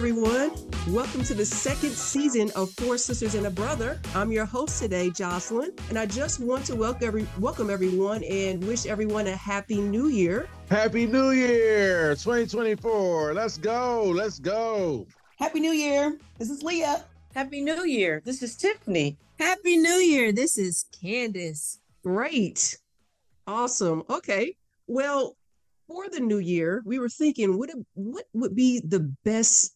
everyone. 0.00 0.50
Welcome 0.88 1.24
to 1.24 1.34
the 1.34 1.44
second 1.44 1.90
season 1.90 2.50
of 2.56 2.70
Four 2.70 2.96
Sisters 2.96 3.34
and 3.34 3.46
a 3.46 3.50
Brother. 3.50 4.00
I'm 4.14 4.32
your 4.32 4.46
host 4.46 4.80
today, 4.80 5.10
Jocelyn, 5.10 5.72
and 5.90 5.98
I 5.98 6.06
just 6.06 6.40
want 6.40 6.64
to 6.64 6.74
welcome 6.74 7.06
every 7.06 7.26
welcome 7.38 7.68
everyone 7.68 8.24
and 8.24 8.66
wish 8.66 8.86
everyone 8.86 9.26
a 9.26 9.36
happy 9.36 9.78
new 9.78 10.06
year. 10.08 10.48
Happy 10.70 11.06
New 11.06 11.32
Year 11.32 12.14
2024. 12.14 13.34
Let's 13.34 13.58
go. 13.58 14.04
Let's 14.04 14.38
go. 14.38 15.06
Happy 15.38 15.60
New 15.60 15.72
Year. 15.72 16.16
This 16.38 16.48
is 16.48 16.62
Leah. 16.62 17.04
Happy 17.34 17.60
New 17.60 17.84
Year. 17.84 18.22
This 18.24 18.42
is 18.42 18.56
Tiffany. 18.56 19.18
Happy 19.38 19.76
New 19.76 19.98
Year. 19.98 20.32
This 20.32 20.56
is 20.56 20.86
Candace. 20.98 21.78
Great. 22.02 22.78
Awesome. 23.46 24.04
Okay. 24.08 24.56
Well, 24.86 25.36
for 25.90 26.08
the 26.08 26.20
new 26.20 26.38
year, 26.38 26.82
we 26.86 27.00
were 27.00 27.08
thinking 27.08 27.58
what 27.58 27.70
what 27.94 28.24
would 28.32 28.54
be 28.54 28.80
the 28.80 29.12
best 29.24 29.74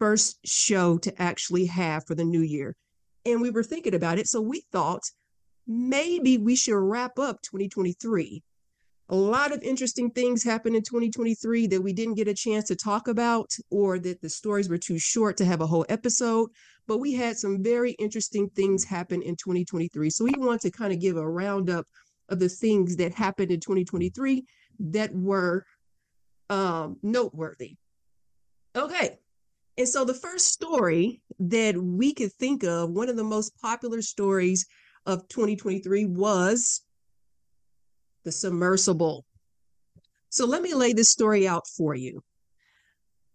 first 0.00 0.38
show 0.44 0.98
to 0.98 1.22
actually 1.22 1.66
have 1.66 2.04
for 2.06 2.16
the 2.16 2.24
new 2.24 2.40
year, 2.40 2.74
and 3.24 3.40
we 3.40 3.50
were 3.50 3.62
thinking 3.62 3.94
about 3.94 4.18
it. 4.18 4.26
So 4.26 4.40
we 4.40 4.64
thought 4.72 5.02
maybe 5.64 6.38
we 6.38 6.56
should 6.56 6.76
wrap 6.76 7.20
up 7.20 7.40
2023. 7.42 8.42
A 9.10 9.14
lot 9.14 9.52
of 9.52 9.62
interesting 9.62 10.10
things 10.10 10.42
happened 10.42 10.74
in 10.74 10.82
2023 10.82 11.68
that 11.68 11.80
we 11.80 11.92
didn't 11.92 12.14
get 12.14 12.26
a 12.26 12.34
chance 12.34 12.64
to 12.64 12.74
talk 12.74 13.06
about, 13.06 13.54
or 13.70 14.00
that 14.00 14.20
the 14.22 14.28
stories 14.28 14.68
were 14.68 14.78
too 14.78 14.98
short 14.98 15.36
to 15.36 15.44
have 15.44 15.60
a 15.60 15.66
whole 15.68 15.86
episode. 15.88 16.48
But 16.88 16.98
we 16.98 17.12
had 17.12 17.36
some 17.36 17.62
very 17.62 17.92
interesting 17.92 18.50
things 18.50 18.82
happen 18.82 19.22
in 19.22 19.36
2023. 19.36 20.10
So 20.10 20.24
we 20.24 20.34
want 20.36 20.62
to 20.62 20.70
kind 20.72 20.92
of 20.92 21.00
give 21.00 21.16
a 21.16 21.30
roundup 21.30 21.86
of 22.28 22.40
the 22.40 22.48
things 22.48 22.96
that 22.96 23.14
happened 23.14 23.52
in 23.52 23.60
2023 23.60 24.44
that 24.78 25.14
were 25.14 25.64
um, 26.50 26.98
noteworthy. 27.02 27.76
Okay. 28.76 29.18
And 29.76 29.88
so 29.88 30.04
the 30.04 30.14
first 30.14 30.48
story 30.48 31.20
that 31.40 31.76
we 31.76 32.14
could 32.14 32.32
think 32.32 32.62
of, 32.62 32.90
one 32.90 33.08
of 33.08 33.16
the 33.16 33.24
most 33.24 33.58
popular 33.60 34.02
stories 34.02 34.66
of 35.06 35.26
2023 35.28 36.06
was 36.06 36.82
the 38.24 38.32
submersible. 38.32 39.24
So 40.30 40.46
let 40.46 40.62
me 40.62 40.74
lay 40.74 40.92
this 40.92 41.10
story 41.10 41.46
out 41.46 41.66
for 41.66 41.94
you. 41.94 42.22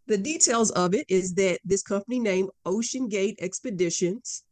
The 0.07 0.17
details 0.17 0.71
of 0.71 0.95
it 0.95 1.05
is 1.07 1.35
that 1.35 1.59
this 1.63 1.83
company 1.83 2.19
named 2.19 2.49
OceanGate 2.65 3.35
Expeditions 3.39 4.43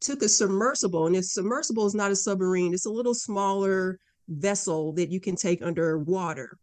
took 0.00 0.22
a 0.22 0.28
submersible, 0.28 1.06
and 1.06 1.16
a 1.16 1.22
submersible 1.22 1.86
is 1.86 1.94
not 1.94 2.10
a 2.10 2.16
submarine, 2.16 2.72
it's 2.72 2.86
a 2.86 2.90
little 2.90 3.14
smaller 3.14 3.98
vessel 4.28 4.92
that 4.92 5.10
you 5.10 5.20
can 5.20 5.36
take 5.36 5.62
underwater. 5.62 6.58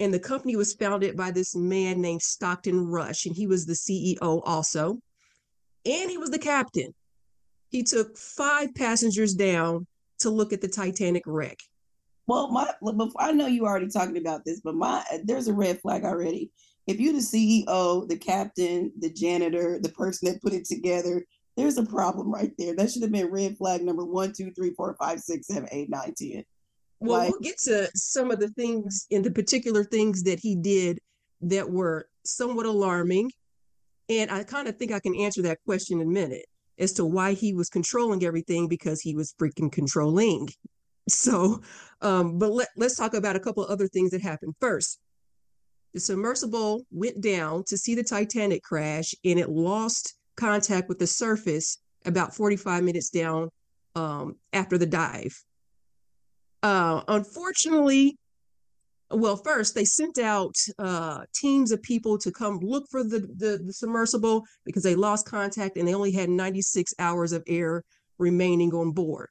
And 0.00 0.12
the 0.12 0.18
company 0.18 0.56
was 0.56 0.74
founded 0.74 1.16
by 1.16 1.30
this 1.30 1.54
man 1.54 2.00
named 2.00 2.22
Stockton 2.22 2.86
Rush, 2.86 3.26
and 3.26 3.36
he 3.36 3.46
was 3.46 3.64
the 3.64 3.74
CEO 3.74 4.42
also. 4.44 4.98
And 5.86 6.10
he 6.10 6.18
was 6.18 6.30
the 6.30 6.38
captain. 6.38 6.92
He 7.68 7.82
took 7.82 8.16
five 8.16 8.74
passengers 8.74 9.34
down 9.34 9.86
to 10.20 10.30
look 10.30 10.52
at 10.52 10.60
the 10.60 10.68
Titanic 10.68 11.22
wreck. 11.26 11.58
Well, 12.26 12.50
my 12.50 12.72
I 13.18 13.32
know 13.32 13.46
you 13.46 13.66
already 13.66 13.88
talking 13.88 14.16
about 14.16 14.44
this, 14.44 14.60
but 14.60 14.74
my 14.74 15.04
there's 15.24 15.48
a 15.48 15.52
red 15.52 15.80
flag 15.80 16.04
already. 16.04 16.50
If 16.86 17.00
you're 17.00 17.12
the 17.12 17.18
CEO, 17.18 18.08
the 18.08 18.16
captain, 18.16 18.92
the 18.98 19.10
janitor, 19.10 19.78
the 19.80 19.90
person 19.90 20.28
that 20.28 20.42
put 20.42 20.52
it 20.52 20.64
together, 20.64 21.24
there's 21.56 21.78
a 21.78 21.84
problem 21.84 22.32
right 22.32 22.52
there. 22.58 22.74
That 22.74 22.90
should 22.90 23.02
have 23.02 23.12
been 23.12 23.30
red 23.30 23.56
flag 23.56 23.82
number 23.82 24.04
one, 24.04 24.32
two, 24.32 24.50
three, 24.52 24.72
four, 24.74 24.96
five, 24.98 25.20
six, 25.20 25.46
seven, 25.46 25.68
eight, 25.70 25.90
nine, 25.90 26.14
ten. 26.16 26.44
Well, 27.04 27.18
like, 27.18 27.30
we'll 27.30 27.40
get 27.40 27.58
to 27.64 27.88
some 27.94 28.30
of 28.30 28.40
the 28.40 28.48
things 28.50 29.06
in 29.10 29.22
the 29.22 29.30
particular 29.30 29.84
things 29.84 30.22
that 30.24 30.40
he 30.40 30.56
did 30.56 30.98
that 31.42 31.68
were 31.68 32.08
somewhat 32.24 32.66
alarming. 32.66 33.30
And 34.08 34.30
I 34.30 34.44
kind 34.44 34.68
of 34.68 34.76
think 34.76 34.92
I 34.92 35.00
can 35.00 35.14
answer 35.16 35.42
that 35.42 35.58
question 35.64 36.00
in 36.00 36.08
a 36.08 36.10
minute 36.10 36.46
as 36.78 36.92
to 36.94 37.04
why 37.04 37.34
he 37.34 37.54
was 37.54 37.68
controlling 37.68 38.24
everything 38.24 38.68
because 38.68 39.00
he 39.00 39.14
was 39.14 39.34
freaking 39.40 39.70
controlling. 39.70 40.48
So, 41.08 41.60
um, 42.00 42.38
but 42.38 42.50
let, 42.50 42.68
let's 42.76 42.96
talk 42.96 43.12
about 43.12 43.36
a 43.36 43.40
couple 43.40 43.62
of 43.62 43.70
other 43.70 43.88
things 43.88 44.10
that 44.12 44.22
happened. 44.22 44.54
First, 44.58 44.98
the 45.92 46.00
submersible 46.00 46.86
went 46.90 47.20
down 47.20 47.64
to 47.64 47.76
see 47.76 47.94
the 47.94 48.02
Titanic 48.02 48.62
crash 48.62 49.14
and 49.24 49.38
it 49.38 49.50
lost 49.50 50.14
contact 50.36 50.88
with 50.88 50.98
the 50.98 51.06
surface 51.06 51.78
about 52.06 52.34
45 52.34 52.82
minutes 52.82 53.10
down 53.10 53.50
um, 53.94 54.36
after 54.52 54.78
the 54.78 54.86
dive. 54.86 55.38
Uh, 56.64 57.02
unfortunately, 57.08 58.16
well, 59.10 59.36
first 59.36 59.74
they 59.74 59.84
sent 59.84 60.18
out 60.18 60.56
uh, 60.78 61.24
teams 61.34 61.70
of 61.72 61.82
people 61.82 62.16
to 62.16 62.32
come 62.32 62.58
look 62.60 62.86
for 62.90 63.04
the, 63.04 63.20
the, 63.36 63.60
the 63.62 63.72
submersible 63.72 64.46
because 64.64 64.82
they 64.82 64.94
lost 64.94 65.26
contact 65.26 65.76
and 65.76 65.86
they 65.86 65.94
only 65.94 66.10
had 66.10 66.30
96 66.30 66.94
hours 66.98 67.32
of 67.32 67.44
air 67.46 67.84
remaining 68.16 68.72
on 68.72 68.92
board. 68.92 69.28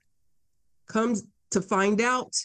Comes 0.88 1.23
to 1.49 1.61
find 1.61 2.01
out, 2.01 2.35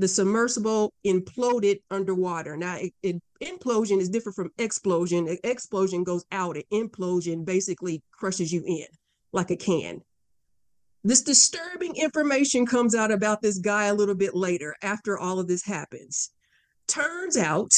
the 0.00 0.08
submersible 0.08 0.92
imploded 1.06 1.80
underwater. 1.90 2.56
Now, 2.56 2.76
it, 2.76 2.92
it, 3.02 3.22
implosion 3.40 3.98
is 4.00 4.08
different 4.08 4.34
from 4.34 4.50
explosion. 4.58 5.36
Explosion 5.44 6.02
goes 6.02 6.24
out. 6.32 6.56
An 6.56 6.62
implosion 6.72 7.44
basically 7.44 8.02
crushes 8.12 8.52
you 8.52 8.64
in 8.66 8.86
like 9.32 9.50
a 9.50 9.56
can. 9.56 10.00
This 11.04 11.22
disturbing 11.22 11.94
information 11.96 12.66
comes 12.66 12.94
out 12.94 13.12
about 13.12 13.40
this 13.40 13.58
guy 13.58 13.84
a 13.84 13.94
little 13.94 14.14
bit 14.14 14.34
later 14.34 14.74
after 14.82 15.18
all 15.18 15.38
of 15.38 15.46
this 15.46 15.64
happens. 15.64 16.30
Turns 16.86 17.36
out 17.36 17.72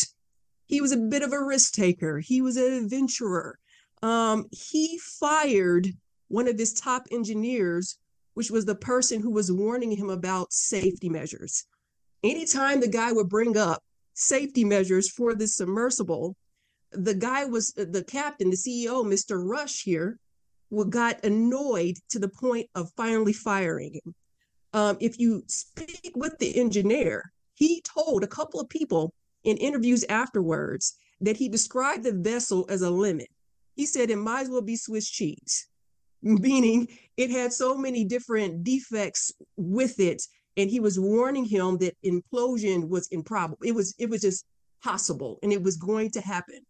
he 0.67 0.81
was 0.81 0.93
a 0.93 0.97
bit 0.97 1.23
of 1.23 1.33
a 1.33 1.45
risk 1.45 1.73
taker, 1.73 2.19
he 2.19 2.41
was 2.41 2.57
an 2.57 2.73
adventurer. 2.73 3.59
Um, 4.03 4.47
he 4.51 4.99
fired 4.99 5.89
one 6.29 6.49
of 6.49 6.59
his 6.59 6.73
top 6.73 7.07
engineers, 7.11 7.99
which 8.35 8.51
was 8.51 8.65
the 8.65 8.75
person 8.75 9.21
who 9.21 9.31
was 9.31 9.53
warning 9.53 9.91
him 9.91 10.09
about 10.09 10.53
safety 10.53 11.09
measures. 11.09 11.67
Anytime 12.23 12.81
the 12.81 12.89
guy 12.89 13.13
would 13.13 13.29
bring 13.29 13.57
up 13.57 13.83
safety 14.15 14.65
measures 14.65 15.11
for 15.11 15.35
this 15.35 15.57
submersible, 15.57 16.37
the 16.93 17.15
guy 17.15 17.45
was 17.45 17.73
the 17.73 18.05
captain, 18.05 18.51
the 18.51 18.57
CEO, 18.57 19.05
Mr. 19.05 19.43
Rush 19.43 19.83
here, 19.83 20.19
got 20.91 21.25
annoyed 21.25 21.97
to 22.11 22.19
the 22.19 22.29
point 22.29 22.69
of 22.75 22.91
finally 22.97 23.33
firing 23.33 23.95
him. 23.95 24.15
Um, 24.73 24.97
if 25.01 25.19
you 25.19 25.43
speak 25.49 26.13
with 26.15 26.39
the 26.39 26.59
engineer, 26.59 27.33
he 27.55 27.83
told 27.83 28.23
a 28.23 28.29
couple 28.29 28.61
of 28.61 28.69
people 28.69 29.13
in 29.45 29.57
interviews 29.57 30.05
afterwards 30.09 30.97
that 31.21 31.37
he 31.37 31.49
described 31.49 32.05
the 32.05 32.13
vessel 32.13 32.67
as 32.69 32.83
a 32.83 32.91
lemon. 32.91 33.27
He 33.75 33.87
said 33.87 34.11
it 34.11 34.17
might 34.17 34.43
as 34.43 34.49
well 34.49 34.63
be 34.63 34.77
Swiss 34.77 35.09
cheese, 35.09 35.67
meaning 36.23 36.89
it 37.17 37.31
had 37.31 37.53
so 37.53 37.77
many 37.77 38.05
different 38.05 38.65
defects 38.65 39.33
with 39.57 39.99
it. 39.99 40.23
And 40.57 40.71
he 40.71 40.81
was 40.81 40.99
warning 40.99 41.45
him 41.45 41.79
that 41.79 41.97
implosion 42.05 42.89
was 42.89 43.09
improbable. 43.09 43.59
It 43.65 43.75
was 43.75 43.95
it 43.99 44.11
was 44.11 44.21
just 44.21 44.45
possible 44.83 45.39
and 45.43 45.53
it 45.53 45.63
was 45.63 45.77
going 45.77 46.11
to 46.13 46.21
happen. 46.21 46.61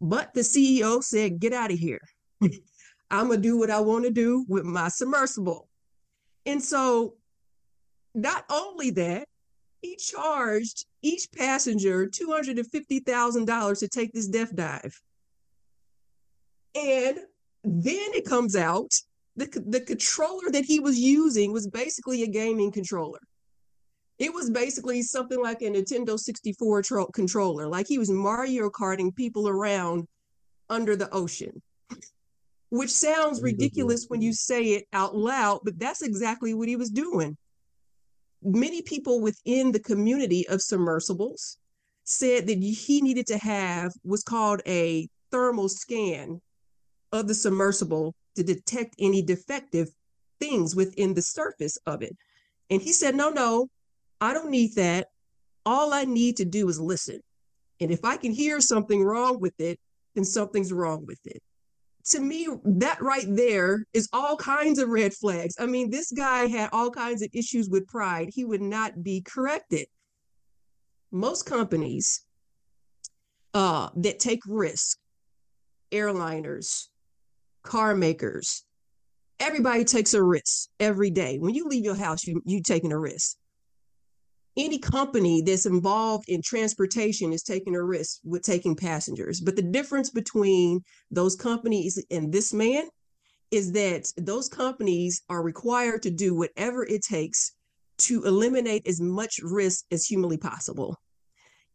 But 0.00 0.34
the 0.34 0.40
CEO 0.40 1.02
said, 1.02 1.38
get 1.38 1.52
out 1.52 1.72
of 1.72 1.78
here. 1.78 2.00
I'm 3.12 3.28
gonna 3.28 3.40
do 3.40 3.58
what 3.58 3.70
I 3.70 3.78
want 3.80 4.04
to 4.04 4.10
do 4.10 4.46
with 4.48 4.64
my 4.64 4.88
submersible. 4.88 5.68
And 6.46 6.62
so, 6.62 7.14
not 8.14 8.44
only 8.50 8.90
that, 8.90 9.28
he 9.82 9.96
charged 9.96 10.86
each 11.02 11.28
passenger 11.36 12.06
$250,000 12.06 13.78
to 13.78 13.88
take 13.88 14.12
this 14.12 14.28
death 14.28 14.56
dive. 14.56 14.98
And 16.74 17.18
then 17.62 18.14
it 18.14 18.24
comes 18.24 18.56
out 18.56 18.92
the, 19.36 19.46
the 19.66 19.80
controller 19.80 20.50
that 20.50 20.64
he 20.64 20.80
was 20.80 20.98
using 20.98 21.52
was 21.52 21.66
basically 21.66 22.22
a 22.22 22.26
gaming 22.26 22.72
controller. 22.72 23.20
It 24.18 24.32
was 24.32 24.50
basically 24.50 25.02
something 25.02 25.40
like 25.40 25.62
a 25.62 25.70
Nintendo 25.70 26.18
64 26.18 26.82
tro- 26.82 27.06
controller, 27.06 27.66
like 27.66 27.88
he 27.88 27.98
was 27.98 28.10
Mario 28.10 28.70
Karting 28.70 29.14
people 29.14 29.48
around 29.48 30.06
under 30.70 30.96
the 30.96 31.10
ocean 31.10 31.60
which 32.72 32.90
sounds 32.90 33.42
ridiculous 33.42 34.06
when 34.08 34.22
you 34.22 34.32
say 34.32 34.68
it 34.68 34.86
out 34.94 35.14
loud, 35.14 35.60
but 35.62 35.78
that's 35.78 36.00
exactly 36.00 36.54
what 36.54 36.68
he 36.68 36.74
was 36.74 36.88
doing. 36.88 37.36
Many 38.42 38.80
people 38.80 39.20
within 39.20 39.72
the 39.72 39.78
community 39.78 40.48
of 40.48 40.62
submersibles 40.62 41.58
said 42.04 42.46
that 42.46 42.56
he 42.56 43.02
needed 43.02 43.26
to 43.26 43.36
have 43.36 43.92
what's 44.04 44.22
called 44.22 44.62
a 44.66 45.06
thermal 45.30 45.68
scan 45.68 46.40
of 47.12 47.28
the 47.28 47.34
submersible 47.34 48.14
to 48.36 48.42
detect 48.42 48.94
any 48.98 49.20
defective 49.20 49.90
things 50.40 50.74
within 50.74 51.12
the 51.12 51.20
surface 51.20 51.76
of 51.84 52.00
it. 52.00 52.16
And 52.70 52.80
he 52.80 52.94
said, 52.94 53.14
No, 53.14 53.28
no, 53.28 53.68
I 54.18 54.32
don't 54.32 54.50
need 54.50 54.76
that. 54.76 55.08
All 55.66 55.92
I 55.92 56.06
need 56.06 56.38
to 56.38 56.46
do 56.46 56.70
is 56.70 56.80
listen. 56.80 57.20
And 57.80 57.90
if 57.90 58.02
I 58.02 58.16
can 58.16 58.32
hear 58.32 58.62
something 58.62 59.04
wrong 59.04 59.40
with 59.40 59.60
it, 59.60 59.78
then 60.14 60.24
something's 60.24 60.72
wrong 60.72 61.04
with 61.04 61.20
it 61.26 61.42
to 62.04 62.20
me, 62.20 62.48
that 62.64 63.00
right 63.00 63.26
there 63.28 63.84
is 63.92 64.08
all 64.12 64.36
kinds 64.36 64.78
of 64.78 64.88
red 64.88 65.14
flags. 65.14 65.54
I 65.58 65.66
mean, 65.66 65.90
this 65.90 66.10
guy 66.10 66.46
had 66.46 66.70
all 66.72 66.90
kinds 66.90 67.22
of 67.22 67.28
issues 67.32 67.68
with 67.68 67.86
pride. 67.86 68.30
He 68.32 68.44
would 68.44 68.62
not 68.62 69.02
be 69.02 69.22
corrected. 69.22 69.86
Most 71.10 71.46
companies 71.46 72.24
uh, 73.54 73.90
that 73.96 74.18
take 74.18 74.40
risk 74.46 74.98
airliners, 75.92 76.88
car 77.62 77.94
makers, 77.94 78.64
everybody 79.38 79.84
takes 79.84 80.14
a 80.14 80.22
risk 80.22 80.68
every 80.80 81.10
day. 81.10 81.38
When 81.38 81.54
you 81.54 81.68
leave 81.68 81.84
your 81.84 81.94
house, 81.94 82.26
you 82.26 82.42
you 82.44 82.62
taking 82.62 82.92
a 82.92 82.98
risk. 82.98 83.36
Any 84.56 84.78
company 84.78 85.40
that's 85.40 85.64
involved 85.64 86.28
in 86.28 86.42
transportation 86.42 87.32
is 87.32 87.42
taking 87.42 87.74
a 87.74 87.82
risk 87.82 88.18
with 88.22 88.42
taking 88.42 88.76
passengers. 88.76 89.40
But 89.40 89.56
the 89.56 89.62
difference 89.62 90.10
between 90.10 90.82
those 91.10 91.36
companies 91.36 92.04
and 92.10 92.30
this 92.30 92.52
man 92.52 92.88
is 93.50 93.72
that 93.72 94.12
those 94.16 94.48
companies 94.48 95.22
are 95.28 95.42
required 95.42 96.02
to 96.02 96.10
do 96.10 96.34
whatever 96.34 96.84
it 96.84 97.02
takes 97.02 97.52
to 97.98 98.24
eliminate 98.24 98.86
as 98.86 99.00
much 99.00 99.40
risk 99.42 99.84
as 99.90 100.04
humanly 100.04 100.38
possible. 100.38 100.96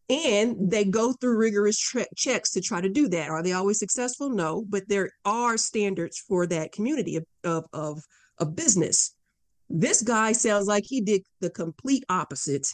And 0.10 0.72
they 0.72 0.86
go 0.86 1.14
through 1.14 1.38
rigorous 1.38 1.78
checks 2.16 2.52
to 2.52 2.62
try 2.62 2.80
to 2.80 2.90
do 2.90 3.08
that. 3.10 3.30
Are 3.30 3.44
they 3.44 3.54
always 3.54 3.80
successful? 3.80 4.30
No, 4.30 4.66
but 4.70 4.88
there 4.88 5.12
are 5.26 5.58
standards 5.58 6.18
for 6.28 6.48
that 6.48 6.72
community 6.72 7.18
of, 7.18 7.26
of, 7.44 7.66
of, 7.74 8.04
of 8.40 8.56
business. 8.56 9.14
This 9.70 10.02
guy 10.02 10.32
sounds 10.32 10.68
like 10.68 10.84
he 10.86 11.02
did 11.02 11.24
the 11.42 11.50
complete 11.50 12.04
opposite. 12.10 12.68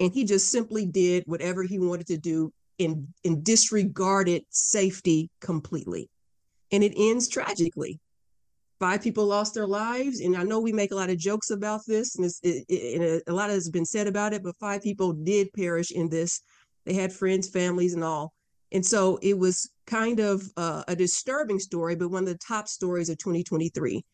And 0.00 0.12
he 0.12 0.24
just 0.24 0.50
simply 0.50 0.86
did 0.86 1.24
whatever 1.26 1.62
he 1.62 1.78
wanted 1.78 2.08
to 2.08 2.18
do 2.18 2.52
and, 2.80 3.06
and 3.24 3.44
disregarded 3.44 4.44
safety 4.50 5.30
completely. 5.40 6.10
And 6.72 6.82
it 6.82 6.94
ends 6.96 7.28
tragically 7.28 8.00
five 8.80 9.02
people 9.02 9.24
lost 9.24 9.54
their 9.54 9.66
lives 9.66 10.20
and 10.20 10.36
i 10.36 10.42
know 10.42 10.60
we 10.60 10.72
make 10.72 10.90
a 10.90 10.94
lot 10.94 11.10
of 11.10 11.16
jokes 11.16 11.50
about 11.50 11.80
this 11.86 12.16
and, 12.16 12.26
it, 12.42 12.64
it, 12.68 13.00
and 13.00 13.22
a 13.26 13.32
lot 13.32 13.50
has 13.50 13.70
been 13.70 13.84
said 13.84 14.06
about 14.06 14.32
it 14.32 14.42
but 14.42 14.56
five 14.56 14.82
people 14.82 15.12
did 15.12 15.52
perish 15.52 15.90
in 15.90 16.08
this 16.08 16.42
they 16.84 16.92
had 16.92 17.12
friends 17.12 17.48
families 17.48 17.94
and 17.94 18.04
all 18.04 18.32
and 18.72 18.84
so 18.84 19.18
it 19.22 19.38
was 19.38 19.70
kind 19.86 20.18
of 20.18 20.42
uh, 20.56 20.82
a 20.88 20.96
disturbing 20.96 21.58
story 21.58 21.94
but 21.94 22.10
one 22.10 22.24
of 22.24 22.28
the 22.28 22.38
top 22.38 22.68
stories 22.68 23.08
of 23.08 23.16
2023 23.18 24.04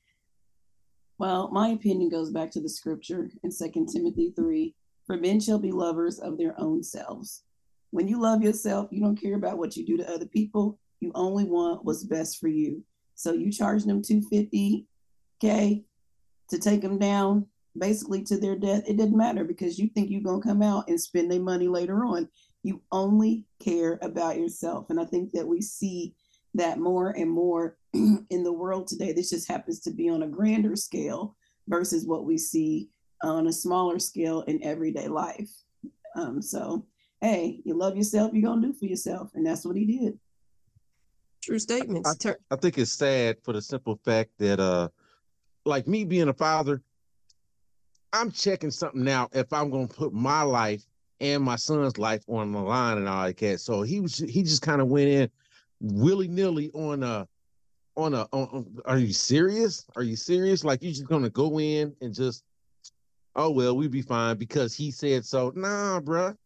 well 1.20 1.50
my 1.52 1.69
opinion 1.69 2.08
goes 2.08 2.31
back 2.31 2.50
to 2.50 2.61
the 2.61 2.69
scripture 2.69 3.31
in 3.44 3.50
Second 3.50 3.87
timothy 3.87 4.32
3 4.34 4.75
for 5.06 5.17
men 5.17 5.38
shall 5.38 5.58
be 5.58 5.70
lovers 5.70 6.19
of 6.19 6.37
their 6.37 6.58
own 6.58 6.82
selves 6.82 7.44
when 7.90 8.08
you 8.08 8.20
love 8.20 8.43
yourself 8.43 8.88
you 8.90 9.00
don't 9.00 9.20
care 9.20 9.34
about 9.34 9.58
what 9.58 9.76
you 9.76 9.84
do 9.84 9.96
to 9.96 10.12
other 10.12 10.26
people 10.26 10.78
you 11.00 11.12
only 11.14 11.44
want 11.44 11.84
what's 11.84 12.05
best 12.05 12.38
for 12.38 12.49
you 12.49 12.82
so 13.14 13.32
you 13.32 13.52
charge 13.52 13.84
them 13.84 14.02
250K 14.02 15.84
to 16.49 16.58
take 16.58 16.81
them 16.81 16.99
down 16.99 17.46
basically 17.78 18.22
to 18.25 18.38
their 18.38 18.56
death. 18.56 18.82
It 18.87 18.96
doesn't 18.96 19.17
matter 19.17 19.44
because 19.44 19.78
you 19.78 19.88
think 19.88 20.11
you're 20.11 20.22
going 20.22 20.43
to 20.43 20.49
come 20.49 20.62
out 20.62 20.88
and 20.88 21.00
spend 21.00 21.31
their 21.31 21.40
money 21.40 21.69
later 21.69 22.05
on. 22.05 22.28
You 22.62 22.82
only 22.93 23.46
care 23.62 23.99
about 24.02 24.38
yourself. 24.38 24.90
And 24.90 25.00
I 25.00 25.05
think 25.05 25.32
that 25.32 25.46
we 25.46 25.61
see 25.61 26.14
that 26.55 26.79
more 26.79 27.11
and 27.11 27.31
more 27.31 27.76
in 27.93 28.43
the 28.43 28.52
world 28.52 28.87
today. 28.87 29.12
This 29.12 29.31
just 29.31 29.49
happens 29.49 29.81
to 29.81 29.91
be 29.91 30.08
on 30.08 30.23
a 30.23 30.29
grander 30.29 30.76
scale 30.76 31.37
versus 31.69 32.06
what 32.06 32.25
we 32.25 32.38
see 32.38 32.91
on 33.23 33.47
a 33.47 33.52
smaller 33.52 33.99
scale 33.99 34.43
in 34.43 34.62
everyday 34.62 35.08
life. 35.08 35.50
Um, 36.17 36.43
so, 36.43 36.87
hey, 37.20 37.61
you 37.64 37.75
love 37.75 37.97
yourself, 37.97 38.32
you're 38.32 38.49
going 38.49 38.62
to 38.62 38.69
do 38.69 38.75
for 38.75 38.87
yourself. 38.87 39.31
And 39.35 39.47
that's 39.47 39.64
what 39.64 39.76
he 39.76 39.85
did. 39.85 40.19
True 41.43 41.58
statements. 41.58 42.26
I, 42.26 42.35
I, 42.50 42.56
think 42.56 42.76
it's 42.79 42.93
sad 42.93 43.38
for 43.43 43.53
the 43.53 43.62
simple 43.62 43.99
fact 44.05 44.31
that, 44.38 44.61
uh, 44.61 44.88
like 45.64 45.87
me 45.87 46.05
being 46.05 46.29
a 46.29 46.35
father, 46.35 46.82
I'm 48.12 48.31
checking 48.31 48.70
something 48.70 49.08
out 49.08 49.31
if 49.32 49.53
I'm 49.53 49.70
going 49.70 49.88
to 49.88 49.94
put 49.94 50.12
my 50.12 50.43
life 50.43 50.85
and 51.20 51.43
my 51.43 51.56
son's 51.56 51.99
life 51.99 52.23
on 52.29 52.53
the 52.53 52.58
line 52.58 52.99
and 52.99 53.08
all 53.08 53.19
like 53.19 53.38
that. 53.38 53.61
So 53.61 53.82
he 53.82 54.00
was 54.00 54.19
he 54.19 54.43
just 54.43 54.62
kind 54.62 54.81
of 54.81 54.88
went 54.88 55.08
in 55.08 55.31
willy 55.81 56.29
nilly 56.29 56.71
on 56.75 57.03
a 57.03 57.27
on 57.97 58.15
a 58.15 58.27
on, 58.32 58.79
are 58.85 58.99
you 58.99 59.12
serious? 59.12 59.85
Are 59.97 60.03
you 60.03 60.17
serious? 60.17 60.65
Like 60.65 60.82
you 60.82 60.91
just 60.91 61.09
gonna 61.09 61.31
go 61.31 61.59
in 61.59 61.94
and 62.00 62.15
just 62.15 62.44
oh 63.37 63.50
well 63.50 63.77
we 63.77 63.88
be 63.88 64.03
fine 64.03 64.37
because 64.37 64.75
he 64.75 64.91
said 64.91 65.25
so. 65.25 65.53
Nah, 65.55 66.00
bruh. 66.00 66.37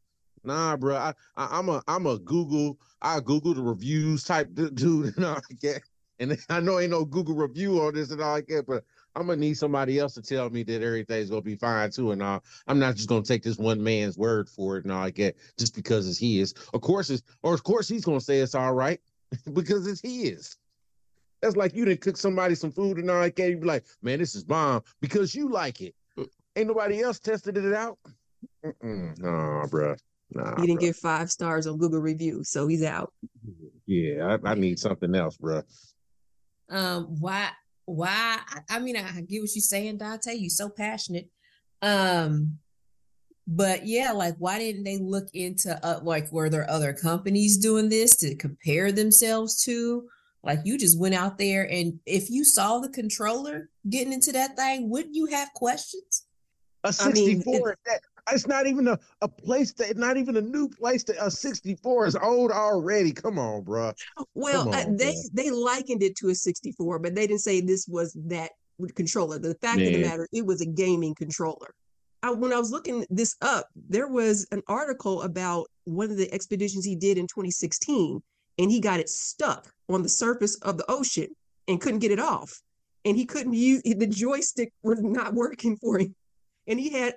Nah, 0.45 0.77
bro. 0.77 0.97
I, 0.97 1.15
I 1.37 1.59
am 1.59 1.69
a 1.69 1.83
I'm 1.89 2.07
a 2.07 2.19
Google. 2.19 2.79
I 3.03 3.21
Google 3.21 3.55
the 3.55 3.63
reviews 3.63 4.25
type 4.25 4.51
dude 4.55 4.77
and 5.17 5.25
all 5.25 5.35
like 5.35 5.61
that. 5.63 5.81
And 6.21 6.39
I 6.49 6.61
know 6.61 6.79
ain't 6.79 6.93
no 6.93 7.05
Google 7.05 7.35
review 7.35 7.81
on 7.81 7.95
this 7.95 8.11
and 8.11 8.21
all 8.21 8.33
like 8.35 8.47
that, 8.47 8.67
but 8.67 8.85
I'm 9.17 9.27
gonna 9.27 9.41
need 9.41 9.55
somebody 9.55 9.99
else 9.99 10.15
to 10.15 10.23
tell 10.23 10.49
me 10.51 10.63
that 10.63 10.83
everything's 10.83 11.31
gonna 11.31 11.43
be 11.43 11.57
fine 11.57 11.91
too. 11.91 12.13
And 12.13 12.23
all. 12.23 12.43
I'm 12.67 12.79
not 12.79 12.97
just 12.97 13.09
gonna 13.09 13.23
take 13.23 13.43
this 13.43 13.59
one 13.59 13.83
man's 13.83 14.17
word 14.17 14.49
for 14.49 14.77
it 14.77 14.85
and 14.85 14.93
all 14.93 15.01
like 15.01 15.17
that 15.17 15.35
just 15.59 15.75
because 15.75 16.09
it's 16.09 16.19
his. 16.19 16.55
Of 16.73 16.83
course, 16.83 17.11
it's 17.11 17.23
or 17.43 17.55
of 17.55 17.65
course 17.65 17.89
he's 17.89 18.05
gonna 18.05 18.21
say 18.21 18.39
it's 18.41 18.55
all 18.55 18.75
right 18.75 19.01
because 19.53 19.87
it's 19.87 20.01
his. 20.01 20.57
That's 21.43 21.57
like 21.57 21.75
you 21.75 21.85
didn't 21.85 22.01
cook 22.01 22.17
somebody 22.17 22.55
some 22.55 22.73
food 22.73 22.99
and 22.99 23.11
all 23.11 23.19
like 23.19 23.37
that. 23.37 23.51
You 23.51 23.59
be 23.59 23.67
like, 23.67 23.85
man, 24.03 24.19
this 24.19 24.35
is 24.35 24.45
bomb 24.45 24.83
because 25.01 25.35
you 25.35 25.51
like 25.51 25.81
it. 25.83 25.95
Ain't 26.57 26.69
nobody 26.69 27.03
else 27.03 27.19
tested 27.19 27.59
it 27.59 27.75
out. 27.75 27.99
Mm-mm. 28.65 29.19
No, 29.19 29.67
bro. 29.69 29.95
Nah, 30.31 30.59
he 30.59 30.67
didn't 30.67 30.81
bro. 30.81 30.89
get 30.89 30.97
five 30.97 31.31
stars 31.31 31.67
on 31.67 31.77
Google 31.77 32.01
review, 32.01 32.43
so 32.45 32.67
he's 32.67 32.83
out. 32.83 33.13
Yeah, 33.87 34.39
I, 34.45 34.51
I 34.53 34.55
need 34.55 34.79
something 34.79 35.15
else, 35.15 35.37
bro. 35.37 35.63
Um, 36.71 37.17
why? 37.21 37.51
Why? 37.85 38.39
I, 38.47 38.61
I 38.71 38.79
mean, 38.79 38.97
I, 38.97 39.03
I 39.03 39.21
get 39.21 39.43
what 39.43 39.55
you're 39.55 39.61
saying, 39.61 39.99
Dante. 39.99 40.35
You're 40.35 40.49
so 40.49 40.71
passionate. 40.71 41.29
Um, 41.83 42.59
but 43.47 43.87
yeah, 43.87 44.13
like, 44.13 44.35
why 44.39 44.59
didn't 44.59 44.85
they 44.85 44.99
look 44.99 45.29
into 45.35 45.79
uh, 45.85 46.01
like 46.03 46.31
were 46.33 46.49
there 46.49 46.69
other 46.71 46.93
companies 46.93 47.59
doing 47.59 47.89
this 47.89 48.17
to 48.17 48.35
compare 48.35 48.91
themselves 48.91 49.63
to? 49.65 50.09
Like, 50.43 50.61
you 50.65 50.79
just 50.79 50.99
went 50.99 51.15
out 51.15 51.39
there, 51.39 51.71
and 51.71 51.99
if 52.05 52.31
you 52.31 52.45
saw 52.45 52.79
the 52.79 52.91
controller 52.91 53.71
getting 53.89 54.13
into 54.13 54.33
that 54.33 54.57
thing, 54.57 54.91
wouldn't 54.91 55.15
you 55.15 55.27
have 55.27 55.53
questions? 55.55 56.27
A 56.85 56.93
64 56.93 57.55
I 57.55 57.57
mean, 57.57 57.75
that 57.87 58.01
it's 58.33 58.47
not 58.47 58.67
even 58.67 58.89
a, 58.89 58.99
a 59.21 59.29
place 59.29 59.73
that 59.75 59.97
not 59.97 60.17
even 60.17 60.37
a 60.37 60.43
new 60.43 60.69
place 60.69 61.05
that 61.05 61.17
a 61.21 61.31
64 61.31 62.07
is 62.07 62.17
old 62.17 62.51
already. 62.51 63.13
Come 63.13 63.39
on, 63.39 63.63
bro. 63.63 63.93
Well, 64.35 64.69
on, 64.69 64.75
uh, 64.75 64.85
they 64.97 65.13
bro. 65.13 65.45
they 65.45 65.51
likened 65.51 66.03
it 66.03 66.17
to 66.17 66.29
a 66.29 66.35
64, 66.35 66.99
but 66.99 67.15
they 67.15 67.27
didn't 67.27 67.41
say 67.41 67.61
this 67.61 67.87
was 67.89 68.17
that 68.27 68.51
controller. 68.95 69.39
The 69.39 69.55
fact 69.61 69.79
Man. 69.79 69.89
of 69.89 69.93
the 69.95 70.03
matter, 70.03 70.29
it 70.33 70.45
was 70.45 70.61
a 70.61 70.67
gaming 70.67 71.15
controller. 71.15 71.75
I, 72.25 72.31
when 72.31 72.55
I 72.55 72.59
was 72.59 72.71
looking 72.71 73.05
this 73.11 73.37
up, 73.43 73.69
there 73.77 74.09
was 74.09 74.47
an 74.51 74.63
article 74.67 75.21
about 75.23 75.67
one 75.85 76.11
of 76.11 76.17
the 76.17 76.33
expeditions 76.33 76.83
he 76.83 76.97
did 76.97 77.19
in 77.19 77.27
2016, 77.27 78.23
and 78.59 78.71
he 78.71 78.81
got 78.81 78.99
it 78.99 79.11
stuck 79.11 79.71
on 79.91 80.03
the 80.03 80.09
surface 80.09 80.57
of 80.63 80.79
the 80.79 80.91
ocean 80.91 81.29
and 81.69 81.83
couldn't 81.83 81.99
get 81.99 82.13
it 82.13 82.19
off. 82.19 82.63
And 83.05 83.15
he 83.15 83.27
couldn't 83.27 83.53
use 83.53 83.83
the 83.83 84.07
joystick 84.07 84.73
was 84.83 85.03
not 85.03 85.35
working 85.43 85.77
for 85.77 85.99
him. 85.99 86.15
And 86.67 86.81
he 86.81 86.89
had 86.89 87.17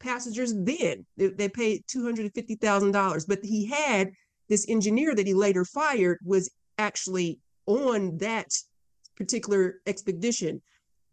passengers 0.00 0.54
then. 0.54 1.04
They, 1.18 1.28
they 1.28 1.50
paid 1.50 1.84
$250,000. 1.86 3.28
But 3.28 3.40
he 3.44 3.66
had 3.66 4.12
this 4.48 4.64
engineer 4.66 5.14
that 5.14 5.26
he 5.26 5.34
later 5.34 5.66
fired 5.66 6.20
was 6.24 6.50
actually 6.78 7.38
on 7.66 8.16
that 8.16 8.54
particular 9.14 9.82
expedition. 9.86 10.62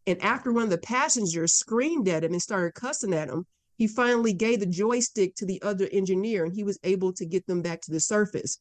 And 0.08 0.22
after 0.22 0.52
one 0.52 0.64
of 0.64 0.70
the 0.70 0.78
passengers 0.78 1.54
screamed 1.54 2.08
at 2.08 2.24
him 2.24 2.34
and 2.34 2.42
started 2.42 2.74
cussing 2.76 3.14
at 3.14 3.30
him, 3.30 3.46
he 3.78 3.88
finally 3.88 4.34
gave 4.34 4.60
the 4.60 4.66
joystick 4.66 5.36
to 5.36 5.46
the 5.46 5.62
other 5.62 5.90
engineer 5.92 6.46
and 6.46 6.54
he 6.54 6.64
was 6.64 6.80
able 6.84 7.12
to 7.14 7.26
get 7.26 7.46
them 7.48 7.62
back 7.62 7.82
to 7.82 7.92
the 7.92 8.00
surface. 8.00 8.58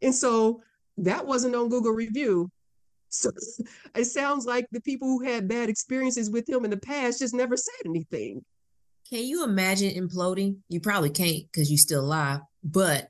And 0.00 0.14
so 0.14 0.62
that 0.98 1.26
wasn't 1.26 1.54
on 1.54 1.68
Google 1.68 1.92
review. 1.92 2.50
So 3.08 3.30
it 3.94 4.06
sounds 4.06 4.46
like 4.46 4.66
the 4.70 4.80
people 4.80 5.08
who 5.08 5.24
had 5.24 5.48
bad 5.48 5.68
experiences 5.68 6.30
with 6.30 6.48
him 6.48 6.64
in 6.64 6.70
the 6.70 6.76
past 6.76 7.18
just 7.18 7.34
never 7.34 7.56
said 7.56 7.86
anything. 7.86 8.44
Can 9.10 9.24
you 9.24 9.44
imagine 9.44 9.90
imploding? 9.90 10.58
You 10.68 10.80
probably 10.80 11.10
can't 11.10 11.44
because 11.52 11.70
you're 11.70 11.78
still 11.78 12.00
alive. 12.00 12.40
But 12.62 13.08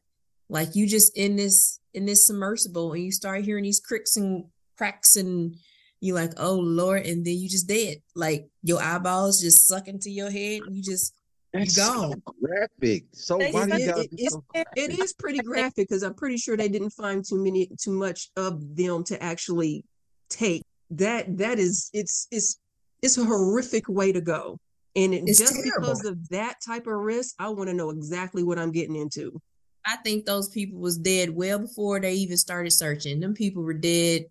like 0.49 0.75
you 0.75 0.87
just 0.87 1.17
in 1.17 1.37
this 1.37 1.79
in 1.95 2.05
this 2.05 2.26
submersible 2.26 2.93
and 2.93 3.05
you 3.05 3.12
start 3.12 3.45
hearing 3.45 3.62
these 3.62 3.81
cracks 3.81 4.17
and 4.17 4.45
cracks 4.76 5.17
and 5.17 5.57
you 6.04 6.14
like, 6.14 6.32
oh 6.37 6.56
Lord, 6.56 7.06
and 7.06 7.25
then 7.25 7.34
you 7.38 7.49
just 7.49 7.66
dead. 7.66 7.99
Like 8.14 8.46
your 8.62 8.82
eyeballs 8.82 9.40
just 9.40 9.66
suck 9.66 9.88
into 9.88 10.11
your 10.11 10.30
head 10.30 10.62
and 10.66 10.76
you 10.76 10.82
just 10.82 11.14
that's 11.52 11.76
gone. 11.76 12.12
So 12.12 12.34
graphic. 12.42 13.04
So 13.12 13.40
it, 13.40 13.54
it, 13.54 14.08
it's, 14.12 14.37
it 14.76 14.99
is 14.99 15.14
pretty 15.14 15.38
graphic 15.38 15.88
because 15.88 16.02
I'm 16.02 16.14
pretty 16.14 16.37
sure 16.37 16.56
they 16.56 16.68
didn't 16.68 16.90
find 16.90 17.25
too 17.25 17.42
many 17.42 17.70
too 17.80 17.92
much 17.92 18.30
of 18.37 18.76
them 18.76 19.02
to 19.04 19.23
actually 19.23 19.84
take. 20.28 20.62
That 20.90 21.38
that 21.38 21.58
is 21.58 21.88
it's 21.94 22.28
it's 22.30 22.58
it's 23.00 23.16
a 23.16 23.25
horrific 23.25 23.88
way 23.88 24.12
to 24.12 24.20
go. 24.20 24.58
And 24.96 25.14
it, 25.14 25.26
just 25.26 25.54
terrible. 25.54 25.88
because 25.88 26.04
of 26.04 26.28
that 26.28 26.56
type 26.64 26.87
of 26.87 26.94
risk, 26.94 27.34
I 27.38 27.49
want 27.49 27.68
to 27.68 27.75
know 27.75 27.90
exactly 27.90 28.44
what 28.44 28.58
I'm 28.58 28.73
getting 28.73 28.94
into. 28.94 29.40
I 29.87 29.96
think 29.96 30.25
those 30.25 30.49
people 30.50 30.80
was 30.80 30.99
dead 30.99 31.30
well 31.30 31.58
before 31.58 31.99
they 31.99 32.14
even 32.14 32.37
started 32.37 32.70
searching. 32.73 33.20
Them 33.20 33.34
people 33.34 33.62
were 33.62 33.75
dead. 33.75 34.26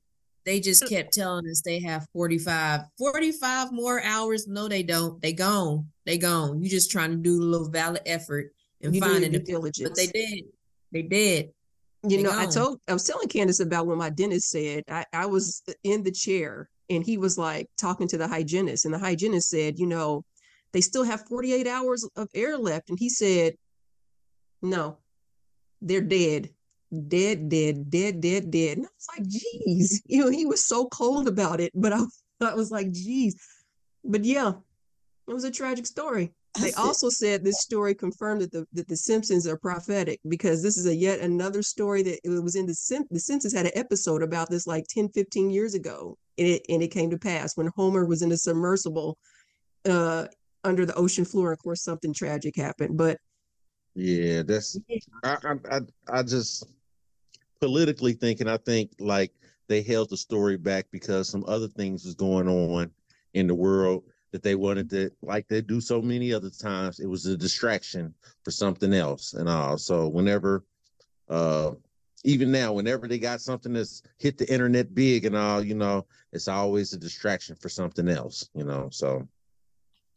They 0.45 0.59
just 0.59 0.83
mm. 0.83 0.89
kept 0.89 1.13
telling 1.13 1.47
us 1.47 1.62
they 1.62 1.79
have 1.79 2.07
45, 2.13 2.81
45 2.97 3.71
more 3.71 4.01
hours. 4.03 4.47
No, 4.47 4.67
they 4.67 4.83
don't. 4.83 5.21
They 5.21 5.33
gone. 5.33 5.88
They 6.05 6.17
gone. 6.17 6.62
You 6.62 6.69
just 6.69 6.91
trying 6.91 7.12
to 7.12 7.17
do 7.17 7.41
a 7.41 7.43
little 7.43 7.69
valid 7.69 8.01
effort 8.05 8.53
and 8.81 8.93
you 8.93 9.01
finding 9.01 9.31
the 9.31 9.39
diligence. 9.39 9.89
But 9.89 9.95
they 9.95 10.07
did. 10.07 10.43
They 10.91 11.01
did. 11.01 11.51
You 12.03 12.17
They 12.17 12.23
know, 12.23 12.38
I 12.38 12.45
told 12.45 12.81
I 12.89 12.93
was 12.93 13.05
telling 13.05 13.29
Candace 13.29 13.62
about 13.62 13.88
what 13.88 13.97
my 13.97 14.09
dentist 14.09 14.50
said. 14.50 14.83
I, 14.89 15.05
I 15.13 15.25
was 15.25 15.62
uh, 15.69 15.73
in 15.83 16.03
the 16.03 16.12
chair 16.12 16.69
and 16.89 17.05
he 17.05 17.17
was 17.17 17.38
like 17.38 17.69
talking 17.77 18.09
to 18.09 18.17
the 18.17 18.27
hygienist, 18.27 18.83
and 18.83 18.93
the 18.93 19.00
hygienist 19.00 19.50
said, 19.50 19.79
you 19.79 19.88
know, 19.88 20.25
they 20.73 20.81
still 20.81 21.03
have 21.03 21.25
48 21.27 21.65
hours 21.67 22.07
of 22.15 22.27
air 22.33 22.57
left. 22.57 22.89
And 22.89 23.00
he 23.00 23.09
said, 23.09 23.53
No, 24.62 24.97
they're 25.81 26.01
dead. 26.01 26.50
Dead, 27.07 27.50
dead, 27.50 27.89
dead, 27.89 28.21
dead, 28.21 28.51
dead. 28.51 28.77
And 28.77 28.85
I 28.85 28.89
was 28.95 29.07
like, 29.17 29.27
geez, 29.27 30.01
you 30.05 30.23
know, 30.23 30.29
he 30.29 30.45
was 30.45 30.65
so 30.65 30.88
cold 30.88 31.27
about 31.27 31.59
it. 31.59 31.71
But 31.73 31.93
I, 31.93 32.03
I 32.41 32.53
was 32.53 32.71
like, 32.71 32.91
geez. 32.91 33.35
But 34.03 34.25
yeah, 34.25 34.53
it 35.27 35.33
was 35.33 35.43
a 35.43 35.51
tragic 35.51 35.85
story. 35.85 36.33
They 36.62 36.73
also 36.73 37.09
said 37.09 37.43
this 37.43 37.62
story 37.62 37.95
confirmed 37.95 38.41
that 38.41 38.51
the 38.51 38.67
that 38.73 38.88
the 38.88 38.95
Simpsons 38.95 39.47
are 39.47 39.57
prophetic 39.57 40.19
because 40.27 40.62
this 40.62 40.77
is 40.77 40.85
a 40.85 40.95
yet 40.95 41.19
another 41.19 41.63
story 41.63 42.03
that 42.03 42.19
it 42.23 42.29
was 42.29 42.55
in 42.55 42.67
the 42.67 42.75
Sim 42.75 43.05
the 43.09 43.19
Simpsons 43.19 43.53
had 43.53 43.65
an 43.65 43.71
episode 43.73 44.21
about 44.21 44.51
this 44.51 44.67
like 44.67 44.85
10, 44.88 45.09
15 45.09 45.50
years 45.50 45.73
ago. 45.73 46.15
And 46.38 46.47
it 46.47 46.62
and 46.69 46.83
it 46.83 46.89
came 46.89 47.09
to 47.09 47.17
pass 47.17 47.57
when 47.57 47.71
Homer 47.75 48.05
was 48.05 48.21
in 48.21 48.31
a 48.31 48.38
submersible 48.38 49.17
uh 49.85 50.27
under 50.63 50.85
the 50.85 50.93
ocean 50.93 51.25
floor. 51.25 51.51
Of 51.51 51.59
course, 51.59 51.81
something 51.81 52.13
tragic 52.13 52.55
happened. 52.55 52.97
But 52.97 53.17
Yeah, 53.95 54.43
that's 54.43 54.77
I 55.23 55.38
I 55.43 55.55
I, 55.71 55.79
I 56.07 56.23
just 56.23 56.67
politically 57.63 58.12
thinking, 58.12 58.50
I 58.50 58.58
think 58.58 58.91
like 59.00 59.32
they 59.70 59.82
held 59.82 60.10
the 60.10 60.17
story 60.17 60.58
back 60.58 60.86
because 60.91 61.29
some 61.29 61.46
other 61.48 61.70
things 61.70 62.03
was 62.03 62.13
going 62.13 62.50
on 62.50 62.91
in 63.34 63.48
the 63.48 63.55
world 63.55 64.03
that 64.34 64.43
they 64.43 64.55
wanted 64.55 64.89
to 64.89 65.12
like 65.22 65.48
they 65.48 65.62
do 65.62 65.79
so 65.79 66.01
many 66.01 66.34
other 66.34 66.50
times. 66.50 67.00
It 67.00 67.05
was 67.05 67.25
a 67.25 67.38
distraction 67.38 68.13
for 68.43 68.51
something 68.51 68.93
else 68.93 69.34
and 69.34 69.48
all. 69.48 69.77
So 69.77 70.10
whenever 70.10 70.65
uh 71.29 71.72
even 72.25 72.51
now, 72.51 72.74
whenever 72.74 73.08
they 73.08 73.17
got 73.17 73.39
something 73.39 73.72
that's 73.72 74.03
hit 74.17 74.38
the 74.38 74.51
internet 74.51 74.93
big 74.93 75.24
and 75.24 75.36
all, 75.36 75.63
you 75.63 75.75
know, 75.75 76.05
it's 76.34 76.50
always 76.50 76.91
a 76.91 76.98
distraction 76.98 77.55
for 77.55 77.70
something 77.70 78.10
else, 78.10 78.50
you 78.53 78.65
know. 78.65 78.89
So 78.91 79.25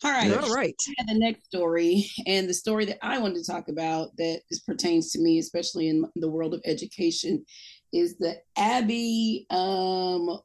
All 0.05 0.11
right. 0.11 0.31
Yeah. 0.31 0.41
all 0.41 0.55
right. 0.55 0.75
had 0.99 1.09
the 1.09 1.19
next 1.19 1.47
story 1.47 2.11
and 2.27 2.49
the 2.49 2.55
story 2.55 2.85
that 2.85 2.99
i 3.03 3.19
wanted 3.19 3.37
to 3.37 3.51
talk 3.51 3.69
about 3.69 4.11
that 4.19 4.43
this 4.51 4.61
pertains 4.61 5.11
to 5.13 5.21
me 5.21 5.39
especially 5.39 5.89
in 5.89 6.05
the 6.17 6.31
world 6.31 6.53
of 6.55 6.61
education 6.65 7.45
is 7.93 8.17
the 8.19 8.37
abby 8.59 9.47
um 9.51 10.39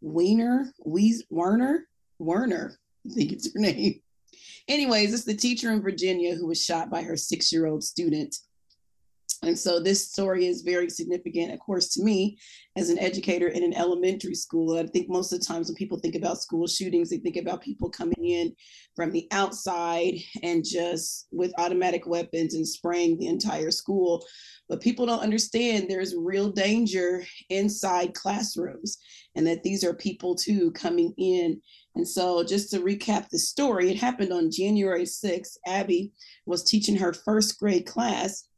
weiner 0.00 0.72
Wees, 0.84 1.24
werner 1.30 1.86
werner 2.18 2.78
i 3.08 3.14
think 3.14 3.32
it's 3.32 3.52
her 3.52 3.60
name 3.60 4.00
anyways 4.66 5.14
it's 5.14 5.24
the 5.24 5.36
teacher 5.36 5.70
in 5.70 5.82
virginia 5.82 6.34
who 6.34 6.48
was 6.48 6.62
shot 6.62 6.90
by 6.90 7.02
her 7.02 7.16
six-year-old 7.16 7.84
student 7.84 8.34
and 9.42 9.58
so 9.58 9.78
this 9.78 10.10
story 10.10 10.46
is 10.46 10.62
very 10.62 10.88
significant, 10.88 11.52
of 11.52 11.60
course, 11.60 11.88
to 11.90 12.02
me 12.02 12.38
as 12.76 12.90
an 12.90 12.98
educator 12.98 13.48
in 13.48 13.62
an 13.62 13.74
elementary 13.74 14.34
school. 14.34 14.78
I 14.78 14.86
think 14.86 15.08
most 15.08 15.32
of 15.32 15.40
the 15.40 15.44
times 15.44 15.68
when 15.68 15.76
people 15.76 15.98
think 15.98 16.14
about 16.14 16.40
school 16.40 16.66
shootings, 16.66 17.10
they 17.10 17.18
think 17.18 17.36
about 17.36 17.62
people 17.62 17.90
coming 17.90 18.24
in 18.24 18.54
from 18.94 19.12
the 19.12 19.28
outside 19.32 20.14
and 20.42 20.64
just 20.64 21.28
with 21.30 21.52
automatic 21.58 22.06
weapons 22.06 22.54
and 22.54 22.66
spraying 22.66 23.18
the 23.18 23.26
entire 23.26 23.70
school. 23.70 24.24
But 24.68 24.80
people 24.80 25.06
don't 25.06 25.22
understand 25.22 25.88
there's 25.88 26.14
real 26.16 26.50
danger 26.50 27.24
inside 27.50 28.14
classrooms 28.14 28.98
and 29.34 29.46
that 29.46 29.62
these 29.62 29.84
are 29.84 29.94
people 29.94 30.34
too 30.34 30.70
coming 30.72 31.12
in. 31.18 31.60
And 31.94 32.06
so, 32.06 32.42
just 32.42 32.70
to 32.70 32.80
recap 32.80 33.28
the 33.28 33.38
story, 33.38 33.90
it 33.90 33.96
happened 33.96 34.32
on 34.32 34.50
January 34.50 35.04
6th. 35.04 35.56
Abby 35.66 36.12
was 36.44 36.64
teaching 36.64 36.96
her 36.96 37.12
first 37.12 37.58
grade 37.58 37.86
class 37.86 38.48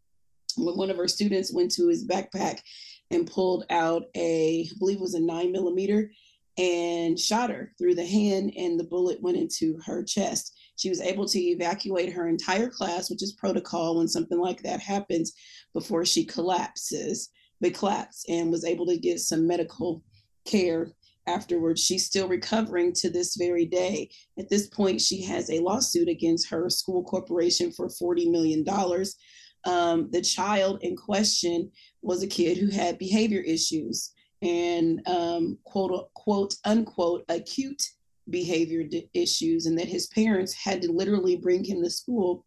one 0.59 0.91
of 0.91 0.97
her 0.97 1.09
students 1.09 1.53
went 1.53 1.71
to 1.73 1.89
his 1.89 2.07
backpack 2.07 2.61
and 3.11 3.31
pulled 3.31 3.65
out 3.71 4.05
a, 4.15 4.69
I 4.71 4.79
believe 4.79 4.99
it 4.99 5.03
was 5.03 5.15
a 5.15 5.21
nine 5.21 5.53
millimeter, 5.53 6.11
and 6.59 7.19
shot 7.19 7.51
her 7.51 7.73
through 7.79 7.95
the 7.95 8.07
hand, 8.07 8.53
and 8.57 8.79
the 8.79 8.85
bullet 8.85 9.23
went 9.23 9.37
into 9.37 9.79
her 9.87 10.03
chest. 10.03 10.59
She 10.77 10.89
was 10.89 11.01
able 11.01 11.27
to 11.27 11.39
evacuate 11.39 12.13
her 12.13 12.29
entire 12.29 12.69
class, 12.69 13.09
which 13.09 13.23
is 13.23 13.33
protocol 13.33 13.99
when 13.99 14.09
something 14.09 14.39
like 14.39 14.63
that 14.63 14.81
happens, 14.81 15.33
before 15.73 16.05
she 16.05 16.25
collapses, 16.25 17.31
but 17.61 17.75
collapsed, 17.75 18.29
and 18.29 18.51
was 18.51 18.65
able 18.65 18.87
to 18.87 18.99
get 18.99 19.21
some 19.21 19.47
medical 19.47 20.03
care 20.45 20.93
afterwards. 21.29 21.85
She's 21.85 22.07
still 22.07 22.27
recovering 22.27 22.93
to 22.95 23.11
this 23.11 23.37
very 23.37 23.67
day. 23.67 24.11
At 24.39 24.49
this 24.49 24.67
point, 24.67 25.01
she 25.01 25.23
has 25.23 25.51
a 25.51 25.61
lawsuit 25.61 26.09
against 26.09 26.49
her 26.49 26.69
school 26.71 27.05
corporation 27.05 27.71
for 27.71 27.89
$40 27.89 28.31
million 28.31 28.65
um, 29.69 30.09
the 30.11 30.23
child 30.23 30.79
in 30.83 30.97
question 30.97 31.71
was 32.01 32.23
a 32.23 32.27
kid 32.27 32.57
who 32.57 32.71
had 32.71 32.99
behavior 32.99 33.41
issues 33.41 34.15
and 34.41 35.07
um, 35.07 35.59
quote 35.65 36.13
quote 36.15 36.55
unquote 36.65 37.25
acute 37.29 37.83
behavior 38.31 38.83
d- 38.83 39.11
issues, 39.13 39.67
and 39.67 39.79
that 39.79 39.89
his 39.89 40.07
parents 40.07 40.55
had 40.55 40.81
to 40.81 40.91
literally 40.91 41.37
bring 41.37 41.63
him 41.63 41.83
to 41.83 41.91
school 41.91 42.47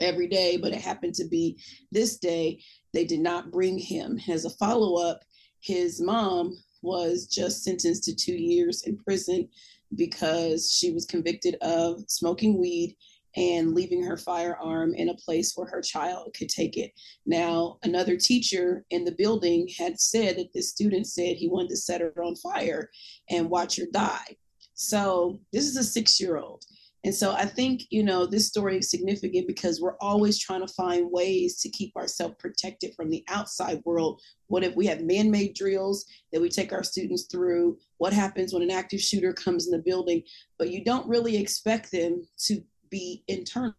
every 0.00 0.26
day. 0.26 0.56
But 0.56 0.72
it 0.72 0.80
happened 0.80 1.14
to 1.16 1.28
be 1.28 1.56
this 1.92 2.18
day 2.18 2.60
they 2.92 3.04
did 3.04 3.20
not 3.20 3.52
bring 3.52 3.78
him. 3.78 4.18
As 4.28 4.44
a 4.44 4.50
follow 4.50 5.00
up, 5.00 5.20
his 5.60 6.00
mom 6.00 6.56
was 6.82 7.26
just 7.26 7.62
sentenced 7.62 8.04
to 8.04 8.16
two 8.16 8.34
years 8.34 8.82
in 8.82 8.96
prison 8.96 9.48
because 9.94 10.72
she 10.72 10.90
was 10.90 11.04
convicted 11.04 11.56
of 11.62 12.02
smoking 12.08 12.58
weed 12.58 12.96
and 13.36 13.74
leaving 13.74 14.02
her 14.02 14.16
firearm 14.16 14.94
in 14.94 15.08
a 15.08 15.14
place 15.14 15.52
where 15.54 15.68
her 15.68 15.80
child 15.80 16.34
could 16.36 16.48
take 16.48 16.76
it. 16.76 16.92
Now, 17.26 17.78
another 17.82 18.16
teacher 18.16 18.84
in 18.90 19.04
the 19.04 19.12
building 19.12 19.68
had 19.78 20.00
said 20.00 20.36
that 20.38 20.52
this 20.52 20.70
student 20.70 21.06
said 21.06 21.36
he 21.36 21.48
wanted 21.48 21.70
to 21.70 21.76
set 21.76 22.00
her 22.00 22.12
on 22.22 22.34
fire 22.36 22.90
and 23.28 23.50
watch 23.50 23.76
her 23.76 23.86
die. 23.92 24.36
So, 24.74 25.40
this 25.52 25.66
is 25.66 25.76
a 25.76 25.84
six 25.84 26.20
year 26.20 26.38
old. 26.38 26.64
And 27.02 27.14
so 27.14 27.32
I 27.32 27.46
think, 27.46 27.84
you 27.88 28.02
know, 28.02 28.26
this 28.26 28.46
story 28.46 28.78
is 28.78 28.90
significant 28.90 29.46
because 29.46 29.80
we're 29.80 29.96
always 30.00 30.38
trying 30.38 30.66
to 30.66 30.72
find 30.72 31.10
ways 31.10 31.58
to 31.60 31.70
keep 31.70 31.96
ourselves 31.96 32.34
protected 32.38 32.94
from 32.94 33.08
the 33.08 33.24
outside 33.28 33.80
world. 33.86 34.20
What 34.48 34.64
if 34.64 34.76
we 34.76 34.86
have 34.86 35.00
man 35.00 35.30
made 35.30 35.54
drills 35.54 36.04
that 36.30 36.42
we 36.42 36.50
take 36.50 36.74
our 36.74 36.82
students 36.82 37.22
through? 37.24 37.78
What 37.96 38.12
happens 38.12 38.52
when 38.52 38.62
an 38.62 38.70
active 38.70 39.00
shooter 39.00 39.32
comes 39.32 39.66
in 39.66 39.72
the 39.72 39.78
building? 39.78 40.22
But 40.58 40.70
you 40.70 40.84
don't 40.84 41.08
really 41.08 41.38
expect 41.38 41.90
them 41.90 42.26
to 42.44 42.62
be 42.90 43.22
internal 43.28 43.74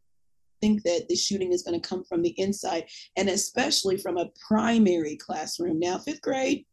think 0.62 0.84
that 0.84 1.08
the 1.10 1.16
shooting 1.16 1.52
is 1.52 1.64
going 1.64 1.80
to 1.80 1.88
come 1.88 2.04
from 2.04 2.22
the 2.22 2.34
inside 2.40 2.86
and 3.18 3.28
especially 3.28 3.98
from 3.98 4.18
a 4.18 4.30
primary 4.48 5.18
classroom. 5.18 5.80
Now 5.80 5.98
fifth 5.98 6.22
grade 6.22 6.66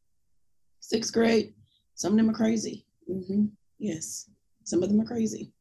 sixth 0.81 1.13
grade 1.13 1.55
some 1.95 2.13
of 2.13 2.19
them 2.19 2.31
are 2.31 2.35
crazy. 2.35 2.87
Hmm 3.11 3.47
yes 3.79 4.31
some 4.65 4.83
of 4.83 4.91
them 4.91 5.01
are 5.01 5.07
crazy. 5.07 5.53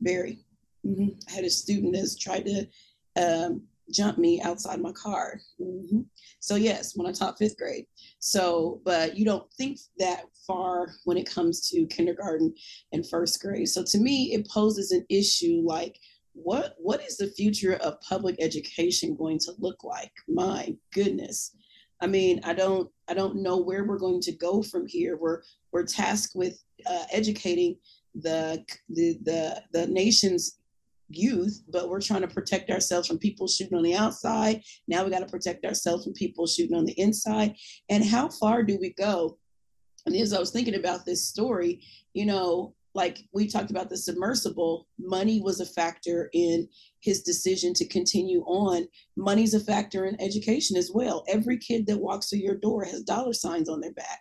Very. 0.00 0.38
Hmm 0.84 1.08
i 1.28 1.32
had 1.32 1.44
a 1.44 1.50
student 1.50 1.94
that's 1.94 2.16
tried 2.16 2.46
to 2.46 2.66
um, 3.16 3.62
jump 3.92 4.16
me 4.16 4.40
outside 4.42 4.80
my 4.80 4.92
car. 4.92 5.40
Hmm 5.58 6.02
so 6.40 6.56
yes 6.56 6.92
when 6.94 7.06
i 7.06 7.12
taught 7.12 7.38
fifth 7.38 7.58
grade. 7.58 7.86
So 8.20 8.80
but 8.84 9.16
you 9.16 9.24
don't 9.24 9.52
think 9.54 9.80
that 9.98 10.24
far 10.46 10.88
when 11.04 11.16
it 11.16 11.28
comes 11.28 11.68
to 11.70 11.86
kindergarten 11.86 12.54
and 12.92 13.08
first 13.08 13.40
grade. 13.42 13.68
So 13.68 13.82
to 13.82 13.98
me 13.98 14.32
it 14.32 14.48
poses 14.48 14.92
an 14.92 15.04
issue 15.08 15.62
like 15.64 15.98
what 16.34 16.74
what 16.78 17.02
is 17.02 17.16
the 17.16 17.28
future 17.28 17.74
of 17.76 18.00
public 18.00 18.36
education 18.40 19.16
going 19.16 19.38
to 19.40 19.52
look 19.58 19.82
like? 19.84 20.12
My 20.28 20.74
goodness. 20.92 21.56
I 22.00 22.06
mean 22.06 22.40
i 22.44 22.52
don't 22.52 22.90
i 23.08 23.14
don't 23.14 23.36
know 23.36 23.56
where 23.56 23.84
we're 23.84 23.98
going 23.98 24.20
to 24.22 24.32
go 24.32 24.62
from 24.62 24.86
here. 24.86 25.16
We're 25.16 25.42
we're 25.72 25.86
tasked 25.86 26.34
with 26.34 26.62
uh, 26.86 27.04
educating 27.12 27.76
the, 28.14 28.64
the 28.88 29.18
the 29.24 29.62
the 29.72 29.86
nation's 29.86 30.58
youth 31.08 31.62
but 31.68 31.88
we're 31.88 32.00
trying 32.00 32.22
to 32.22 32.28
protect 32.28 32.70
ourselves 32.70 33.06
from 33.06 33.18
people 33.18 33.46
shooting 33.46 33.76
on 33.76 33.84
the 33.84 33.94
outside. 33.94 34.62
Now 34.88 35.04
we 35.04 35.10
got 35.10 35.20
to 35.20 35.26
protect 35.26 35.64
ourselves 35.64 36.04
from 36.04 36.14
people 36.14 36.46
shooting 36.46 36.76
on 36.76 36.86
the 36.86 36.98
inside. 36.98 37.54
And 37.90 38.04
how 38.04 38.28
far 38.28 38.62
do 38.62 38.76
we 38.80 38.90
go? 38.94 39.38
And 40.06 40.16
as 40.16 40.32
i 40.32 40.40
was 40.40 40.50
thinking 40.50 40.74
about 40.74 41.06
this 41.06 41.26
story 41.26 41.80
you 42.12 42.26
know 42.26 42.74
like 42.94 43.18
we 43.32 43.48
talked 43.48 43.70
about 43.70 43.90
the 43.90 43.96
submersible, 43.96 44.86
money 44.98 45.40
was 45.40 45.60
a 45.60 45.66
factor 45.66 46.30
in 46.32 46.68
his 47.00 47.22
decision 47.22 47.74
to 47.74 47.86
continue 47.86 48.42
on. 48.42 48.86
Money's 49.16 49.54
a 49.54 49.60
factor 49.60 50.06
in 50.06 50.20
education 50.20 50.76
as 50.76 50.90
well. 50.94 51.24
Every 51.28 51.58
kid 51.58 51.86
that 51.88 51.98
walks 51.98 52.30
through 52.30 52.38
your 52.40 52.56
door 52.56 52.84
has 52.84 53.02
dollar 53.02 53.32
signs 53.32 53.68
on 53.68 53.80
their 53.80 53.92
back. 53.92 54.20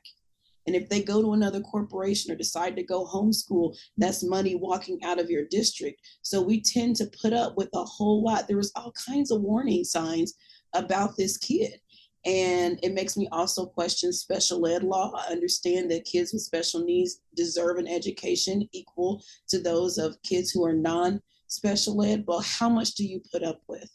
And 0.65 0.75
if 0.75 0.89
they 0.89 1.01
go 1.01 1.21
to 1.21 1.33
another 1.33 1.61
corporation 1.61 2.31
or 2.31 2.35
decide 2.35 2.75
to 2.77 2.83
go 2.83 3.05
homeschool, 3.05 3.77
that's 3.97 4.23
money 4.23 4.55
walking 4.55 5.03
out 5.03 5.19
of 5.19 5.29
your 5.29 5.45
district. 5.45 6.01
So 6.21 6.41
we 6.41 6.61
tend 6.61 6.95
to 6.97 7.11
put 7.21 7.33
up 7.33 7.57
with 7.57 7.69
a 7.73 7.83
whole 7.83 8.23
lot. 8.23 8.47
There 8.47 8.57
was 8.57 8.71
all 8.75 8.93
kinds 8.93 9.29
of 9.29 9.41
warning 9.41 9.83
signs 9.83 10.33
about 10.73 11.17
this 11.17 11.37
kid. 11.37 11.79
And 12.25 12.79
it 12.81 12.93
makes 12.93 13.17
me 13.17 13.27
also 13.31 13.65
question 13.65 14.13
special 14.13 14.65
ed 14.65 14.83
law. 14.83 15.11
I 15.13 15.31
understand 15.31 15.91
that 15.91 16.05
kids 16.05 16.31
with 16.31 16.41
special 16.41 16.81
needs 16.81 17.19
deserve 17.35 17.77
an 17.77 17.87
education 17.87 18.67
equal 18.71 19.21
to 19.49 19.59
those 19.59 19.97
of 19.97 20.21
kids 20.23 20.49
who 20.51 20.65
are 20.65 20.73
non 20.73 21.21
special 21.47 22.01
ed. 22.03 22.25
But 22.25 22.45
how 22.45 22.69
much 22.69 22.93
do 22.95 23.05
you 23.05 23.21
put 23.31 23.43
up 23.43 23.61
with? 23.67 23.89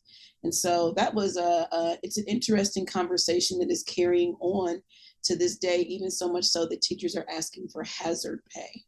And 0.45 0.55
so 0.55 0.93
that 0.97 1.15
was 1.15 1.37
a, 1.37 1.69
a, 1.73 1.99
it's 2.03 2.19
an 2.19 2.25
interesting 2.27 2.87
conversation 2.87 3.59
that 3.59 3.71
is 3.71 3.83
carrying 3.83 4.37
on 4.41 4.83
to 5.25 5.37
this 5.37 5.57
day, 5.57 5.81
even 5.81 6.11
so 6.11 6.31
much 6.31 6.45
so 6.45 6.67
that 6.67 6.83
teachers 6.83 7.17
are 7.17 7.27
asking 7.31 7.69
for 7.69 7.83
hazard 7.83 8.41
pay 8.55 8.85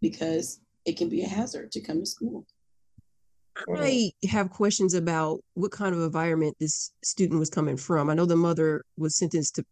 because 0.00 0.60
it 0.84 0.96
can 0.96 1.08
be 1.08 1.22
a 1.22 1.28
hazard 1.28 1.70
to 1.72 1.80
come 1.80 2.00
to 2.00 2.06
school. 2.06 2.46
I 3.56 4.12
have 4.28 4.50
questions 4.50 4.94
about 4.94 5.40
what 5.54 5.70
kind 5.70 5.94
of 5.94 6.00
environment 6.02 6.56
this 6.58 6.92
student 7.02 7.38
was 7.38 7.50
coming 7.50 7.76
from. 7.76 8.10
I 8.10 8.14
know 8.14 8.26
the 8.26 8.36
mother 8.36 8.84
was 8.96 9.16
sentenced 9.16 9.56
to, 9.56 9.64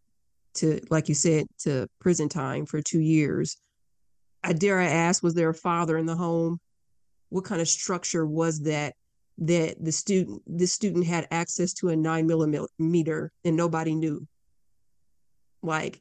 to 0.55 0.79
like 0.89 1.09
you 1.09 1.15
said, 1.15 1.47
to 1.59 1.87
prison 1.99 2.29
time 2.29 2.65
for 2.65 2.81
two 2.81 3.01
years. 3.01 3.57
I 4.43 4.53
dare 4.53 4.79
I 4.79 4.85
ask, 4.85 5.21
was 5.21 5.33
there 5.33 5.49
a 5.49 5.53
father 5.53 5.97
in 5.97 6.05
the 6.05 6.15
home? 6.15 6.59
What 7.29 7.45
kind 7.45 7.61
of 7.61 7.67
structure 7.67 8.25
was 8.25 8.61
that? 8.61 8.95
That 9.39 9.83
the 9.83 9.91
student, 9.91 10.43
this 10.45 10.73
student 10.73 11.07
had 11.07 11.27
access 11.31 11.73
to 11.75 11.89
a 11.89 11.95
nine 11.95 12.27
millimeter 12.27 13.31
and 13.43 13.57
nobody 13.57 13.95
knew. 13.95 14.27
Like, 15.63 15.99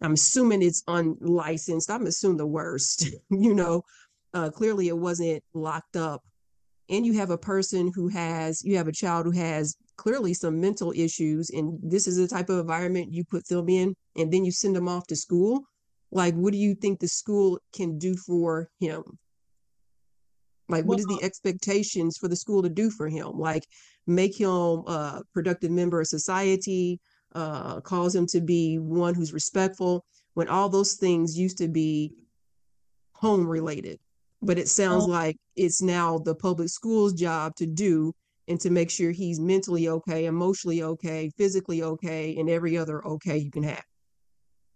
I'm 0.00 0.14
assuming 0.14 0.62
it's 0.62 0.82
unlicensed. 0.88 1.90
I'm 1.90 2.06
assuming 2.06 2.38
the 2.38 2.46
worst. 2.46 3.08
you 3.30 3.54
know, 3.54 3.84
uh, 4.34 4.50
clearly 4.50 4.88
it 4.88 4.98
wasn't 4.98 5.44
locked 5.54 5.96
up 5.96 6.22
and 6.90 7.06
you 7.06 7.14
have 7.14 7.30
a 7.30 7.38
person 7.38 7.90
who 7.94 8.08
has 8.08 8.62
you 8.64 8.76
have 8.76 8.88
a 8.88 8.92
child 8.92 9.24
who 9.24 9.32
has 9.32 9.76
clearly 9.96 10.34
some 10.34 10.60
mental 10.60 10.92
issues 10.96 11.50
and 11.50 11.78
this 11.82 12.06
is 12.06 12.16
the 12.16 12.28
type 12.28 12.50
of 12.50 12.58
environment 12.58 13.12
you 13.12 13.24
put 13.24 13.46
them 13.48 13.68
in 13.68 13.94
and 14.16 14.32
then 14.32 14.44
you 14.44 14.52
send 14.52 14.76
them 14.76 14.88
off 14.88 15.06
to 15.06 15.16
school 15.16 15.64
like 16.12 16.34
what 16.34 16.52
do 16.52 16.58
you 16.58 16.74
think 16.74 16.98
the 16.98 17.08
school 17.08 17.58
can 17.72 17.98
do 17.98 18.16
for 18.16 18.68
him? 18.80 19.02
Like 20.68 20.84
what 20.84 21.00
is 21.00 21.06
the 21.06 21.20
expectations 21.22 22.16
for 22.16 22.28
the 22.28 22.36
school 22.36 22.62
to 22.62 22.68
do 22.68 22.90
for 22.90 23.08
him? 23.08 23.38
Like 23.38 23.66
make 24.06 24.38
him 24.38 24.48
a 24.86 25.22
productive 25.32 25.70
member 25.70 26.00
of 26.00 26.06
society 26.06 27.00
uh 27.32 27.80
cause 27.82 28.12
him 28.12 28.26
to 28.26 28.40
be 28.40 28.76
one 28.78 29.14
who's 29.14 29.32
respectful 29.32 30.04
when 30.34 30.48
all 30.48 30.68
those 30.68 30.94
things 30.94 31.38
used 31.38 31.58
to 31.58 31.68
be 31.68 32.12
home 33.12 33.46
related 33.46 34.00
but 34.42 34.58
it 34.58 34.68
sounds 34.68 35.04
oh. 35.04 35.08
like 35.08 35.36
it's 35.56 35.82
now 35.82 36.18
the 36.18 36.34
public 36.34 36.68
school's 36.68 37.12
job 37.12 37.54
to 37.56 37.66
do 37.66 38.14
and 38.48 38.60
to 38.60 38.70
make 38.70 38.90
sure 38.90 39.10
he's 39.10 39.38
mentally 39.38 39.88
okay, 39.88 40.26
emotionally 40.26 40.82
okay, 40.82 41.30
physically 41.36 41.82
okay, 41.82 42.36
and 42.36 42.50
every 42.50 42.76
other 42.76 43.06
okay 43.06 43.36
you 43.36 43.50
can 43.50 43.62
have. 43.62 43.84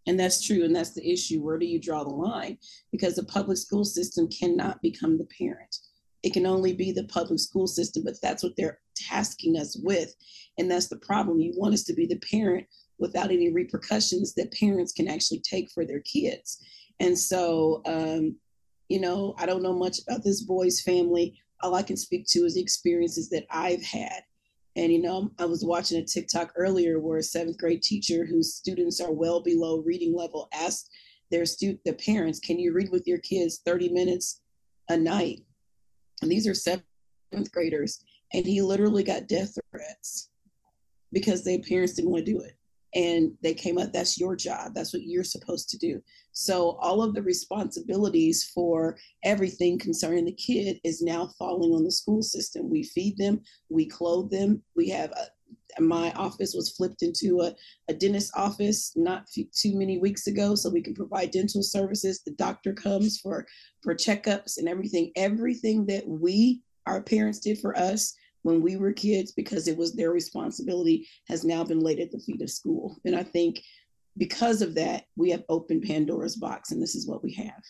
And 0.06 0.20
that's 0.20 0.44
true. 0.44 0.64
And 0.64 0.76
that's 0.76 0.92
the 0.92 1.10
issue. 1.10 1.42
Where 1.42 1.58
do 1.58 1.66
you 1.66 1.80
draw 1.80 2.04
the 2.04 2.10
line? 2.10 2.58
Because 2.92 3.14
the 3.14 3.24
public 3.24 3.56
school 3.56 3.84
system 3.84 4.28
cannot 4.28 4.82
become 4.82 5.16
the 5.16 5.26
parent. 5.38 5.76
It 6.22 6.32
can 6.32 6.46
only 6.46 6.72
be 6.72 6.92
the 6.92 7.04
public 7.04 7.38
school 7.38 7.66
system, 7.66 8.02
but 8.04 8.14
that's 8.22 8.42
what 8.42 8.52
they're 8.56 8.80
tasking 8.94 9.56
us 9.56 9.76
with. 9.82 10.14
And 10.58 10.70
that's 10.70 10.88
the 10.88 10.98
problem. 10.98 11.40
You 11.40 11.52
want 11.56 11.74
us 11.74 11.84
to 11.84 11.94
be 11.94 12.06
the 12.06 12.20
parent 12.30 12.66
without 12.98 13.30
any 13.30 13.50
repercussions 13.50 14.34
that 14.34 14.52
parents 14.52 14.92
can 14.92 15.08
actually 15.08 15.40
take 15.40 15.70
for 15.70 15.84
their 15.84 16.00
kids. 16.00 16.62
And 17.00 17.18
so 17.18 17.82
um, 17.86 18.36
you 18.88 19.00
know, 19.00 19.34
I 19.38 19.46
don't 19.46 19.62
know 19.62 19.72
much 19.72 19.98
about 20.06 20.24
this 20.24 20.42
boy's 20.42 20.80
family. 20.82 21.38
All 21.62 21.74
I 21.74 21.82
can 21.82 21.96
speak 21.96 22.26
to 22.28 22.40
is 22.40 22.54
the 22.54 22.60
experiences 22.62 23.30
that 23.30 23.46
I've 23.50 23.82
had. 23.82 24.22
And, 24.76 24.92
you 24.92 25.00
know, 25.00 25.30
I 25.38 25.44
was 25.46 25.64
watching 25.64 25.98
a 26.00 26.04
TikTok 26.04 26.52
earlier 26.56 26.98
where 26.98 27.18
a 27.18 27.22
seventh 27.22 27.58
grade 27.58 27.82
teacher 27.82 28.26
whose 28.26 28.54
students 28.54 29.00
are 29.00 29.12
well 29.12 29.42
below 29.42 29.78
reading 29.78 30.14
level 30.14 30.48
asked 30.52 30.90
their 31.30 31.46
student, 31.46 31.80
the 31.84 31.94
parents, 31.94 32.40
can 32.40 32.58
you 32.58 32.72
read 32.72 32.90
with 32.90 33.06
your 33.06 33.18
kids 33.18 33.60
30 33.64 33.90
minutes 33.90 34.42
a 34.88 34.96
night? 34.96 35.40
And 36.22 36.30
these 36.30 36.46
are 36.46 36.54
seventh 36.54 36.84
graders. 37.52 38.04
And 38.32 38.44
he 38.44 38.62
literally 38.62 39.04
got 39.04 39.28
death 39.28 39.56
threats 39.70 40.30
because 41.12 41.44
their 41.44 41.60
parents 41.60 41.94
didn't 41.94 42.10
want 42.10 42.26
to 42.26 42.32
do 42.32 42.40
it 42.40 42.56
and 42.94 43.32
they 43.42 43.54
came 43.54 43.78
up 43.78 43.92
that's 43.92 44.18
your 44.18 44.36
job. 44.36 44.72
That's 44.74 44.92
what 44.92 45.02
you're 45.02 45.24
supposed 45.24 45.68
to 45.70 45.78
do. 45.78 46.00
So 46.32 46.78
all 46.80 47.02
of 47.02 47.14
the 47.14 47.22
responsibilities 47.22 48.50
for 48.54 48.96
everything 49.24 49.78
concerning 49.78 50.24
the 50.24 50.32
kid 50.32 50.80
is 50.84 51.02
now 51.02 51.30
falling 51.38 51.72
on 51.72 51.84
the 51.84 51.92
school 51.92 52.22
system. 52.22 52.70
We 52.70 52.82
feed 52.82 53.16
them 53.18 53.40
we 53.74 53.86
clothe 53.86 54.30
them. 54.30 54.62
We 54.76 54.88
have 54.90 55.10
a, 55.12 55.82
my 55.82 56.12
office 56.12 56.54
was 56.54 56.70
flipped 56.70 57.02
into 57.02 57.40
a, 57.40 57.54
a 57.88 57.94
dentist 57.94 58.32
office 58.36 58.92
not 58.96 59.26
too 59.28 59.76
many 59.76 59.98
weeks 59.98 60.26
ago 60.28 60.54
so 60.54 60.70
we 60.70 60.82
can 60.82 60.94
provide 60.94 61.32
dental 61.32 61.62
services. 61.62 62.22
The 62.24 62.32
doctor 62.32 62.72
comes 62.72 63.18
for 63.18 63.46
for 63.82 63.94
checkups 63.94 64.58
and 64.58 64.68
everything. 64.68 65.12
Everything 65.16 65.86
that 65.86 66.06
we 66.06 66.62
our 66.86 67.02
parents 67.02 67.40
did 67.40 67.58
for 67.58 67.76
us 67.76 68.14
when 68.44 68.60
we 68.60 68.76
were 68.76 68.92
kids 68.92 69.32
because 69.32 69.66
it 69.66 69.76
was 69.76 69.94
their 69.94 70.12
responsibility 70.12 71.08
has 71.28 71.44
now 71.44 71.64
been 71.64 71.80
laid 71.80 71.98
at 71.98 72.12
the 72.12 72.18
feet 72.18 72.42
of 72.42 72.50
school. 72.50 72.96
And 73.06 73.16
I 73.16 73.22
think 73.22 73.62
because 74.18 74.60
of 74.60 74.74
that, 74.74 75.06
we 75.16 75.30
have 75.30 75.42
opened 75.48 75.82
Pandora's 75.82 76.36
box, 76.36 76.70
and 76.70 76.80
this 76.80 76.94
is 76.94 77.08
what 77.08 77.24
we 77.24 77.32
have. 77.32 77.62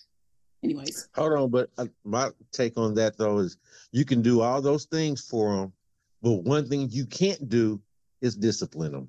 Anyways, 0.64 1.08
hold 1.14 1.32
on, 1.34 1.50
but 1.50 1.70
my 2.04 2.30
take 2.50 2.76
on 2.76 2.94
that 2.94 3.16
though 3.16 3.38
is 3.38 3.56
you 3.92 4.04
can 4.04 4.20
do 4.20 4.40
all 4.40 4.60
those 4.60 4.86
things 4.86 5.20
for 5.20 5.54
them, 5.54 5.72
but 6.22 6.42
one 6.42 6.68
thing 6.68 6.88
you 6.90 7.06
can't 7.06 7.48
do 7.48 7.80
is 8.20 8.34
discipline 8.34 8.92
them. 8.92 9.08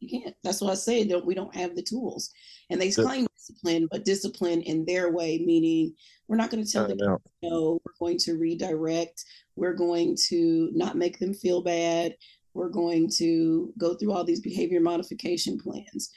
You 0.00 0.20
can't. 0.20 0.36
That's 0.42 0.60
what 0.60 0.70
I 0.70 0.74
say. 0.74 1.04
Don't 1.04 1.26
we 1.26 1.34
don't 1.34 1.54
have 1.54 1.76
the 1.76 1.82
tools, 1.82 2.30
and 2.70 2.80
they 2.80 2.92
claim 2.92 3.26
discipline, 3.36 3.88
but 3.90 4.04
discipline 4.04 4.62
in 4.62 4.84
their 4.84 5.10
way, 5.10 5.42
meaning 5.44 5.94
we're 6.28 6.36
not 6.36 6.50
going 6.50 6.64
to 6.64 6.70
tell 6.70 6.86
them 6.86 6.98
no. 7.42 7.80
We're 7.84 8.06
going 8.06 8.18
to 8.18 8.34
redirect. 8.34 9.24
We're 9.56 9.74
going 9.74 10.16
to 10.28 10.70
not 10.74 10.96
make 10.96 11.18
them 11.18 11.34
feel 11.34 11.62
bad. 11.62 12.16
We're 12.54 12.68
going 12.68 13.10
to 13.18 13.72
go 13.78 13.94
through 13.94 14.12
all 14.12 14.24
these 14.24 14.40
behavior 14.40 14.80
modification 14.80 15.58
plans. 15.58 16.10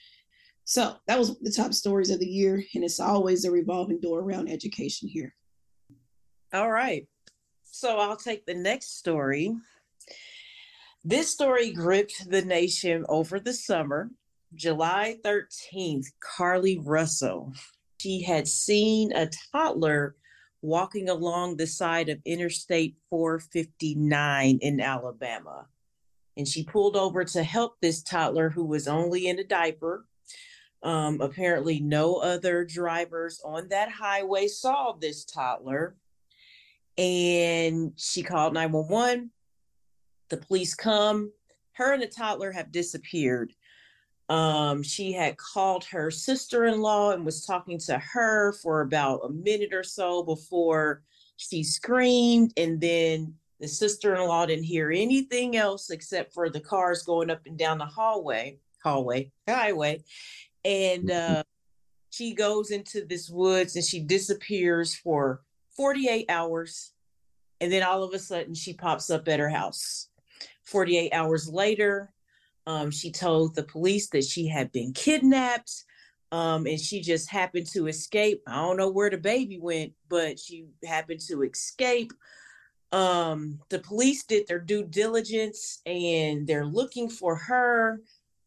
So 0.64 0.96
that 1.08 1.18
was 1.18 1.40
the 1.40 1.52
top 1.52 1.74
stories 1.74 2.10
of 2.10 2.20
the 2.20 2.28
year, 2.28 2.64
and 2.76 2.84
it's 2.84 3.00
always 3.00 3.46
a 3.46 3.52
revolving 3.52 4.02
door 4.02 4.20
around 4.20 4.50
education 4.50 5.08
here. 5.08 5.34
All 6.54 6.72
right. 6.72 7.08
So 7.64 7.98
I'll 8.00 8.18
take 8.18 8.46
the 8.46 8.54
next 8.54 8.98
story. 8.98 9.56
This 11.04 11.32
story 11.32 11.72
gripped 11.72 12.30
the 12.30 12.42
nation 12.42 13.06
over 13.08 13.40
the 13.40 13.54
summer. 13.54 14.10
July 14.56 15.18
13th, 15.24 16.08
Carlee 16.22 16.82
Russell. 16.84 17.54
She 18.00 18.22
had 18.22 18.48
seen 18.48 19.14
a 19.14 19.30
toddler 19.52 20.16
walking 20.68 21.08
along 21.08 21.56
the 21.56 21.66
side 21.66 22.10
of 22.10 22.20
Interstate 22.26 22.98
459 23.10 24.60
in 24.62 24.82
Alabama. 24.82 25.66
And 26.36 26.46
she 26.46 26.66
pulled 26.66 26.98
over 26.98 27.24
to 27.24 27.42
help 27.42 27.78
this 27.82 28.04
toddler 28.04 28.50
who 28.50 28.66
was 28.66 28.88
only 28.88 29.28
in 29.28 29.40
a 29.40 29.46
diaper. 29.46 30.06
Um, 30.84 31.22
apparently, 31.22 31.80
no 31.80 32.18
other 32.18 32.66
drivers 32.66 33.42
on 33.46 33.70
that 33.70 33.90
highway 33.90 34.48
saw 34.48 34.92
this 34.92 35.24
toddler. 35.24 35.96
And 36.98 37.94
she 37.96 38.22
called 38.22 38.54
911. 38.54 39.32
The 40.30 40.38
police 40.38 40.76
come. 40.76 41.32
Her 41.72 41.94
and 41.94 42.04
the 42.04 42.08
toddler 42.08 42.52
have 42.52 42.74
disappeared. 42.74 43.54
Um, 44.30 44.84
she 44.84 45.14
had 45.14 45.38
called 45.38 45.86
her 45.86 46.12
sister 46.12 46.66
in 46.66 46.82
law 46.82 47.12
and 47.12 47.26
was 47.26 47.46
talking 47.46 47.80
to 47.80 47.98
her 47.98 48.54
for 48.62 48.82
about 48.82 49.22
a 49.24 49.30
minute 49.30 49.74
or 49.74 49.84
so 49.84 50.22
before 50.24 51.04
she 51.38 51.64
screamed. 51.64 52.52
And 52.58 52.82
then 52.82 53.36
the 53.60 53.68
sister 53.68 54.16
in 54.16 54.28
law 54.28 54.46
didn't 54.46 54.66
hear 54.66 54.92
anything 54.92 55.56
else 55.56 55.90
except 55.90 56.34
for 56.34 56.50
the 56.50 56.60
cars 56.60 57.04
going 57.04 57.30
up 57.30 57.42
and 57.46 57.58
down 57.58 57.78
the 57.78 57.86
hallway, 57.86 58.60
hallway, 58.84 59.32
highway. 59.48 60.04
And 60.66 61.10
uh, 61.10 61.44
she 62.10 62.34
goes 62.34 62.72
into 62.72 63.06
this 63.06 63.30
woods 63.30 63.76
and 63.76 63.86
she 63.86 64.02
disappears 64.02 64.94
for 64.94 65.42
48 65.78 66.26
hours. 66.30 66.92
And 67.62 67.72
then 67.72 67.84
all 67.84 68.04
of 68.04 68.14
a 68.14 68.20
sudden 68.20 68.54
she 68.54 68.74
pops 68.74 69.10
up 69.10 69.28
at 69.30 69.40
her 69.40 69.50
house. 69.50 70.10
48 70.66 71.14
hours 71.14 71.48
later, 71.48 72.12
um, 72.68 72.92
she 72.92 73.12
told 73.12 73.56
the 73.56 73.64
police 73.64 74.10
that 74.10 74.26
she 74.26 74.46
had 74.46 74.72
been 74.74 74.92
kidnapped 74.92 75.86
um, 76.34 76.68
and 76.68 76.80
she 76.80 77.02
just 77.02 77.30
happened 77.32 77.66
to 77.68 77.88
escape. 77.88 78.44
I 78.46 78.56
don't 78.56 78.76
know 78.76 78.92
where 78.92 79.10
the 79.10 79.18
baby 79.18 79.58
went, 79.58 79.94
but 80.10 80.38
she 80.38 80.66
happened 80.86 81.22
to 81.30 81.44
escape. 81.44 82.12
Um, 82.92 83.60
the 83.70 83.80
police 83.80 84.26
did 84.26 84.48
their 84.48 84.60
due 84.60 84.84
diligence 84.84 85.82
and 85.86 86.46
they're 86.46 86.66
looking 86.66 87.10
for 87.10 87.38
her. 87.38 88.02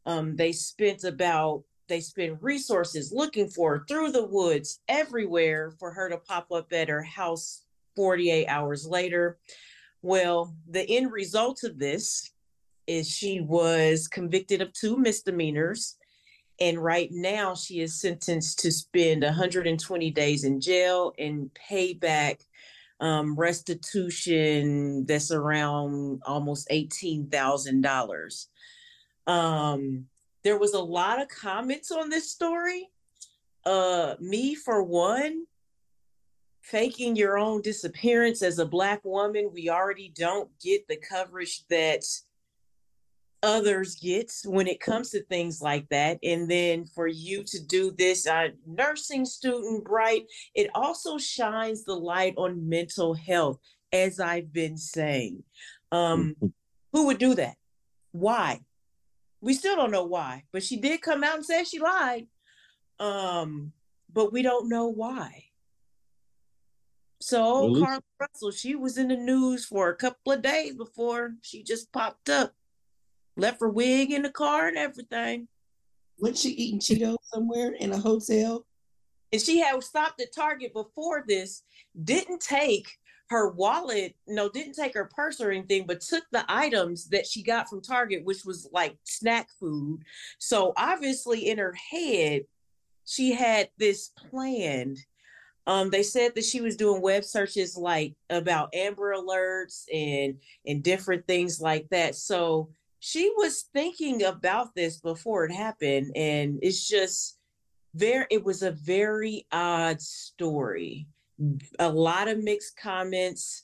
Um, 0.04 0.36
they 0.36 0.52
spent 0.52 1.04
about 1.04 1.64
they 1.88 2.00
spent 2.00 2.38
resources 2.40 3.12
looking 3.12 3.48
for 3.48 3.78
her 3.78 3.84
through 3.88 4.12
the 4.12 4.24
woods 4.24 4.80
everywhere 4.86 5.72
for 5.80 5.90
her 5.92 6.08
to 6.08 6.18
pop 6.18 6.52
up 6.52 6.72
at 6.72 6.88
her 6.88 7.02
house 7.02 7.62
48 7.96 8.46
hours 8.46 8.86
later. 8.86 9.38
Well, 10.02 10.54
the 10.68 10.88
end 10.88 11.10
result 11.10 11.64
of 11.64 11.78
this 11.78 12.30
is 12.90 13.08
she 13.08 13.40
was 13.40 14.08
convicted 14.08 14.60
of 14.60 14.72
two 14.72 14.96
misdemeanors. 14.96 15.96
And 16.60 16.76
right 16.82 17.08
now 17.12 17.54
she 17.54 17.80
is 17.80 18.00
sentenced 18.00 18.58
to 18.58 18.72
spend 18.72 19.22
120 19.22 20.10
days 20.10 20.42
in 20.42 20.60
jail 20.60 21.12
and 21.16 21.54
pay 21.54 21.94
back 21.94 22.40
um, 22.98 23.36
restitution 23.36 25.06
that's 25.06 25.30
around 25.30 26.20
almost 26.26 26.68
$18,000. 26.68 28.46
Um, 29.26 30.06
there 30.42 30.58
was 30.58 30.74
a 30.74 30.80
lot 30.80 31.22
of 31.22 31.28
comments 31.28 31.92
on 31.92 32.10
this 32.10 32.28
story. 32.28 32.88
Uh, 33.64 34.16
me, 34.18 34.56
for 34.56 34.82
one, 34.82 35.44
faking 36.60 37.14
your 37.14 37.38
own 37.38 37.62
disappearance 37.62 38.42
as 38.42 38.58
a 38.58 38.66
Black 38.66 39.04
woman, 39.04 39.50
we 39.52 39.70
already 39.70 40.12
don't 40.14 40.50
get 40.60 40.88
the 40.88 40.96
coverage 40.96 41.62
that 41.68 42.02
others 43.42 43.94
get 43.96 44.30
when 44.44 44.66
it 44.66 44.80
comes 44.80 45.10
to 45.10 45.22
things 45.24 45.60
like 45.62 45.88
that. 45.88 46.18
And 46.22 46.50
then 46.50 46.84
for 46.84 47.06
you 47.06 47.42
to 47.44 47.64
do 47.64 47.90
this, 47.90 48.26
uh, 48.26 48.48
nursing 48.66 49.24
student, 49.24 49.84
bright, 49.84 50.26
it 50.54 50.70
also 50.74 51.16
shines 51.18 51.84
the 51.84 51.94
light 51.94 52.34
on 52.36 52.68
mental 52.68 53.14
health, 53.14 53.58
as 53.92 54.20
I've 54.20 54.52
been 54.52 54.76
saying. 54.76 55.42
Um, 55.92 56.36
Mm-hmm. 56.40 56.46
who 56.92 57.06
would 57.06 57.18
do 57.18 57.34
that? 57.34 57.56
Why? 58.12 58.60
We 59.40 59.54
still 59.54 59.76
don't 59.76 59.90
know 59.90 60.04
why, 60.04 60.44
but 60.52 60.62
she 60.62 60.76
did 60.76 61.00
come 61.00 61.24
out 61.24 61.36
and 61.36 61.46
say 61.46 61.64
she 61.64 61.78
lied. 61.78 62.26
Um, 62.98 63.72
but 64.12 64.32
we 64.32 64.42
don't 64.42 64.68
know 64.68 64.88
why. 64.88 65.44
So 67.20 67.66
least- 67.66 67.84
Carla 67.84 68.02
Russell, 68.18 68.50
she 68.50 68.74
was 68.74 68.98
in 68.98 69.08
the 69.08 69.16
news 69.16 69.64
for 69.64 69.88
a 69.88 69.96
couple 69.96 70.32
of 70.32 70.42
days 70.42 70.74
before 70.74 71.34
she 71.42 71.62
just 71.62 71.92
popped 71.92 72.28
up, 72.28 72.54
left 73.36 73.60
her 73.60 73.68
wig 73.68 74.12
in 74.12 74.22
the 74.22 74.30
car 74.30 74.68
and 74.68 74.76
everything. 74.76 75.48
Wasn't 76.18 76.38
she 76.38 76.50
eating 76.50 76.80
Cheetos 76.80 77.16
somewhere 77.32 77.72
in 77.72 77.92
a 77.92 77.98
hotel? 77.98 78.66
And 79.32 79.40
she 79.40 79.60
had 79.60 79.82
stopped 79.82 80.20
at 80.20 80.34
Target 80.34 80.72
before 80.72 81.24
this, 81.26 81.62
didn't 82.04 82.40
take 82.40 82.88
her 83.30 83.48
wallet, 83.50 84.16
no, 84.26 84.48
didn't 84.48 84.74
take 84.74 84.94
her 84.94 85.08
purse 85.14 85.40
or 85.40 85.52
anything, 85.52 85.86
but 85.86 86.00
took 86.00 86.24
the 86.32 86.44
items 86.48 87.08
that 87.10 87.26
she 87.26 87.44
got 87.44 87.68
from 87.68 87.80
Target, 87.80 88.24
which 88.24 88.44
was 88.44 88.68
like 88.72 88.96
snack 89.04 89.48
food. 89.60 90.00
So 90.38 90.72
obviously 90.76 91.48
in 91.48 91.58
her 91.58 91.74
head, 91.90 92.42
she 93.06 93.32
had 93.32 93.70
this 93.78 94.10
planned. 94.30 94.98
Um, 95.66 95.90
they 95.90 96.02
said 96.02 96.34
that 96.34 96.44
she 96.44 96.60
was 96.60 96.76
doing 96.76 97.02
web 97.02 97.22
searches 97.22 97.76
like 97.76 98.14
about 98.30 98.74
Amber 98.74 99.14
Alerts 99.14 99.84
and 99.92 100.36
and 100.66 100.82
different 100.82 101.26
things 101.28 101.60
like 101.60 101.88
that. 101.90 102.16
So 102.16 102.70
she 103.00 103.32
was 103.36 103.68
thinking 103.72 104.22
about 104.24 104.74
this 104.74 105.00
before 105.00 105.46
it 105.46 105.52
happened, 105.52 106.12
and 106.14 106.58
it's 106.62 106.86
just 106.86 107.38
very. 107.94 108.26
It 108.30 108.44
was 108.44 108.62
a 108.62 108.72
very 108.72 109.46
odd 109.50 110.00
story. 110.00 111.08
A 111.78 111.88
lot 111.88 112.28
of 112.28 112.44
mixed 112.44 112.76
comments. 112.76 113.62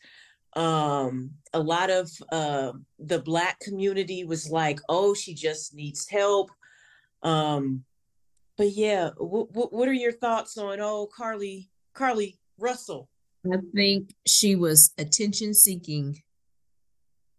Um, 0.55 1.33
a 1.53 1.61
lot 1.61 1.91
of 1.91 2.11
uh, 2.33 2.73
the 2.99 3.19
black 3.19 3.61
community 3.61 4.25
was 4.25 4.51
like, 4.51 4.81
"Oh, 4.89 5.13
she 5.13 5.35
just 5.35 5.75
needs 5.75 6.09
help." 6.09 6.51
Um, 7.23 7.85
but 8.57 8.71
yeah, 8.71 9.11
what 9.19 9.73
what 9.73 9.87
are 9.87 9.93
your 9.93 10.13
thoughts 10.13 10.57
on 10.57 10.81
oh 10.81 11.09
Carlee 11.17 11.69
Carlee 11.95 12.39
Russell? 12.59 13.11
I 13.53 13.59
think 13.75 14.15
she 14.27 14.57
was 14.57 14.93
attention 14.99 15.53
seeking 15.53 16.23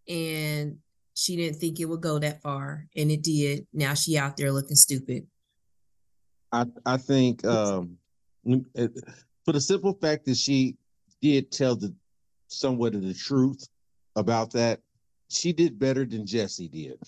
and 0.08 0.78
she 1.18 1.36
didn't 1.36 1.58
think 1.58 1.80
it 1.80 1.86
would 1.86 2.02
go 2.02 2.20
that 2.20 2.44
far 2.44 2.86
and 2.96 3.10
it 3.10 3.24
did. 3.24 3.66
Now 3.74 3.96
she 3.96 4.20
out 4.20 4.38
there 4.38 4.52
looking 4.52 4.76
stupid. 4.76 5.26
I 6.52 6.68
I 6.86 6.98
think 6.98 7.44
um, 7.44 7.98
for 8.46 9.52
the 9.52 9.60
simple 9.60 9.98
fact 10.00 10.26
that 10.26 10.38
she 10.38 10.78
did 11.20 11.52
tell 11.52 11.76
the 11.76 11.92
somewhat 12.50 12.94
of 12.94 13.02
the 13.02 13.16
truth 13.16 13.68
about 14.16 14.52
that, 14.52 14.80
she 15.30 15.54
did 15.54 15.80
better 15.80 16.06
than 16.06 16.28
Jesse 16.28 16.68
did, 16.68 17.00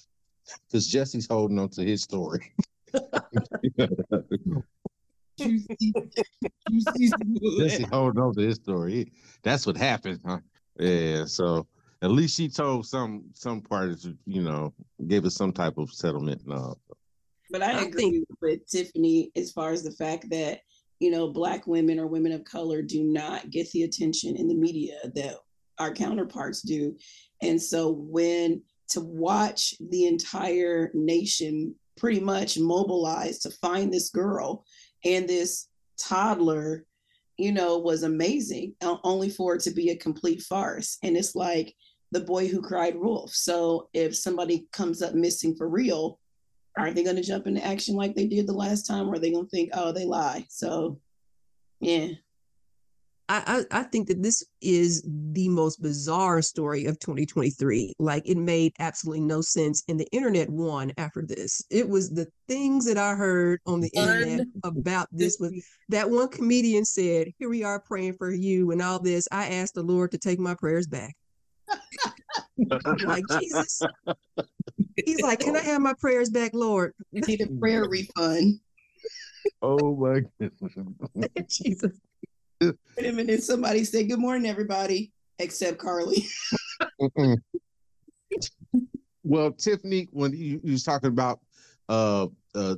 because 0.68 0.88
Jesse's 0.88 1.28
holding 1.30 1.60
on 1.60 1.70
to 1.70 1.84
his 1.84 2.02
story. 2.02 2.52
Jesse 5.38 5.94
holding 7.92 8.24
on 8.24 8.34
to 8.34 8.42
his 8.42 8.56
story. 8.56 9.12
That's 9.44 9.68
what 9.68 9.78
happened, 9.78 10.22
huh? 10.26 10.40
Yeah. 10.80 11.26
So 11.26 11.68
at 12.02 12.12
least 12.12 12.38
she 12.38 12.48
told 12.50 12.86
some 12.86 13.26
some 13.34 13.62
parties, 13.62 14.08
you 14.26 14.42
know, 14.42 14.74
gave 15.08 15.26
us 15.26 15.36
some 15.36 15.52
type 15.52 15.78
of 15.78 15.92
settlement. 15.92 16.42
No, 16.46 16.76
But 17.50 17.62
I, 17.62 17.80
I 17.80 17.82
agree 17.84 18.12
think- 18.12 18.28
with 18.42 18.68
Tiffany 18.68 19.32
as 19.36 19.52
far 19.52 19.72
as 19.72 19.84
the 19.84 19.92
fact 19.92 20.30
that, 20.30 20.62
you 21.00 21.12
know, 21.12 21.28
Black 21.30 21.68
women 21.68 22.00
or 22.00 22.08
women 22.08 22.32
of 22.32 22.44
color 22.46 22.82
do 22.82 23.04
not 23.04 23.50
get 23.50 23.70
the 23.72 23.84
attention 23.84 24.36
in 24.38 24.48
the 24.48 24.56
media 24.56 24.98
that 25.16 25.36
our 25.78 25.94
counterparts 25.94 26.62
do. 26.62 26.96
And 27.42 27.62
so 27.62 27.92
when 27.92 28.62
to 28.90 29.02
watch 29.02 29.76
the 29.90 30.08
entire 30.08 30.92
nation 30.94 31.76
pretty 31.98 32.20
much 32.20 32.58
mobilize 32.58 33.40
to 33.40 33.50
find 33.52 33.94
this 33.94 34.10
girl 34.10 34.66
and 35.06 35.28
this 35.28 35.68
toddler, 35.98 36.86
you 37.38 37.52
know, 37.52 37.78
was 37.78 38.04
amazing, 38.04 38.74
only 38.82 39.30
for 39.30 39.56
it 39.56 39.62
to 39.62 39.72
be 39.72 39.90
a 39.92 39.96
complete 39.98 40.42
farce. 40.42 40.98
And 41.04 41.16
it's 41.16 41.36
like 41.36 41.74
the 42.12 42.20
boy 42.20 42.48
who 42.48 42.62
cried 42.62 42.96
wolf. 42.96 43.32
So 43.32 43.90
if 43.94 44.16
somebody 44.16 44.68
comes 44.72 45.02
up 45.02 45.14
missing 45.14 45.56
for 45.56 45.70
real, 45.70 46.20
are 46.78 46.92
they 46.92 47.04
going 47.04 47.16
to 47.16 47.24
jump 47.24 47.48
into 47.48 47.66
action 47.66 47.96
like 47.96 48.16
they 48.16 48.28
did 48.28 48.48
the 48.48 48.54
last 48.54 48.84
time, 48.84 49.10
or 49.10 49.16
are 49.16 49.20
they 49.20 49.32
going 49.32 49.46
to 49.46 49.50
think, 49.50 49.72
oh, 49.74 49.92
they 49.92 50.06
lie? 50.06 50.46
So, 50.50 51.00
yeah, 51.80 52.08
I, 53.30 53.66
I 53.72 53.80
I 53.80 53.84
think 53.84 54.08
that 54.08 54.24
this 54.24 54.44
is 54.60 55.04
the 55.06 55.50
most 55.50 55.82
bizarre 55.82 56.42
story 56.42 56.86
of 56.86 57.00
2023. 57.00 57.94
Like 58.00 58.28
it 58.28 58.38
made 58.38 58.74
absolutely 58.80 59.22
no 59.22 59.42
sense, 59.42 59.84
and 59.88 60.00
the 60.00 60.08
internet 60.12 60.50
won 60.50 60.92
after 60.98 61.22
this. 61.22 61.64
It 61.70 61.88
was 61.88 62.10
the 62.10 62.28
things 62.48 62.86
that 62.86 62.98
I 62.98 63.14
heard 63.14 63.62
on 63.68 63.82
the 63.82 63.92
internet 63.94 64.48
about 64.64 65.08
this 65.12 65.38
was 65.40 65.54
that 65.90 66.10
one 66.10 66.30
comedian 66.30 66.86
said, 66.86 67.32
"Here 67.38 67.50
we 67.50 67.64
are 67.64 67.80
praying 67.80 68.14
for 68.14 68.34
you 68.34 68.72
and 68.72 68.82
all 68.82 69.00
this." 69.00 69.28
I 69.32 69.50
asked 69.50 69.76
the 69.76 69.84
Lord 69.84 70.12
to 70.12 70.18
take 70.18 70.40
my 70.40 70.56
prayers 70.56 70.88
back. 70.88 71.16
I'm 72.86 72.98
like 73.06 73.26
Jesus. 73.30 73.82
He's 75.06 75.22
like, 75.22 75.40
"Can 75.40 75.56
I 75.56 75.62
have 75.62 75.82
my 75.82 75.94
prayers 76.00 76.30
back, 76.30 76.54
Lord?" 76.54 76.94
I 77.16 77.22
need 77.22 77.42
a 77.42 77.48
prayer 77.60 77.88
refund. 77.88 78.60
oh 79.62 79.96
my 79.96 80.22
goodness. 80.40 81.50
Jesus. 81.50 81.92
Wait 82.62 82.76
a 83.06 83.12
minute, 83.14 83.44
somebody 83.44 83.84
say 83.86 84.04
good 84.04 84.20
morning, 84.20 84.50
everybody, 84.50 85.12
except 85.40 85.78
Carlee. 85.78 86.28
Well, 89.24 89.52
Tiffany, 89.52 90.08
when 90.12 90.34
you, 90.34 90.60
you 90.64 90.72
was 90.72 90.84
talking 90.84 91.10
about 91.10 91.40
uh 91.88 92.28
uh 92.56 92.76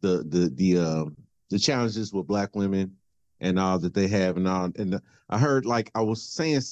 the 0.00 0.24
the 0.28 0.50
the 0.54 0.78
uh 0.78 1.04
the 1.50 1.58
challenges 1.58 2.12
with 2.12 2.26
black 2.26 2.54
women 2.56 2.96
and 3.40 3.58
all 3.58 3.78
that 3.78 3.94
they 3.94 4.08
have 4.08 4.36
and 4.36 4.48
all 4.48 4.70
and 4.76 5.00
I 5.28 5.38
heard 5.38 5.66
like 5.66 5.90
I 5.94 6.00
was 6.00 6.22
saying 6.22 6.62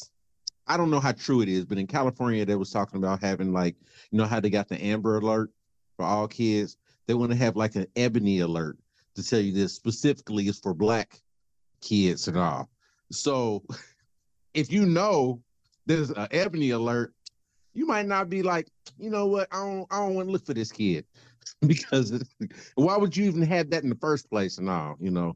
I 0.70 0.76
don't 0.76 0.90
know 0.90 1.00
how 1.00 1.10
true 1.10 1.40
it 1.40 1.48
is, 1.48 1.64
but 1.64 1.78
in 1.78 1.88
California 1.88 2.46
they 2.46 2.54
was 2.54 2.70
talking 2.70 2.98
about 2.98 3.20
having 3.20 3.52
like 3.52 3.74
you 4.12 4.18
know 4.18 4.24
how 4.24 4.38
they 4.38 4.50
got 4.50 4.68
the 4.68 4.80
Amber 4.80 5.16
Alert 5.16 5.50
for 5.96 6.04
all 6.04 6.28
kids. 6.28 6.76
They 7.08 7.14
want 7.14 7.32
to 7.32 7.36
have 7.38 7.56
like 7.56 7.74
an 7.74 7.88
Ebony 7.96 8.38
Alert 8.38 8.78
to 9.16 9.24
tell 9.24 9.40
you 9.40 9.52
this 9.52 9.74
specifically 9.74 10.46
is 10.46 10.60
for 10.60 10.72
black 10.72 11.20
kids 11.80 12.28
and 12.28 12.38
all. 12.38 12.70
So 13.10 13.64
if 14.54 14.70
you 14.70 14.86
know 14.86 15.42
there's 15.86 16.10
an 16.10 16.28
Ebony 16.30 16.70
Alert, 16.70 17.14
you 17.74 17.84
might 17.84 18.06
not 18.06 18.30
be 18.30 18.44
like, 18.44 18.68
you 18.96 19.10
know 19.10 19.26
what, 19.26 19.48
I 19.50 19.56
don't 19.56 19.86
I 19.90 19.98
don't 19.98 20.14
want 20.14 20.28
to 20.28 20.32
look 20.32 20.46
for 20.46 20.54
this 20.54 20.70
kid 20.70 21.04
because 21.66 22.12
why 22.76 22.96
would 22.96 23.16
you 23.16 23.24
even 23.24 23.42
have 23.42 23.70
that 23.70 23.82
in 23.82 23.88
the 23.88 23.96
first 23.96 24.30
place 24.30 24.58
and 24.58 24.70
all, 24.70 24.94
you 25.00 25.10
know? 25.10 25.34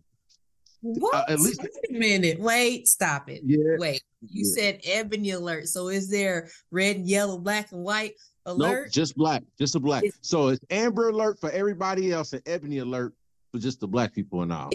What? 0.86 1.30
at 1.30 1.40
least- 1.40 1.62
Wait 1.62 1.70
a 1.90 1.98
minute. 1.98 2.38
Wait, 2.40 2.86
stop 2.88 3.30
it. 3.30 3.40
Yeah. 3.44 3.76
Wait. 3.78 4.02
You 4.20 4.44
Yeah. 4.46 4.54
said 4.54 4.80
ebony 4.84 5.30
alert. 5.30 5.68
So 5.68 5.88
is 5.88 6.10
there 6.10 6.50
red, 6.70 6.98
yellow, 7.00 7.38
black, 7.38 7.72
and 7.72 7.82
white 7.82 8.14
alert? 8.44 8.84
Nope, 8.84 8.92
just 8.92 9.16
black, 9.16 9.42
just 9.58 9.74
a 9.74 9.80
black. 9.80 10.04
It's- 10.04 10.18
so 10.20 10.48
it's 10.48 10.60
Amber 10.70 11.08
Alert 11.08 11.40
for 11.40 11.50
everybody 11.50 12.12
else 12.12 12.32
and 12.34 12.42
Ebony 12.46 12.78
Alert 12.78 13.14
for 13.50 13.58
just 13.58 13.80
the 13.80 13.88
black 13.88 14.12
people 14.12 14.42
and 14.42 14.52
all. 14.52 14.70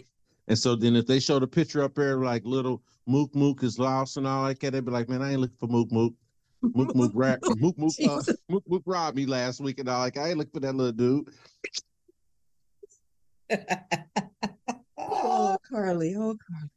And 0.47 0.57
so 0.57 0.75
then 0.75 0.95
if 0.95 1.05
they 1.05 1.19
show 1.19 1.37
the 1.37 1.45
picture 1.47 1.83
up 1.83 1.93
there 1.93 2.17
like 2.17 2.43
little 2.43 2.81
Mook 3.05 3.33
Mook 3.35 3.63
is 3.63 3.77
lost 3.77 4.17
and 4.17 4.25
all 4.25 4.41
like 4.41 4.59
that, 4.61 4.71
they'd 4.71 4.83
be 4.85 4.91
like, 4.91 5.09
man, 5.09 5.21
I 5.21 5.31
ain't 5.33 5.41
looking 5.41 5.57
for 5.59 5.67
Mook 5.67 5.91
Mook. 5.91 6.13
Mook 6.61 6.95
Mook 6.95 7.11
rap 7.13 7.39
Mook 7.59 7.77
Mook 7.77 7.93
uh, 8.03 8.21
Mook 8.49 8.63
Mook 8.67 8.83
robbed 8.85 9.15
me 9.15 9.25
last 9.27 9.61
week 9.61 9.79
and 9.79 9.87
all 9.87 9.99
like 9.99 10.17
I 10.17 10.29
ain't 10.29 10.37
looking 10.39 10.53
for 10.53 10.59
that 10.61 10.75
little 10.75 10.91
dude. 10.91 11.29
Oh, 15.11 15.57
Carlee. 15.71 16.15
Oh, 16.17 16.35
Carlee. 16.35 16.69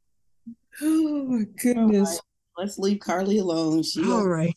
oh 0.82 1.24
my 1.24 1.44
goodness. 1.62 2.10
right, 2.10 2.20
let's 2.64 2.78
leave 2.78 2.98
Carlee 2.98 3.40
alone. 3.40 3.82
She 3.82 4.02
All 4.04 4.26
right. 4.26 4.54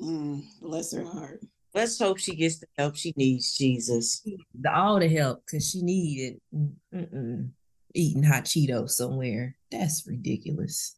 Mm, 0.00 0.42
bless 0.60 0.92
her 0.92 1.04
heart. 1.04 1.40
Let's 1.74 1.98
hope 1.98 2.18
she 2.18 2.34
gets 2.34 2.58
the 2.58 2.66
help 2.76 2.96
she 2.96 3.14
needs, 3.16 3.56
Jesus. 3.56 4.20
The, 4.54 4.72
all 4.72 4.98
the 4.98 5.08
help 5.08 5.42
because 5.46 5.70
she 5.70 5.80
needed 5.80 6.38
mm-mm, 6.54 7.50
eating 7.94 8.22
hot 8.22 8.44
Cheetos 8.44 8.90
somewhere. 8.90 9.56
That's 9.70 10.06
ridiculous. 10.06 10.96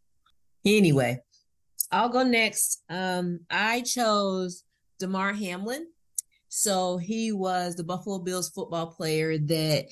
Anyway, 0.64 1.20
I'll 1.92 2.08
go 2.08 2.24
next. 2.24 2.82
Um, 2.88 3.40
I 3.50 3.82
chose 3.82 4.64
Damar 4.98 5.32
Hamlin. 5.34 5.86
So 6.48 6.98
he 6.98 7.32
was 7.32 7.74
the 7.76 7.84
Buffalo 7.84 8.18
Bills 8.18 8.50
football 8.50 8.86
player 8.86 9.38
that 9.38 9.86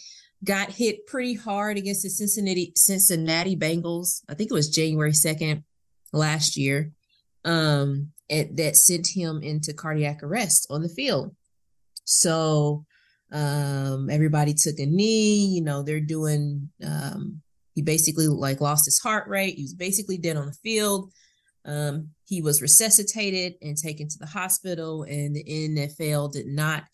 got 0.45 0.71
hit 0.71 1.07
pretty 1.07 1.35
hard 1.35 1.77
against 1.77 2.03
the 2.03 2.11
Cincinnati 2.11 2.73
Cincinnati 2.77 3.57
Bengals. 3.57 4.23
I 4.29 4.35
think 4.35 4.51
it 4.51 4.55
was 4.55 4.69
January 4.69 5.13
2nd 5.13 5.63
last 6.13 6.57
year. 6.57 6.93
Um, 7.45 8.13
it, 8.29 8.57
that 8.57 8.77
sent 8.77 9.09
him 9.09 9.43
into 9.43 9.75
cardiac 9.75 10.23
arrest 10.23 10.67
on 10.71 10.83
the 10.83 10.89
field. 10.89 11.35
So 12.05 12.85
um, 13.31 14.09
everybody 14.11 14.55
took 14.55 14.79
a 14.79 14.87
knee, 14.87 15.47
you 15.47 15.63
know, 15.63 15.83
they're 15.83 16.01
doing 16.01 16.71
um, 16.85 17.43
he 17.75 17.83
basically 17.83 18.29
like 18.29 18.61
lost 18.61 18.85
his 18.85 18.99
heart 18.99 19.29
rate. 19.29 19.57
He 19.57 19.63
was 19.63 19.75
basically 19.75 20.19
dead 20.19 20.37
on 20.37 20.47
the 20.47 20.57
field. 20.63 21.13
Um, 21.65 22.11
he 22.27 22.43
was 22.43 22.61
resuscitated 22.61 23.55
and 23.63 23.77
taken 23.77 24.09
to 24.09 24.19
the 24.19 24.27
hospital, 24.27 25.05
and 25.05 25.35
the 25.35 25.45
NFL 25.45 26.33
did 26.33 26.47
not 26.47 26.85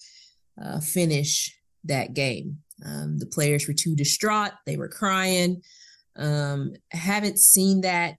uh, 0.63 0.81
finish 0.81 1.57
that 1.85 2.15
game. 2.15 2.59
Um, 2.85 3.19
the 3.19 3.27
players 3.27 3.67
were 3.67 3.75
too 3.75 3.97
distraught. 3.97 4.53
They 4.67 4.77
were 4.77 4.89
crying. 4.89 5.63
Um, 6.17 6.75
haven't 6.91 7.39
seen 7.39 7.83
that 7.83 8.17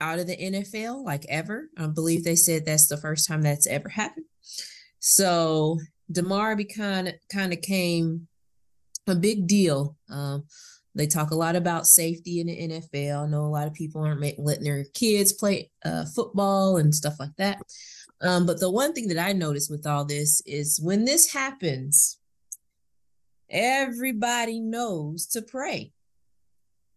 out 0.00 0.18
of 0.18 0.26
the 0.26 0.36
NFL 0.36 1.04
like 1.04 1.24
ever. 1.28 1.68
I 1.76 1.86
believe 1.86 2.24
they 2.24 2.36
said 2.36 2.64
that's 2.64 2.88
the 2.88 2.96
first 2.96 3.26
time 3.26 3.42
that's 3.42 3.66
ever 3.66 3.88
happened. 3.88 4.26
So 4.98 5.78
Damar 6.10 6.56
kind 6.64 7.08
of 7.08 7.14
kind 7.32 7.52
of 7.52 7.60
came 7.60 8.28
a 9.06 9.14
big 9.14 9.46
deal. 9.46 9.96
Um, 10.10 10.44
they 10.94 11.06
talk 11.06 11.30
a 11.30 11.36
lot 11.36 11.56
about 11.56 11.86
safety 11.86 12.40
in 12.40 12.46
the 12.46 12.68
NFL. 12.68 13.26
I 13.26 13.28
know 13.28 13.44
a 13.44 13.48
lot 13.48 13.66
of 13.66 13.74
people 13.74 14.02
aren't 14.02 14.38
letting 14.38 14.64
their 14.64 14.84
kids 14.94 15.32
play 15.32 15.70
uh, 15.84 16.06
football 16.06 16.78
and 16.78 16.94
stuff 16.94 17.14
like 17.20 17.36
that. 17.36 17.58
Um, 18.22 18.46
but 18.46 18.60
the 18.60 18.70
one 18.70 18.94
thing 18.94 19.08
that 19.08 19.18
I 19.18 19.32
noticed 19.32 19.70
with 19.70 19.86
all 19.86 20.06
this 20.06 20.40
is 20.46 20.80
when 20.82 21.04
this 21.04 21.32
happens, 21.32 22.18
everybody 23.50 24.60
knows 24.60 25.26
to 25.28 25.42
pray. 25.42 25.92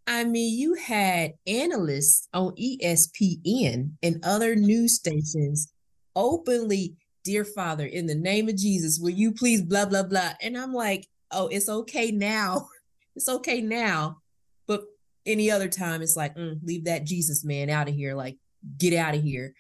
I 0.07 0.23
mean, 0.23 0.57
you 0.57 0.73
had 0.73 1.33
analysts 1.45 2.27
on 2.33 2.55
ESPN 2.55 3.91
and 4.01 4.19
other 4.23 4.55
news 4.55 4.95
stations 4.95 5.71
openly, 6.15 6.95
Dear 7.23 7.45
Father, 7.45 7.85
in 7.85 8.07
the 8.07 8.15
name 8.15 8.49
of 8.49 8.55
Jesus, 8.55 8.97
will 8.99 9.12
you 9.12 9.31
please 9.31 9.62
blah, 9.62 9.85
blah, 9.85 10.03
blah. 10.03 10.31
And 10.41 10.57
I'm 10.57 10.73
like, 10.73 11.07
oh, 11.31 11.47
it's 11.47 11.69
okay 11.69 12.12
now. 12.12 12.67
It's 13.15 13.27
okay 13.27 13.59
now, 13.59 14.19
but 14.65 14.83
any 15.25 15.51
other 15.51 15.67
time, 15.67 16.01
it's 16.01 16.15
like, 16.15 16.38
mm, 16.38 16.57
leave 16.63 16.85
that 16.85 17.03
Jesus 17.03 17.43
man 17.43 17.69
out 17.69 17.89
of 17.89 17.95
here. 17.95 18.15
Like, 18.15 18.38
get 18.77 18.93
out 18.93 19.13
of 19.13 19.21
here. 19.21 19.53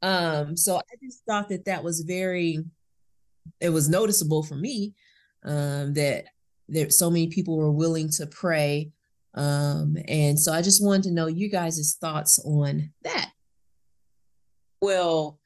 Um, 0.00 0.56
so 0.56 0.76
I 0.76 0.96
just 1.02 1.22
thought 1.28 1.50
that 1.50 1.66
that 1.66 1.84
was 1.84 2.00
very, 2.02 2.64
it 3.60 3.68
was 3.68 3.90
noticeable 3.90 4.42
for 4.42 4.54
me 4.54 4.94
um, 5.44 5.94
that 5.94 6.26
there 6.68 6.90
so 6.90 7.10
many 7.10 7.28
people 7.28 7.56
were 7.56 7.70
willing 7.72 8.10
to 8.10 8.26
pray. 8.26 8.92
Um, 9.34 9.96
and 10.08 10.38
so 10.38 10.52
I 10.52 10.62
just 10.62 10.84
wanted 10.84 11.04
to 11.04 11.12
know 11.12 11.26
you 11.26 11.48
guys' 11.48 11.96
thoughts 12.00 12.38
on 12.44 12.92
that. 13.02 13.30
Well, 14.80 15.38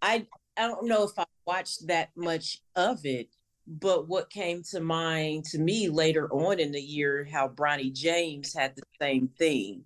I 0.00 0.26
I 0.56 0.66
don't 0.66 0.86
know 0.86 1.04
if 1.04 1.18
I 1.18 1.24
watched 1.46 1.86
that 1.88 2.10
much 2.14 2.62
of 2.76 3.04
it, 3.04 3.28
but 3.66 4.08
what 4.08 4.30
came 4.30 4.62
to 4.70 4.80
mind 4.80 5.44
to 5.46 5.58
me 5.58 5.88
later 5.88 6.28
on 6.32 6.60
in 6.60 6.72
the 6.72 6.80
year, 6.80 7.26
how 7.30 7.48
Bronny 7.48 7.92
James 7.92 8.54
had 8.54 8.76
the 8.76 8.82
same 9.00 9.28
thing. 9.38 9.84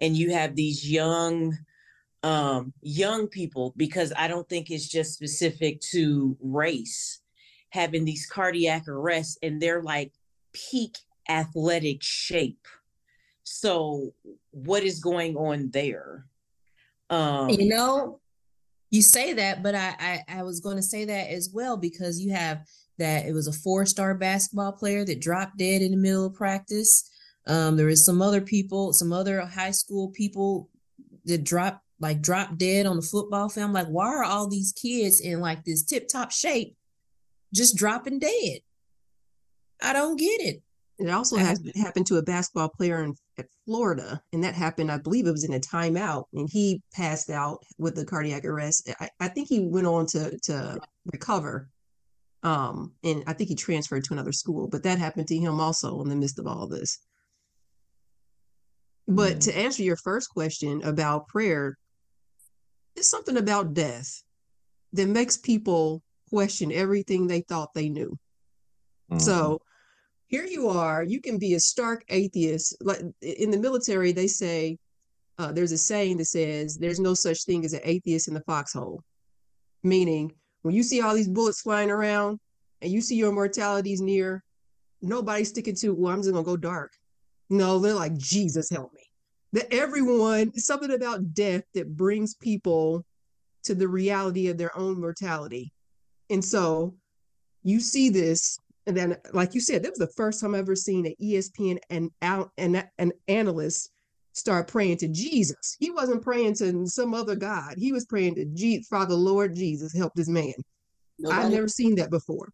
And 0.00 0.16
you 0.16 0.32
have 0.32 0.56
these 0.56 0.90
young, 0.90 1.56
um, 2.24 2.72
young 2.80 3.28
people, 3.28 3.72
because 3.76 4.12
I 4.16 4.26
don't 4.26 4.48
think 4.48 4.70
it's 4.70 4.88
just 4.88 5.14
specific 5.14 5.80
to 5.92 6.36
race, 6.40 7.20
having 7.72 8.04
these 8.04 8.26
cardiac 8.26 8.86
arrests 8.86 9.38
and 9.42 9.60
they're 9.60 9.82
like 9.82 10.12
peak 10.52 10.98
athletic 11.28 12.02
shape. 12.02 12.66
So 13.44 14.12
what 14.50 14.82
is 14.82 15.00
going 15.00 15.36
on 15.36 15.70
there? 15.70 16.26
Um, 17.08 17.48
you 17.48 17.68
know, 17.68 18.20
you 18.90 19.00
say 19.00 19.32
that, 19.32 19.62
but 19.62 19.74
I, 19.74 19.94
I, 19.98 20.38
I 20.38 20.42
was 20.42 20.60
going 20.60 20.76
to 20.76 20.82
say 20.82 21.06
that 21.06 21.30
as 21.30 21.50
well 21.52 21.78
because 21.78 22.20
you 22.20 22.32
have 22.32 22.62
that 22.98 23.24
it 23.24 23.32
was 23.32 23.48
a 23.48 23.52
four 23.52 23.86
star 23.86 24.14
basketball 24.14 24.72
player 24.72 25.04
that 25.06 25.20
dropped 25.20 25.56
dead 25.56 25.80
in 25.80 25.92
the 25.92 25.96
middle 25.96 26.26
of 26.26 26.34
practice. 26.34 27.10
Um, 27.46 27.76
there 27.76 27.86
was 27.86 28.04
some 28.04 28.20
other 28.20 28.42
people, 28.42 28.92
some 28.92 29.14
other 29.14 29.40
high 29.40 29.70
school 29.70 30.10
people 30.10 30.68
that 31.24 31.42
dropped 31.42 31.82
like 32.00 32.20
dropped 32.20 32.58
dead 32.58 32.84
on 32.84 32.96
the 32.96 33.02
football 33.02 33.48
field. 33.48 33.72
like, 33.72 33.86
why 33.86 34.08
are 34.08 34.24
all 34.24 34.46
these 34.46 34.72
kids 34.72 35.20
in 35.20 35.40
like 35.40 35.64
this 35.64 35.84
tip 35.84 36.06
top 36.08 36.30
shape 36.30 36.76
just 37.52 37.76
dropping 37.76 38.18
dead? 38.18 38.60
I 39.82 39.92
don't 39.92 40.16
get 40.16 40.40
it. 40.40 40.62
It 40.98 41.10
also 41.10 41.36
has 41.36 41.60
happened 41.74 42.06
to 42.08 42.18
a 42.18 42.22
basketball 42.22 42.68
player 42.68 43.02
in 43.02 43.14
at 43.38 43.46
Florida, 43.64 44.20
and 44.32 44.44
that 44.44 44.54
happened, 44.54 44.92
I 44.92 44.98
believe 44.98 45.26
it 45.26 45.32
was 45.32 45.44
in 45.44 45.54
a 45.54 45.58
timeout, 45.58 46.24
and 46.34 46.48
he 46.50 46.82
passed 46.94 47.30
out 47.30 47.64
with 47.78 47.96
the 47.96 48.04
cardiac 48.04 48.44
arrest. 48.44 48.90
I, 49.00 49.08
I 49.18 49.28
think 49.28 49.48
he 49.48 49.60
went 49.60 49.86
on 49.86 50.06
to 50.08 50.38
to 50.44 50.78
recover, 51.06 51.70
um, 52.42 52.92
and 53.02 53.24
I 53.26 53.32
think 53.32 53.48
he 53.48 53.56
transferred 53.56 54.04
to 54.04 54.12
another 54.12 54.32
school, 54.32 54.68
but 54.68 54.82
that 54.84 54.98
happened 54.98 55.28
to 55.28 55.36
him 55.36 55.60
also 55.60 56.02
in 56.02 56.08
the 56.08 56.16
midst 56.16 56.38
of 56.38 56.46
all 56.46 56.68
this. 56.68 56.98
But 59.08 59.40
to 59.42 59.56
answer 59.56 59.82
your 59.82 59.96
first 59.96 60.30
question 60.30 60.82
about 60.82 61.26
prayer, 61.26 61.78
it's 62.94 63.10
something 63.10 63.36
about 63.36 63.74
death 63.74 64.22
that 64.92 65.08
makes 65.08 65.36
people 65.36 66.02
question 66.32 66.72
everything 66.72 67.26
they 67.26 67.42
thought 67.42 67.74
they 67.74 67.88
knew. 67.88 68.18
Mm-hmm. 69.10 69.18
So 69.18 69.60
here 70.28 70.44
you 70.44 70.68
are, 70.68 71.02
you 71.02 71.20
can 71.20 71.38
be 71.38 71.54
a 71.54 71.60
stark 71.60 72.04
atheist. 72.08 72.76
Like 72.80 73.00
in 73.20 73.50
the 73.50 73.58
military, 73.58 74.12
they 74.12 74.26
say 74.26 74.78
uh, 75.38 75.52
there's 75.52 75.72
a 75.72 75.78
saying 75.78 76.16
that 76.18 76.26
says 76.26 76.78
there's 76.78 77.00
no 77.00 77.14
such 77.14 77.44
thing 77.44 77.64
as 77.64 77.74
an 77.74 77.80
atheist 77.84 78.28
in 78.28 78.34
the 78.34 78.42
foxhole, 78.46 79.02
meaning 79.82 80.32
when 80.62 80.74
you 80.74 80.82
see 80.82 81.02
all 81.02 81.14
these 81.14 81.28
bullets 81.28 81.60
flying 81.60 81.90
around 81.90 82.38
and 82.80 82.90
you 82.90 83.00
see 83.00 83.16
your 83.16 83.32
mortality 83.32 83.92
is 83.92 84.00
near, 84.00 84.42
nobody's 85.02 85.50
sticking 85.50 85.74
to, 85.76 85.90
well, 85.94 86.12
I'm 86.12 86.20
just 86.20 86.32
gonna 86.32 86.44
go 86.44 86.56
dark. 86.56 86.92
No, 87.50 87.78
they're 87.78 87.94
like, 87.94 88.16
Jesus 88.16 88.70
help 88.70 88.92
me. 88.94 89.02
That 89.52 89.72
everyone, 89.72 90.56
something 90.58 90.92
about 90.92 91.34
death 91.34 91.64
that 91.74 91.94
brings 91.94 92.34
people 92.36 93.04
to 93.64 93.74
the 93.74 93.88
reality 93.88 94.48
of 94.48 94.56
their 94.56 94.76
own 94.76 94.98
mortality. 94.98 95.72
And 96.30 96.44
so 96.44 96.94
you 97.62 97.80
see 97.80 98.08
this, 98.08 98.58
and 98.86 98.96
then 98.96 99.16
like 99.32 99.54
you 99.54 99.60
said, 99.60 99.82
that 99.82 99.90
was 99.90 99.98
the 99.98 100.12
first 100.16 100.40
time 100.40 100.54
I've 100.54 100.60
ever 100.60 100.76
seen 100.76 101.06
an 101.06 101.14
ESPN 101.22 101.78
and 101.90 102.10
out 102.22 102.50
and 102.58 102.84
an 102.98 103.12
analyst 103.28 103.90
start 104.32 104.66
praying 104.66 104.96
to 104.98 105.08
Jesus. 105.08 105.76
He 105.78 105.90
wasn't 105.90 106.22
praying 106.22 106.54
to 106.54 106.86
some 106.86 107.14
other 107.14 107.36
God. 107.36 107.74
He 107.76 107.92
was 107.92 108.06
praying 108.06 108.36
to 108.36 108.46
Jesus, 108.46 108.88
Father, 108.88 109.14
Lord 109.14 109.54
Jesus, 109.54 109.94
help 109.94 110.12
this 110.14 110.28
man. 110.28 110.54
Nobody, 111.18 111.42
I've 111.42 111.52
never 111.52 111.68
seen 111.68 111.94
that 111.96 112.10
before. 112.10 112.48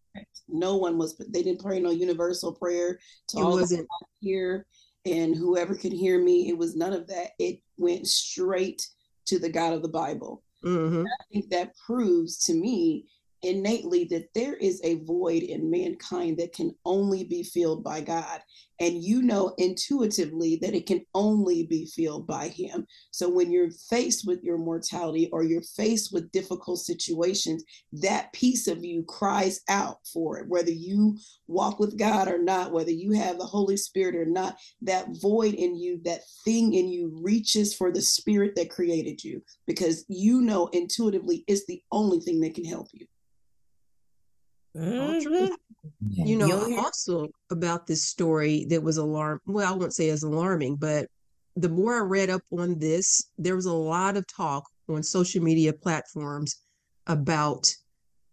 No 0.47 0.75
one 0.75 0.97
was. 0.97 1.17
They 1.17 1.41
didn't 1.41 1.61
pray 1.61 1.79
no 1.79 1.91
universal 1.91 2.53
prayer 2.53 2.99
to 3.29 3.39
it 3.39 3.41
all 3.41 3.53
wasn't 3.53 3.87
here 4.19 4.65
and 5.05 5.35
whoever 5.35 5.75
could 5.75 5.93
hear 5.93 6.21
me. 6.21 6.49
It 6.49 6.57
was 6.57 6.75
none 6.75 6.93
of 6.93 7.07
that. 7.07 7.31
It 7.39 7.61
went 7.77 8.07
straight 8.07 8.85
to 9.25 9.39
the 9.39 9.49
God 9.49 9.73
of 9.73 9.81
the 9.81 9.89
Bible. 9.89 10.43
Mm-hmm. 10.63 11.05
I 11.05 11.23
think 11.31 11.49
that 11.49 11.75
proves 11.85 12.43
to 12.45 12.53
me 12.53 13.05
innately 13.43 14.05
that 14.05 14.33
there 14.33 14.55
is 14.55 14.81
a 14.83 15.03
void 15.05 15.43
in 15.43 15.69
mankind 15.69 16.37
that 16.37 16.53
can 16.53 16.75
only 16.85 17.23
be 17.23 17.43
filled 17.43 17.83
by 17.83 18.01
God. 18.01 18.41
And 18.81 19.03
you 19.03 19.21
know 19.21 19.53
intuitively 19.57 20.57
that 20.61 20.73
it 20.73 20.85
can 20.85 21.05
only 21.13 21.65
be 21.65 21.85
filled 21.85 22.25
by 22.25 22.47
Him. 22.47 22.87
So 23.11 23.29
when 23.29 23.51
you're 23.51 23.71
faced 23.71 24.25
with 24.25 24.41
your 24.41 24.57
mortality 24.57 25.29
or 25.33 25.43
you're 25.43 25.61
faced 25.61 26.13
with 26.13 26.31
difficult 26.31 26.79
situations, 26.79 27.63
that 27.91 28.31
piece 28.31 28.67
of 28.67 28.85
you 28.85 29.03
cries 29.03 29.61
out 29.67 29.99
for 30.07 30.39
it, 30.39 30.47
whether 30.47 30.71
you 30.71 31.17
walk 31.47 31.79
with 31.79 31.97
God 31.97 32.29
or 32.29 32.41
not, 32.41 32.71
whether 32.71 32.91
you 32.91 33.11
have 33.11 33.37
the 33.37 33.45
Holy 33.45 33.75
Spirit 33.75 34.15
or 34.15 34.25
not, 34.25 34.57
that 34.81 35.07
void 35.21 35.55
in 35.55 35.75
you, 35.75 35.99
that 36.05 36.21
thing 36.45 36.73
in 36.73 36.87
you 36.87 37.19
reaches 37.21 37.73
for 37.73 37.91
the 37.91 38.01
spirit 38.01 38.55
that 38.55 38.69
created 38.69 39.21
you 39.23 39.41
because 39.67 40.05
you 40.07 40.41
know 40.41 40.67
intuitively 40.67 41.43
it's 41.47 41.65
the 41.65 41.81
only 41.91 42.19
thing 42.19 42.39
that 42.41 42.55
can 42.55 42.65
help 42.65 42.87
you. 42.93 43.05
Mm-hmm. 44.75 45.53
You 46.11 46.37
know, 46.37 46.77
also 46.77 47.29
about 47.49 47.87
this 47.87 48.03
story 48.03 48.65
that 48.69 48.81
was 48.83 48.97
alarm. 48.97 49.39
Well, 49.45 49.71
I 49.71 49.75
won't 49.75 49.93
say 49.93 50.09
as 50.09 50.23
alarming, 50.23 50.75
but 50.75 51.07
the 51.55 51.69
more 51.69 51.95
I 51.95 51.99
read 52.01 52.29
up 52.29 52.41
on 52.51 52.77
this, 52.79 53.23
there 53.37 53.55
was 53.55 53.65
a 53.65 53.73
lot 53.73 54.17
of 54.17 54.25
talk 54.27 54.69
on 54.87 55.03
social 55.03 55.41
media 55.43 55.73
platforms 55.73 56.57
about 57.07 57.73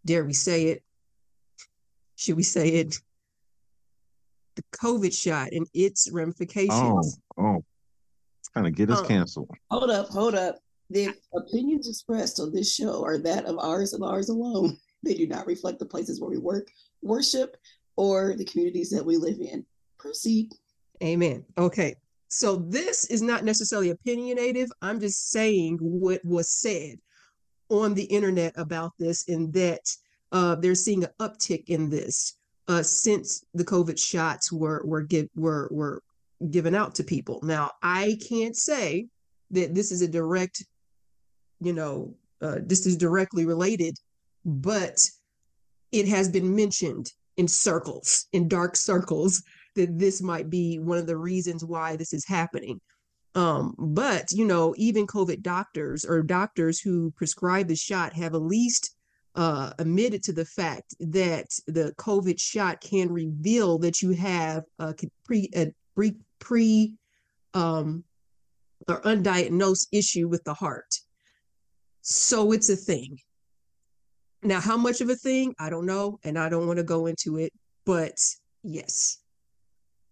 dare 0.05 0.25
we 0.25 0.33
say 0.33 0.67
it? 0.67 0.83
Should 2.17 2.37
we 2.37 2.43
say 2.43 2.69
it? 2.69 2.97
The 4.55 4.63
COVID 4.73 5.13
shot 5.13 5.49
and 5.53 5.67
its 5.75 6.09
Oh, 6.11 6.15
ramifications. 6.15 7.19
oh, 7.37 7.63
trying 8.53 8.65
to 8.65 8.71
get 8.71 8.91
us 8.91 9.01
Um, 9.01 9.07
canceled. 9.07 9.51
Hold 9.71 9.91
up, 9.91 10.09
hold 10.09 10.35
up. 10.35 10.59
The 10.91 11.13
opinions 11.35 11.89
expressed 11.89 12.39
on 12.41 12.53
this 12.53 12.73
show 12.73 13.05
are 13.05 13.19
that 13.19 13.45
of 13.47 13.59
ours 13.59 13.93
and 13.93 14.05
ours 14.05 14.29
alone. 14.29 14.79
They 15.07 15.15
do 15.15 15.27
not 15.27 15.47
reflect 15.47 15.79
the 15.79 15.87
places 15.87 16.21
where 16.21 16.31
we 16.31 16.39
work, 16.39 16.69
worship, 17.03 17.57
or 17.97 18.35
the 18.37 18.45
communities 18.45 18.91
that 18.91 19.05
we 19.05 19.17
live 19.17 19.41
in. 19.41 19.65
Proceed. 19.99 20.53
Amen. 21.03 21.45
Okay. 21.57 21.97
So 22.29 22.57
this 22.57 23.05
is 23.07 23.23
not 23.23 23.45
necessarily 23.45 23.95
opinionative. 23.95 24.69
I'm 24.83 24.99
just 25.01 25.31
saying 25.31 25.79
what 25.81 26.25
was 26.25 26.51
said 26.51 26.99
on 27.69 27.95
the 27.95 28.05
internet 28.05 28.53
about 28.57 28.93
this, 28.99 29.29
and 29.29 29.53
that 29.53 29.89
uh, 30.33 30.57
they're 30.57 30.75
seeing 30.75 31.05
an 31.05 31.11
uptick 31.21 31.69
in 31.69 31.89
this 31.89 32.37
uh, 32.69 32.83
since 32.83 33.45
the 33.55 33.65
COVID 33.65 33.99
shots 33.99 34.53
were 34.53 34.83
were 34.85 35.03
give 35.03 35.29
were 35.35 35.69
were 35.71 36.03
given 36.51 36.75
out 36.75 36.95
to 36.97 37.05
people. 37.05 37.41
Now 37.43 37.71
I 37.83 38.19
can't 38.29 38.57
say 38.57 39.07
that 39.53 39.75
this 39.75 39.93
is 39.93 40.03
a 40.03 40.09
direct, 40.09 40.65
you 41.61 41.73
know, 41.73 42.15
uh, 42.43 42.57
this 42.61 42.87
is 42.87 42.97
directly 42.97 43.47
related, 43.47 43.97
but 44.47 45.11
it 45.91 46.07
has 46.07 46.29
been 46.29 46.55
mentioned 46.55 47.13
in 47.37 47.49
circles, 47.49 48.27
in 48.33 48.49
dark 48.49 48.77
circles, 48.77 49.43
that 49.75 49.99
this 49.99 50.23
might 50.23 50.49
be 50.49 50.79
one 50.79 50.99
of 50.99 51.07
the 51.07 51.17
reasons 51.17 51.65
why 51.65 51.97
this 51.97 52.15
is 52.15 52.25
happening. 52.25 52.81
Um, 53.35 53.75
but 53.77 54.33
you 54.33 54.47
know, 54.47 54.73
even 54.79 55.07
COVID 55.07 55.43
doctors 55.43 56.05
or 56.05 56.23
doctors 56.23 56.81
who 56.81 57.11
prescribe 57.17 57.69
the 57.69 57.77
shot 57.77 58.15
have 58.15 58.35
at 58.35 58.41
least 58.41 58.95
uh, 59.35 59.73
admitted 59.79 60.23
to 60.23 60.33
the 60.33 60.47
fact 60.47 60.95
that 61.01 61.47
the 61.67 61.93
COVID 61.99 62.41
shot 62.41 62.81
can 62.81 63.13
reveal 63.13 63.79
that 63.79 64.01
you 64.01 64.13
have 64.13 64.63
a 64.79 64.95
pre 65.25 65.51
a 65.55 65.75
pre 65.95 66.15
pre 66.39 66.95
um, 67.53 68.05
or 68.89 69.03
undiagnosed 69.03 69.89
issue 69.93 70.29
with 70.29 70.43
the 70.45 70.55
heart. 70.55 70.95
So 72.01 72.53
it's 72.53 72.71
a 72.71 72.77
thing. 72.77 73.19
Now, 74.43 74.61
how 74.61 74.77
much 74.77 75.01
of 75.01 75.09
a 75.09 75.17
thing? 75.17 75.55
I 75.59 75.71
don't 75.71 75.87
know, 75.87 76.19
and 76.25 76.39
I 76.39 76.49
don't 76.49 76.67
want 76.67 76.79
to 76.79 76.85
go 76.85 77.07
into 77.07 77.39
it, 77.39 77.53
but 77.85 78.19
yes. 78.63 79.19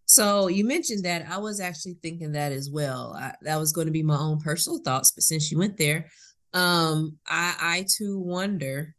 So 0.06 0.48
you 0.48 0.66
mentioned 0.66 1.04
that 1.04 1.26
I 1.28 1.38
was 1.38 1.60
actually 1.60 1.96
thinking 2.02 2.32
that 2.32 2.52
as 2.52 2.70
well. 2.70 3.16
I, 3.18 3.34
that 3.42 3.58
was 3.58 3.72
going 3.72 3.86
to 3.86 3.92
be 3.92 4.02
my 4.02 4.18
own 4.18 4.40
personal 4.40 4.78
thoughts, 4.78 5.12
but 5.12 5.24
since 5.24 5.50
you 5.50 5.58
went 5.58 5.76
there, 5.76 6.10
um, 6.52 7.18
I 7.26 7.54
I 7.60 7.86
too 7.88 8.18
wonder 8.18 8.94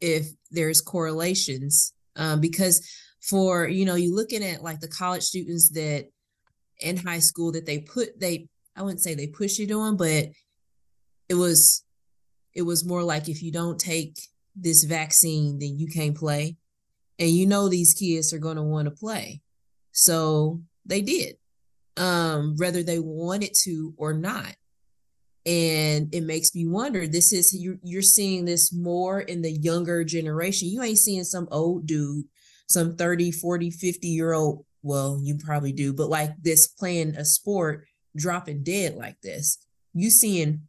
if 0.00 0.28
there's 0.50 0.80
correlations 0.80 1.92
um, 2.16 2.40
because 2.40 2.86
for 3.20 3.68
you 3.68 3.84
know 3.84 3.94
you 3.94 4.14
looking 4.14 4.42
at 4.42 4.62
like 4.62 4.80
the 4.80 4.88
college 4.88 5.22
students 5.22 5.70
that 5.70 6.08
in 6.80 6.96
high 6.96 7.20
school 7.20 7.52
that 7.52 7.66
they 7.66 7.78
put 7.78 8.18
they 8.18 8.48
I 8.74 8.82
wouldn't 8.82 9.02
say 9.02 9.14
they 9.14 9.28
push 9.28 9.60
it 9.60 9.70
on, 9.70 9.96
but 9.96 10.28
it 11.28 11.34
was 11.34 11.84
it 12.54 12.62
was 12.62 12.84
more 12.84 13.02
like 13.02 13.28
if 13.28 13.42
you 13.42 13.52
don't 13.52 13.78
take 13.78 14.18
this 14.54 14.84
vaccine, 14.84 15.58
then 15.58 15.78
you 15.78 15.88
can't 15.88 16.16
play, 16.16 16.56
and 17.18 17.30
you 17.30 17.46
know 17.46 17.68
these 17.68 17.94
kids 17.94 18.32
are 18.32 18.38
going 18.38 18.56
to 18.56 18.62
want 18.62 18.86
to 18.86 18.90
play. 18.90 19.42
So 19.92 20.62
they 20.84 21.00
did, 21.02 21.36
um, 21.96 22.56
whether 22.56 22.82
they 22.82 22.98
wanted 22.98 23.54
to 23.64 23.94
or 23.96 24.12
not. 24.12 24.54
And 25.44 26.14
it 26.14 26.22
makes 26.22 26.54
me 26.54 26.66
wonder 26.66 27.06
this 27.06 27.32
is 27.32 27.54
you're, 27.54 27.78
you're 27.82 28.02
seeing 28.02 28.44
this 28.44 28.72
more 28.72 29.20
in 29.20 29.42
the 29.42 29.50
younger 29.50 30.04
generation. 30.04 30.68
You 30.68 30.82
ain't 30.82 30.98
seeing 30.98 31.24
some 31.24 31.48
old 31.50 31.86
dude, 31.86 32.26
some 32.68 32.96
30, 32.96 33.32
40, 33.32 33.70
50 33.70 34.08
year 34.08 34.32
old. 34.32 34.64
Well, 34.82 35.20
you 35.22 35.38
probably 35.38 35.72
do, 35.72 35.92
but 35.92 36.08
like 36.08 36.30
this 36.42 36.68
playing 36.68 37.16
a 37.16 37.24
sport, 37.24 37.86
dropping 38.16 38.62
dead 38.62 38.94
like 38.94 39.20
this. 39.20 39.58
You 39.94 40.10
seeing 40.10 40.62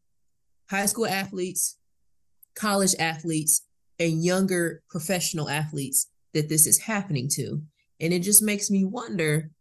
high 0.69 0.85
school 0.87 1.07
athletes, 1.07 1.77
college 2.55 2.95
athletes, 2.99 3.61
and 3.99 4.23
younger 4.23 4.81
professional 4.89 5.49
athletes 5.49 6.07
that 6.33 6.49
this 6.49 6.67
is 6.67 6.79
happening 6.79 7.27
to. 7.29 7.61
And 7.99 8.13
it 8.13 8.19
just 8.19 8.41
makes 8.41 8.69
me 8.69 8.83
wonder 8.83 9.51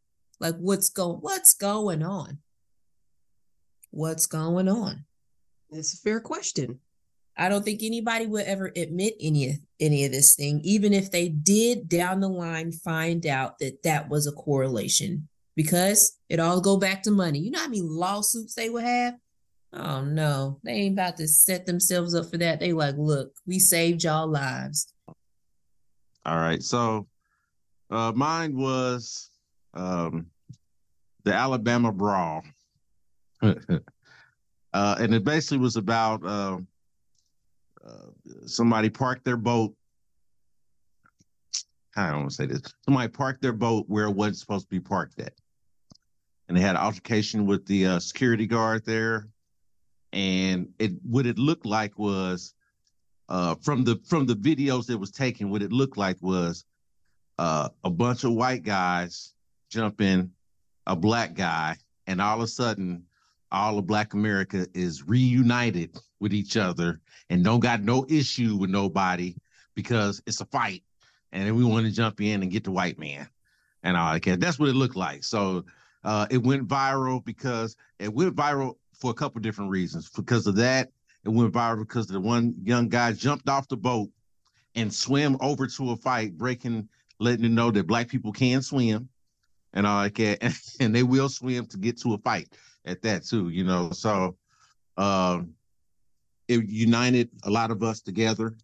like 0.40 0.56
what's 0.56 0.88
going 0.88 1.18
what's 1.18 1.54
going 1.54 2.02
on? 2.02 2.38
What's 3.90 4.26
going 4.26 4.68
on? 4.68 5.04
It's 5.70 5.94
a 5.94 5.98
fair 5.98 6.20
question. 6.20 6.80
i 7.36 7.48
don't 7.48 7.64
think 7.64 7.82
anybody 7.82 8.26
would 8.26 8.44
ever 8.44 8.72
admit 8.76 9.14
any 9.20 9.50
of 9.50 9.56
any 9.80 10.04
of 10.04 10.12
this 10.12 10.34
thing 10.34 10.60
even 10.64 10.92
if 10.92 11.10
they 11.10 11.28
did 11.28 11.88
down 11.88 12.20
the 12.20 12.28
line 12.28 12.72
find 12.72 13.26
out 13.26 13.58
that 13.58 13.82
that 13.84 14.08
was 14.08 14.26
a 14.26 14.32
correlation. 14.32 15.28
Because 15.54 16.18
it 16.30 16.40
all 16.40 16.62
go 16.62 16.78
back 16.78 17.02
to 17.02 17.10
money. 17.10 17.38
You 17.38 17.50
know 17.50 17.58
how 17.58 17.68
many 17.68 17.82
lawsuits 17.82 18.54
they 18.54 18.70
would 18.70 18.84
have 18.84 19.14
oh 19.74 20.02
no 20.02 20.58
they 20.64 20.72
ain't 20.72 20.94
about 20.94 21.16
to 21.16 21.26
set 21.26 21.66
themselves 21.66 22.14
up 22.14 22.30
for 22.30 22.38
that 22.38 22.61
they 22.61 22.72
like 22.72 22.94
look 22.96 23.32
we 23.46 23.58
saved 23.58 24.04
y'all 24.04 24.26
lives 24.28 24.92
All 26.24 26.37
right. 26.37 26.62
So 26.62 27.06
uh 27.90 28.12
mine 28.14 28.56
was 28.56 29.30
um 29.74 30.26
the 31.24 31.32
Alabama 31.35 31.92
brawl. 31.92 32.42
uh 33.42 33.56
and 34.72 35.14
it 35.14 35.24
basically 35.24 35.58
was 35.58 35.76
about 35.76 36.24
uh, 36.24 36.58
uh 37.85 38.46
somebody 38.46 38.88
parked 38.88 39.24
their 39.24 39.37
boat. 39.37 39.74
I 41.96 42.11
don't 42.11 42.20
want 42.20 42.30
to 42.30 42.37
say 42.37 42.46
this. 42.46 42.62
Somebody 42.85 43.08
parked 43.08 43.42
their 43.42 43.52
boat 43.52 43.85
where 43.88 44.06
it 44.06 44.14
wasn't 44.14 44.38
supposed 44.38 44.66
to 44.66 44.70
be 44.70 44.80
parked 44.80 45.20
at. 45.20 45.35
And 46.48 46.56
they 46.56 46.62
had 46.62 46.76
an 46.76 46.82
altercation 46.82 47.46
with 47.46 47.66
the 47.66 47.87
uh, 47.87 47.98
security 47.98 48.46
guard 48.46 48.85
there. 48.87 49.28
And 50.12 50.68
it 50.79 50.92
what 51.03 51.27
it 51.27 51.38
looked 51.38 51.66
like 51.66 51.98
was 51.98 52.55
uh, 53.29 53.55
from 53.62 53.85
the 53.85 54.01
from 54.05 54.27
the 54.27 54.35
videos 54.35 54.87
that 54.87 54.98
was 54.98 55.11
taken, 55.11 55.51
what 55.51 55.62
it 55.62 55.72
looked 55.72 55.96
like 55.96 56.18
was 56.20 56.64
uh, 57.38 57.68
a 57.85 57.90
bunch 57.90 58.25
of 58.25 58.33
white 58.33 58.62
guys 58.62 59.35
jumping 59.70 60.31
a 60.87 60.94
black 60.94 61.35
guy, 61.35 61.77
and 62.07 62.20
all 62.20 62.37
of 62.37 62.42
a 62.42 62.46
sudden, 62.46 63.05
all 63.51 63.79
of 63.79 63.87
Black 63.87 64.14
America 64.14 64.66
is 64.75 65.07
reunited 65.07 65.96
with 66.20 66.33
each 66.33 66.57
other 66.57 67.01
and 67.31 67.44
don't 67.44 67.61
got 67.61 67.83
no 67.83 68.05
issue 68.09 68.57
with 68.57 68.70
nobody 68.70 69.35
because 69.75 70.22
it's 70.27 70.40
a 70.40 70.46
fight, 70.46 70.83
and 71.33 71.57
we 71.57 71.64
want 71.64 71.87
to 71.87 71.92
jump 71.92 72.20
in 72.20 72.42
and 72.42 72.51
get 72.51 72.64
the 72.64 72.70
white 72.70 72.98
man, 72.98 73.29
and 73.83 73.96
all 73.96 74.12
that. 74.12 74.40
That's 74.40 74.59
what 74.59 74.68
it 74.68 74.75
looked 74.75 74.96
like. 74.96 75.25
So 75.25 75.64
uh, 76.05 76.27
it 76.31 76.42
went 76.42 76.68
viral 76.68 77.25
because 77.25 77.77
it 77.98 78.12
went 78.12 78.37
viral 78.37 78.77
for 78.94 79.11
a 79.11 79.14
couple 79.14 79.40
different 79.40 79.70
reasons. 79.70 80.11
Because 80.11 80.46
of 80.46 80.57
that, 80.57 80.90
it 81.24 81.28
went 81.28 81.52
viral 81.52 81.81
because 81.81 82.07
the 82.07 82.20
one 82.20 82.55
young 82.62 82.88
guy 82.88 83.12
jumped 83.12 83.48
off 83.48 83.68
the 83.68 83.76
boat 83.76 84.09
and 84.74 84.92
swam 84.92 85.37
over 85.40 85.66
to 85.66 85.90
a 85.90 85.96
fight, 85.96 86.37
breaking, 86.37 86.88
letting 87.20 87.42
them 87.42 87.55
know 87.55 87.70
that 87.70 87.87
black 87.87 88.09
people 88.09 88.33
can 88.33 88.62
swim 88.62 89.09
and 89.74 89.87
all 89.87 89.96
like 89.96 90.16
that, 90.16 90.59
and 90.81 90.94
they 90.94 91.02
will 91.02 91.28
swim 91.28 91.66
to 91.66 91.78
get 91.78 91.98
to 92.00 92.14
a 92.14 92.18
fight 92.18 92.48
at 92.85 93.02
that 93.02 93.24
too, 93.24 93.48
you 93.48 93.64
know. 93.64 93.90
So 93.90 94.37
um 94.96 95.55
it 96.48 96.68
united 96.68 97.31
a 97.44 97.50
lot 97.50 97.70
of 97.70 97.83
us 97.83 98.02
together 98.02 98.55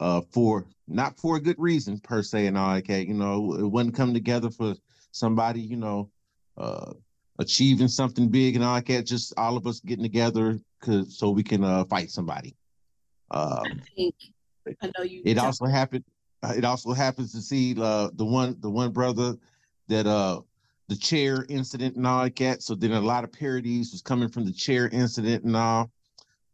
uh 0.00 0.20
for 0.32 0.66
not 0.88 1.16
for 1.16 1.36
a 1.36 1.40
good 1.40 1.58
reason 1.58 2.00
per 2.00 2.22
se 2.22 2.46
and 2.46 2.58
all 2.58 2.68
like 2.68 2.86
that, 2.88 3.06
you 3.06 3.14
know, 3.14 3.54
it 3.54 3.66
wasn't 3.66 3.94
come 3.94 4.14
together 4.14 4.50
for 4.50 4.74
somebody, 5.12 5.60
you 5.60 5.76
know, 5.76 6.10
uh 6.56 6.92
achieving 7.38 7.88
something 7.88 8.28
big 8.28 8.56
and 8.56 8.64
all 8.64 8.72
like 8.72 8.86
that, 8.86 9.06
just 9.06 9.32
all 9.36 9.56
of 9.56 9.66
us 9.66 9.80
getting 9.80 10.02
together 10.02 10.58
cause 10.80 11.16
so 11.16 11.30
we 11.30 11.42
can 11.42 11.64
uh 11.64 11.84
fight 11.84 12.10
somebody. 12.10 12.56
Um 13.30 13.62
I 13.64 13.82
think 13.96 14.14
I 14.82 14.90
know 14.98 15.04
you. 15.04 15.22
it 15.24 15.38
also 15.38 15.64
happened. 15.66 16.04
uh, 16.42 16.54
It 16.56 16.64
also 16.64 16.92
happens 16.92 17.32
to 17.32 17.40
see 17.40 17.74
uh, 17.80 18.10
the 18.14 18.24
one 18.24 18.56
the 18.60 18.70
one 18.70 18.92
brother 18.92 19.36
that 19.88 20.06
uh 20.06 20.40
the 20.88 20.96
chair 20.96 21.44
incident 21.48 21.96
and 21.96 22.06
all 22.06 22.18
like 22.18 22.36
that. 22.36 22.62
So 22.62 22.74
then 22.74 22.92
a 22.92 23.00
lot 23.00 23.24
of 23.24 23.32
parodies 23.32 23.92
was 23.92 24.02
coming 24.02 24.28
from 24.28 24.44
the 24.44 24.52
chair 24.52 24.88
incident 24.88 25.44
and 25.44 25.56
all. 25.56 25.90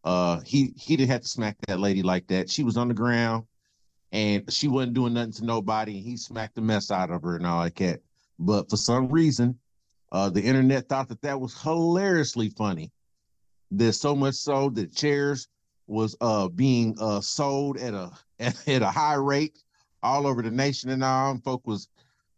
Uh, 0.02 0.40
he 0.40 0.74
he 0.76 0.96
didn't 0.96 1.11
have 1.11 1.22
to 1.22 1.28
smack 1.28 1.56
that 1.66 1.80
lady 1.80 2.02
like 2.02 2.26
that. 2.26 2.50
She 2.50 2.62
was 2.62 2.76
on 2.76 2.88
the 2.88 2.94
ground 2.94 3.44
and 4.12 4.52
she 4.52 4.68
wasn't 4.68 4.94
doing 4.94 5.14
nothing 5.14 5.32
to 5.32 5.44
nobody. 5.44 5.96
And 5.96 6.04
he 6.04 6.16
smacked 6.16 6.56
the 6.56 6.61
mess 6.61 6.90
out 6.90 7.11
of 7.11 7.22
her 7.22 7.36
and 7.36 7.46
all 7.46 7.59
like 7.59 7.76
that. 7.76 8.00
But 8.38 8.68
for 8.68 8.76
some 8.76 9.09
reason, 9.09 9.59
uh, 10.14 10.30
the 10.30 10.40
internet 10.40 10.88
thought 10.88 11.08
that 11.08 11.20
that 11.22 11.40
was 11.40 11.60
hilariously 11.60 12.48
funny. 12.48 12.92
There's 13.72 14.00
so 14.00 14.14
much 14.14 14.36
so 14.36 14.70
that 14.70 14.94
chairs 14.94 15.48
was 15.88 16.16
uh 16.20 16.48
being 16.48 16.96
uh 17.00 17.20
sold 17.20 17.78
at 17.78 17.94
a 17.94 18.12
at, 18.38 18.68
at 18.68 18.82
a 18.82 18.90
high 18.90 19.14
rate 19.16 19.58
all 20.04 20.28
over 20.28 20.40
the 20.40 20.52
nation 20.52 20.90
and 20.90 21.02
all. 21.02 21.32
And 21.32 21.42
folk 21.42 21.66
was 21.66 21.88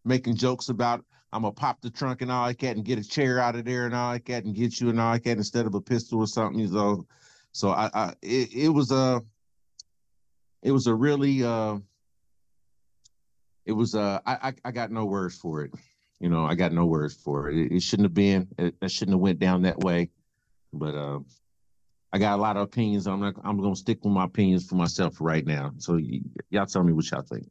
making 0.07 0.37
jokes 0.37 0.71
about 0.71 1.05
I'm 1.35 1.43
gonna 1.43 1.53
pop 1.53 1.83
the 1.83 1.91
trunk 1.91 2.23
and 2.23 2.33
all 2.33 2.47
like 2.47 2.61
that 2.61 2.77
and 2.77 2.85
get 2.85 2.99
a 2.99 3.05
chair 3.07 3.41
out 3.41 3.57
of 3.57 3.67
there 3.67 3.85
and 3.85 3.95
all 3.95 4.09
like 4.09 4.25
that 4.25 4.45
and 4.45 4.55
get 4.55 4.81
you 4.81 4.89
and 4.89 4.99
all 4.99 5.11
like 5.11 5.25
that 5.25 5.37
instead 5.37 5.67
of 5.67 5.75
a 5.75 5.81
pistol 5.81 6.21
or 6.21 6.27
something. 6.27 6.67
So 6.69 7.07
so 7.53 7.73
I, 7.73 7.91
I 7.93 8.15
it, 8.23 8.55
it 8.55 8.69
was 8.71 8.91
uh 8.91 9.21
it 10.63 10.73
was 10.73 10.87
a 10.87 10.95
really 10.95 11.45
uh 11.45 11.77
it 13.67 13.73
was 13.73 13.95
uh 13.95 14.21
I 14.25 14.55
I 14.65 14.71
got 14.71 14.91
no 14.91 15.05
words 15.05 15.37
for 15.37 15.63
it. 15.63 15.73
You 16.21 16.31
know, 16.31 16.45
I 16.47 16.55
got 16.55 16.73
no 16.73 16.87
words 16.87 17.15
for 17.15 17.51
it. 17.51 17.57
It, 17.57 17.73
it 17.73 17.83
shouldn't 17.83 18.07
have 18.07 18.15
been. 18.15 18.49
It, 18.59 18.75
it, 18.81 18.91
shouldn't 18.91 19.15
have 19.15 19.21
went 19.21 19.39
down 19.39 19.63
that 19.63 19.81
way. 19.81 20.11
But 20.73 20.95
uh, 20.95 21.19
I 22.13 22.19
got 22.19 22.39
a 22.39 22.43
lot 22.43 22.57
of 22.57 22.63
opinions. 22.63 23.07
I'm 23.07 23.21
not. 23.21 23.35
I'm 23.45 23.61
gonna 23.61 23.77
stick 23.77 23.99
with 24.03 24.13
my 24.13 24.25
opinions 24.25 24.67
for 24.67 24.77
myself 24.77 25.17
right 25.21 25.47
now. 25.47 25.73
So 25.79 25.95
y- 25.95 26.21
y'all 26.51 26.67
tell 26.67 26.83
me 26.83 26.93
what 26.93 27.11
y'all 27.11 27.23
think. 27.23 27.49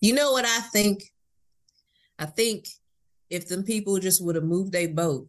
You 0.00 0.14
know 0.14 0.32
what 0.32 0.44
I 0.44 0.60
think? 0.60 1.04
I 2.18 2.26
think 2.26 2.68
if 3.30 3.48
them 3.48 3.62
people 3.62 3.98
just 3.98 4.22
would 4.22 4.34
have 4.34 4.44
moved 4.44 4.72
their 4.72 4.88
boat, 4.88 5.28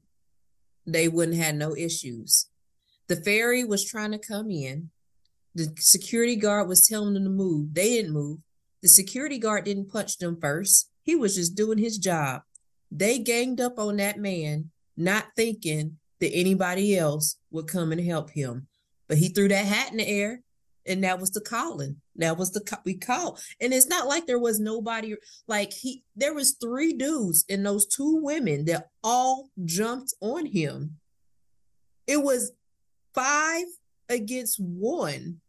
they 0.85 1.07
wouldn't 1.07 1.37
have 1.37 1.55
no 1.55 1.75
issues. 1.75 2.47
The 3.07 3.15
ferry 3.15 3.63
was 3.63 3.85
trying 3.85 4.11
to 4.11 4.17
come 4.17 4.51
in. 4.51 4.89
The 5.55 5.73
security 5.77 6.35
guard 6.35 6.67
was 6.67 6.87
telling 6.87 7.13
them 7.13 7.23
to 7.23 7.29
move. 7.29 7.73
They 7.73 7.89
didn't 7.89 8.13
move. 8.13 8.39
The 8.81 8.87
security 8.89 9.37
guard 9.37 9.65
didn't 9.65 9.89
punch 9.89 10.17
them 10.17 10.37
first. 10.39 10.90
He 11.03 11.15
was 11.15 11.35
just 11.35 11.55
doing 11.55 11.77
his 11.77 11.97
job. 11.97 12.41
They 12.91 13.19
ganged 13.19 13.61
up 13.61 13.79
on 13.79 13.97
that 13.97 14.19
man, 14.19 14.71
not 14.97 15.27
thinking 15.35 15.97
that 16.19 16.33
anybody 16.33 16.97
else 16.97 17.37
would 17.51 17.67
come 17.67 17.91
and 17.91 18.01
help 18.01 18.31
him. 18.31 18.67
But 19.07 19.17
he 19.17 19.29
threw 19.29 19.47
that 19.47 19.65
hat 19.65 19.91
in 19.91 19.97
the 19.97 20.07
air, 20.07 20.41
and 20.85 21.03
that 21.03 21.19
was 21.19 21.31
the 21.31 21.41
calling. 21.41 21.97
That 22.15 22.37
was 22.37 22.51
the 22.51 22.79
we 22.85 22.95
call. 22.95 23.39
And 23.59 23.73
it's 23.73 23.87
not 23.87 24.07
like 24.07 24.25
there 24.25 24.39
was 24.39 24.59
nobody 24.59 25.15
like 25.47 25.73
he. 25.73 26.03
There 26.15 26.33
was 26.33 26.57
three 26.61 26.93
dudes 26.93 27.45
and 27.49 27.65
those 27.65 27.87
two 27.87 28.19
women 28.21 28.65
that 28.65 28.89
all 29.03 29.49
jumped 29.65 30.13
on 30.21 30.45
him. 30.45 30.97
It 32.07 32.21
was 32.23 32.51
five 33.13 33.65
against 34.09 34.59
one. 34.59 35.41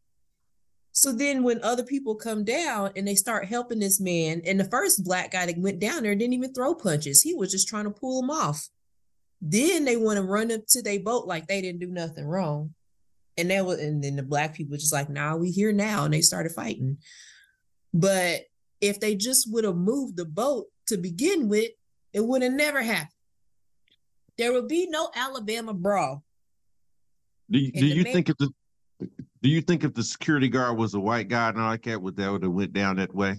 So 0.92 1.10
then 1.10 1.42
when 1.42 1.62
other 1.62 1.82
people 1.82 2.14
come 2.14 2.44
down 2.44 2.90
and 2.94 3.08
they 3.08 3.14
start 3.14 3.46
helping 3.46 3.78
this 3.78 3.98
man, 3.98 4.42
and 4.46 4.60
the 4.60 4.64
first 4.64 5.02
black 5.02 5.32
guy 5.32 5.46
that 5.46 5.58
went 5.58 5.80
down 5.80 6.02
there 6.02 6.14
didn't 6.14 6.34
even 6.34 6.52
throw 6.52 6.74
punches. 6.74 7.22
He 7.22 7.34
was 7.34 7.50
just 7.50 7.66
trying 7.66 7.84
to 7.84 7.90
pull 7.90 8.22
him 8.22 8.30
off. 8.30 8.68
Then 9.40 9.86
they 9.86 9.96
want 9.96 10.18
to 10.18 10.22
run 10.22 10.52
up 10.52 10.60
to 10.68 10.82
their 10.82 11.00
boat 11.00 11.26
like 11.26 11.46
they 11.46 11.62
didn't 11.62 11.80
do 11.80 11.90
nothing 11.90 12.26
wrong. 12.26 12.74
And 13.38 13.50
that 13.50 13.64
was 13.64 13.80
and 13.80 14.04
then 14.04 14.16
the 14.16 14.22
black 14.22 14.54
people 14.54 14.76
just 14.76 14.92
like, 14.92 15.08
nah, 15.08 15.34
we 15.34 15.50
here 15.50 15.72
now. 15.72 16.04
And 16.04 16.12
they 16.12 16.20
started 16.20 16.52
fighting. 16.52 16.98
But 17.94 18.42
if 18.82 19.00
they 19.00 19.14
just 19.14 19.50
would 19.50 19.64
have 19.64 19.76
moved 19.76 20.18
the 20.18 20.26
boat 20.26 20.66
to 20.88 20.98
begin 20.98 21.48
with, 21.48 21.70
it 22.12 22.20
would 22.20 22.42
have 22.42 22.52
never 22.52 22.82
happened. 22.82 23.08
There 24.36 24.52
would 24.52 24.68
be 24.68 24.86
no 24.88 25.10
Alabama 25.14 25.72
brawl. 25.72 26.22
Do 27.50 27.58
you, 27.58 27.72
do 27.72 27.86
you 27.86 28.04
think 28.04 28.28
if 28.28 28.36
the 28.36 28.50
do 29.42 29.48
you 29.48 29.60
think 29.60 29.82
if 29.82 29.92
the 29.92 30.02
security 30.02 30.48
guard 30.48 30.78
was 30.78 30.94
a 30.94 31.00
white 31.00 31.28
guy 31.28 31.48
and 31.48 31.60
all 31.60 31.68
like 31.68 31.82
that, 31.82 32.00
would 32.00 32.16
that 32.16 32.30
would 32.30 32.44
have 32.44 32.52
went 32.52 32.72
down 32.72 32.96
that 32.96 33.14
way? 33.14 33.36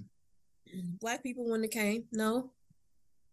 Black 1.00 1.24
people 1.24 1.46
wouldn't 1.46 1.74
have 1.74 1.82
came. 1.82 2.04
No, 2.12 2.52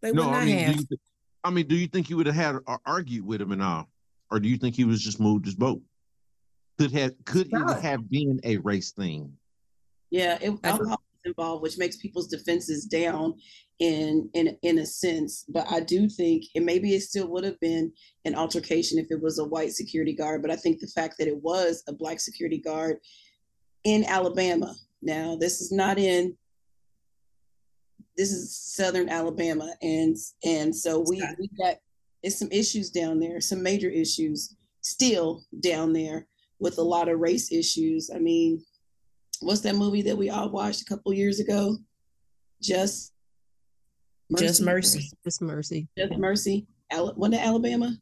they 0.00 0.12
no, 0.12 0.26
would 0.26 0.30
not 0.30 0.42
I 0.42 0.44
mean, 0.44 0.58
have. 0.58 0.76
do 0.76 0.86
you, 0.90 0.98
I 1.42 1.50
mean, 1.50 1.66
do 1.66 1.74
you 1.74 1.88
think 1.88 2.10
you 2.10 2.16
would 2.16 2.26
have 2.26 2.34
had 2.34 2.56
uh, 2.66 2.78
argued 2.86 3.26
with 3.26 3.40
him 3.40 3.52
and 3.52 3.62
all, 3.62 3.88
or 4.30 4.38
do 4.38 4.48
you 4.48 4.56
think 4.56 4.76
he 4.76 4.84
was 4.84 5.02
just 5.02 5.20
moved 5.20 5.46
his 5.46 5.56
boat? 5.56 5.80
Could 6.78 6.92
have 6.92 7.12
could 7.24 7.48
it 7.52 7.82
have 7.82 8.08
been 8.08 8.40
a 8.44 8.58
race 8.58 8.92
thing? 8.92 9.32
Yeah, 10.10 10.38
it, 10.40 10.58
alcohol 10.62 11.02
is 11.24 11.30
involved, 11.30 11.62
which 11.62 11.76
makes 11.76 11.96
people's 11.96 12.28
defenses 12.28 12.84
down 12.84 13.34
in 13.80 14.30
in 14.34 14.56
in 14.62 14.78
a 14.78 14.86
sense. 14.86 15.44
But 15.48 15.66
I 15.70 15.80
do 15.80 16.08
think, 16.08 16.44
and 16.54 16.64
maybe 16.64 16.94
it 16.94 17.02
still 17.02 17.26
would 17.28 17.44
have 17.44 17.58
been 17.60 17.92
an 18.24 18.34
altercation 18.34 18.98
if 18.98 19.10
it 19.10 19.20
was 19.20 19.38
a 19.38 19.44
white 19.44 19.72
security 19.72 20.14
guard. 20.14 20.42
But 20.42 20.50
I 20.50 20.56
think 20.56 20.78
the 20.78 20.86
fact 20.86 21.16
that 21.18 21.28
it 21.28 21.42
was 21.42 21.82
a 21.88 21.92
black 21.92 22.20
security 22.20 22.58
guard 22.58 22.98
in 23.84 24.04
Alabama. 24.04 24.74
Now, 25.02 25.34
this 25.34 25.60
is 25.62 25.72
not 25.72 25.98
in 25.98 26.36
this 28.16 28.32
is 28.32 28.54
southern 28.54 29.08
Alabama, 29.08 29.74
and 29.82 30.16
and 30.44 30.76
so 30.76 31.04
we 31.08 31.22
we 31.38 31.48
got 31.58 31.76
it's 32.22 32.38
some 32.38 32.52
issues 32.52 32.90
down 32.90 33.18
there, 33.18 33.40
some 33.40 33.62
major 33.62 33.88
issues 33.88 34.56
still 34.82 35.42
down 35.60 35.94
there 35.94 36.26
with 36.58 36.76
a 36.76 36.82
lot 36.82 37.08
of 37.08 37.18
race 37.18 37.50
issues. 37.50 38.10
I 38.14 38.18
mean, 38.18 38.62
what's 39.40 39.62
that 39.62 39.74
movie 39.74 40.02
that 40.02 40.18
we 40.18 40.28
all 40.28 40.50
watched 40.50 40.82
a 40.82 40.84
couple 40.84 41.14
years 41.14 41.40
ago? 41.40 41.78
Just 42.60 43.14
Mercy. 44.30 44.46
Just 44.46 44.62
Mercy. 44.62 45.10
Just 45.24 45.42
Mercy. 45.42 45.88
Just 45.98 46.16
Mercy. 46.16 46.66
Al- 46.90 47.14
one 47.14 47.32
to 47.32 47.40
Alabama. 47.40 47.92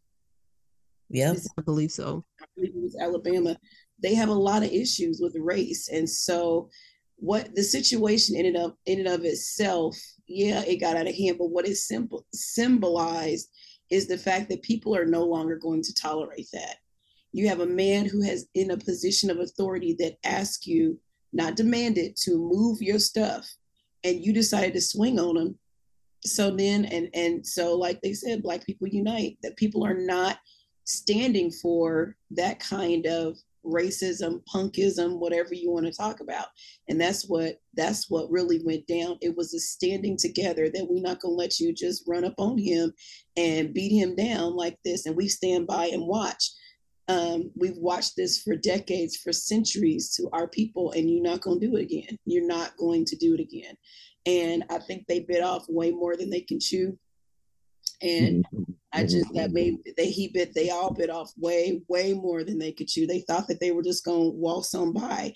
Yeah, 1.10 1.34
I 1.56 1.62
believe 1.62 1.90
so. 1.90 2.24
I 2.40 2.44
believe 2.54 2.74
it 2.76 2.82
was 2.82 2.96
Alabama. 2.96 3.56
They 4.02 4.14
have 4.14 4.28
a 4.28 4.34
lot 4.34 4.62
of 4.62 4.70
issues 4.70 5.20
with 5.20 5.34
race, 5.36 5.88
and 5.88 6.08
so 6.08 6.68
what 7.16 7.54
the 7.54 7.62
situation 7.62 8.36
ended 8.36 8.56
up 8.56 8.72
of 8.72 8.76
in 8.86 9.00
and 9.00 9.08
of 9.08 9.24
itself, 9.24 9.96
yeah, 10.26 10.62
it 10.62 10.80
got 10.80 10.96
out 10.96 11.08
of 11.08 11.14
hand. 11.14 11.38
But 11.38 11.50
what 11.50 11.66
it 11.66 11.76
simple 11.76 12.26
symbolized 12.32 13.48
is 13.90 14.06
the 14.06 14.18
fact 14.18 14.50
that 14.50 14.62
people 14.62 14.94
are 14.94 15.06
no 15.06 15.24
longer 15.24 15.56
going 15.56 15.82
to 15.82 15.94
tolerate 15.94 16.48
that. 16.52 16.76
You 17.32 17.48
have 17.48 17.60
a 17.60 17.66
man 17.66 18.04
who 18.06 18.22
has 18.22 18.46
in 18.54 18.70
a 18.70 18.76
position 18.76 19.30
of 19.30 19.38
authority 19.38 19.96
that 19.98 20.18
asks 20.24 20.66
you, 20.66 20.98
not 21.32 21.56
demanded, 21.56 22.16
to 22.24 22.36
move 22.36 22.82
your 22.82 22.98
stuff, 22.98 23.48
and 24.04 24.24
you 24.24 24.32
decided 24.32 24.74
to 24.74 24.80
swing 24.80 25.18
on 25.18 25.36
him. 25.36 25.58
So 26.24 26.50
then, 26.50 26.84
and 26.86 27.08
and 27.14 27.46
so, 27.46 27.76
like 27.76 28.00
they 28.00 28.12
said, 28.12 28.42
Black 28.42 28.64
people 28.64 28.88
unite. 28.88 29.38
That 29.42 29.56
people 29.56 29.84
are 29.84 29.94
not 29.98 30.38
standing 30.84 31.50
for 31.50 32.16
that 32.30 32.58
kind 32.60 33.06
of 33.06 33.36
racism, 33.64 34.42
punkism, 34.52 35.18
whatever 35.18 35.54
you 35.54 35.70
want 35.70 35.86
to 35.86 35.92
talk 35.92 36.20
about. 36.20 36.46
And 36.88 37.00
that's 37.00 37.28
what 37.28 37.60
that's 37.74 38.10
what 38.10 38.30
really 38.30 38.60
went 38.64 38.86
down. 38.86 39.18
It 39.20 39.36
was 39.36 39.54
a 39.54 39.60
standing 39.60 40.16
together 40.16 40.70
that 40.70 40.86
we're 40.88 41.02
not 41.02 41.20
gonna 41.20 41.34
let 41.34 41.60
you 41.60 41.72
just 41.72 42.04
run 42.06 42.24
up 42.24 42.34
on 42.38 42.58
him 42.58 42.92
and 43.36 43.74
beat 43.74 43.92
him 43.92 44.16
down 44.16 44.56
like 44.56 44.78
this. 44.84 45.06
And 45.06 45.16
we 45.16 45.28
stand 45.28 45.66
by 45.66 45.86
and 45.86 46.06
watch. 46.06 46.50
Um, 47.08 47.50
we've 47.56 47.78
watched 47.78 48.16
this 48.16 48.42
for 48.42 48.54
decades, 48.54 49.16
for 49.16 49.32
centuries 49.32 50.14
to 50.16 50.28
our 50.32 50.46
people, 50.46 50.92
and 50.92 51.10
you're 51.10 51.22
not 51.22 51.40
going 51.40 51.58
to 51.58 51.66
do 51.66 51.76
it 51.76 51.82
again. 51.82 52.18
You're 52.26 52.46
not 52.46 52.76
going 52.76 53.06
to 53.06 53.16
do 53.16 53.32
it 53.32 53.40
again. 53.40 53.74
And 54.28 54.64
I 54.68 54.78
think 54.78 55.06
they 55.06 55.20
bit 55.20 55.42
off 55.42 55.64
way 55.68 55.90
more 55.90 56.14
than 56.14 56.28
they 56.28 56.42
can 56.42 56.60
chew. 56.60 56.98
And 58.02 58.44
mm-hmm. 58.54 58.72
I 58.92 59.04
just 59.04 59.32
that 59.34 59.52
made 59.52 59.78
they 59.96 60.10
he 60.10 60.28
bit 60.28 60.54
they 60.54 60.68
all 60.68 60.92
bit 60.92 61.08
off 61.08 61.32
way 61.38 61.80
way 61.88 62.12
more 62.12 62.44
than 62.44 62.58
they 62.58 62.72
could 62.72 62.88
chew. 62.88 63.06
They 63.06 63.20
thought 63.20 63.48
that 63.48 63.58
they 63.58 63.70
were 63.70 63.82
just 63.82 64.04
going 64.04 64.32
to 64.32 64.36
waltz 64.36 64.74
on 64.74 64.92
by. 64.92 65.34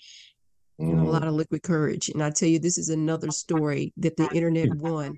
You 0.77 0.93
know, 0.93 1.03
a 1.03 1.11
lot 1.11 1.27
of 1.27 1.33
liquid 1.33 1.63
courage, 1.63 2.09
and 2.09 2.23
I 2.23 2.29
tell 2.29 2.49
you, 2.49 2.59
this 2.59 2.77
is 2.77 2.89
another 2.89 3.31
story 3.31 3.93
that 3.97 4.17
the 4.17 4.29
internet 4.33 4.73
won 4.75 5.17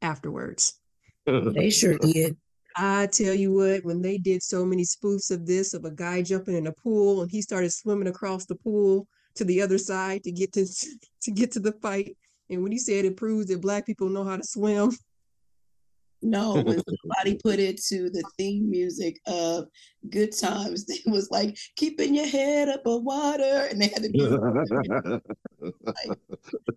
afterwards. 0.00 0.78
They 1.24 1.70
sure 1.70 1.96
did. 1.98 2.36
I 2.76 3.06
tell 3.06 3.34
you 3.34 3.52
what, 3.54 3.84
when 3.84 4.02
they 4.02 4.18
did 4.18 4.42
so 4.42 4.64
many 4.64 4.82
spoofs 4.82 5.30
of 5.30 5.46
this, 5.46 5.74
of 5.74 5.84
a 5.84 5.90
guy 5.90 6.22
jumping 6.22 6.56
in 6.56 6.66
a 6.66 6.72
pool 6.72 7.22
and 7.22 7.30
he 7.30 7.42
started 7.42 7.72
swimming 7.72 8.08
across 8.08 8.44
the 8.46 8.56
pool 8.56 9.06
to 9.34 9.44
the 9.44 9.60
other 9.62 9.78
side 9.78 10.24
to 10.24 10.32
get 10.32 10.52
to 10.54 10.66
to 11.22 11.30
get 11.30 11.52
to 11.52 11.60
the 11.60 11.72
fight, 11.80 12.16
and 12.52 12.62
when 12.62 12.70
he 12.70 12.78
said 12.78 13.04
it 13.04 13.16
proves 13.16 13.46
that 13.46 13.62
black 13.62 13.86
people 13.86 14.08
know 14.08 14.24
how 14.24 14.36
to 14.36 14.44
swim, 14.44 14.92
no, 16.22 16.52
when 16.64 16.80
somebody 16.84 17.40
put 17.42 17.58
it 17.58 17.82
to 17.84 18.10
the 18.10 18.22
theme 18.38 18.70
music 18.70 19.18
of 19.26 19.66
Good 20.10 20.36
Times, 20.36 20.84
it 20.88 21.10
was 21.10 21.30
like 21.30 21.56
keeping 21.76 22.14
your 22.14 22.26
head 22.26 22.68
up 22.68 22.82
on 22.86 23.04
water, 23.04 23.66
and 23.70 23.80
they 23.80 23.88
had 23.88 24.02
to 24.02 24.12
do 24.12 25.20
like, 25.60 26.18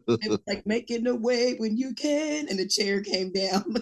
it 0.07 0.29
was 0.29 0.39
like 0.47 0.65
making 0.65 1.05
a 1.07 1.15
way 1.15 1.55
when 1.55 1.75
you 1.77 1.93
can, 1.93 2.47
and 2.47 2.57
the 2.57 2.67
chair 2.67 3.01
came 3.01 3.31
down. 3.31 3.75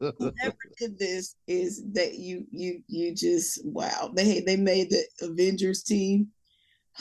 Whoever 0.00 0.56
did 0.78 0.98
this 0.98 1.36
is 1.46 1.84
that 1.92 2.14
you 2.14 2.46
you 2.50 2.82
you 2.86 3.14
just 3.14 3.64
wow 3.66 4.10
they 4.14 4.40
they 4.40 4.56
made 4.56 4.90
the 4.90 5.04
Avengers 5.20 5.82
team. 5.82 6.28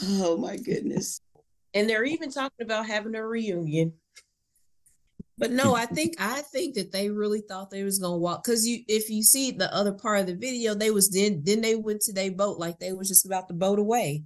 Oh 0.03 0.38
my 0.38 0.58
goodness! 0.58 1.22
And 1.76 1.88
they're 1.88 2.05
even 2.05 2.32
talking 2.32 2.65
about 2.65 2.88
having 2.88 3.13
a 3.15 3.26
reunion. 3.26 3.93
But 5.38 5.51
no, 5.51 5.76
I 5.76 5.86
think 5.86 6.15
I 6.17 6.41
think 6.41 6.76
that 6.76 6.93
they 6.93 7.09
really 7.09 7.41
thought 7.41 7.69
they 7.69 7.84
was 7.84 7.99
gonna 7.99 8.17
walk 8.17 8.43
because 8.43 8.65
you 8.65 8.84
if 8.88 9.09
you 9.09 9.21
see 9.21 9.51
the 9.51 9.73
other 9.73 9.91
part 9.91 10.21
of 10.21 10.28
the 10.28 10.36
video, 10.36 10.73
they 10.73 10.91
was 10.91 11.09
then 11.09 11.41
then 11.43 11.59
they 11.59 11.76
went 11.76 12.01
to 12.01 12.13
their 12.13 12.32
boat 12.32 12.57
like 12.57 12.80
they 12.80 12.93
was 12.93 13.09
just 13.09 13.26
about 13.26 13.49
to 13.49 13.53
boat 13.53 13.78
away. 13.78 14.23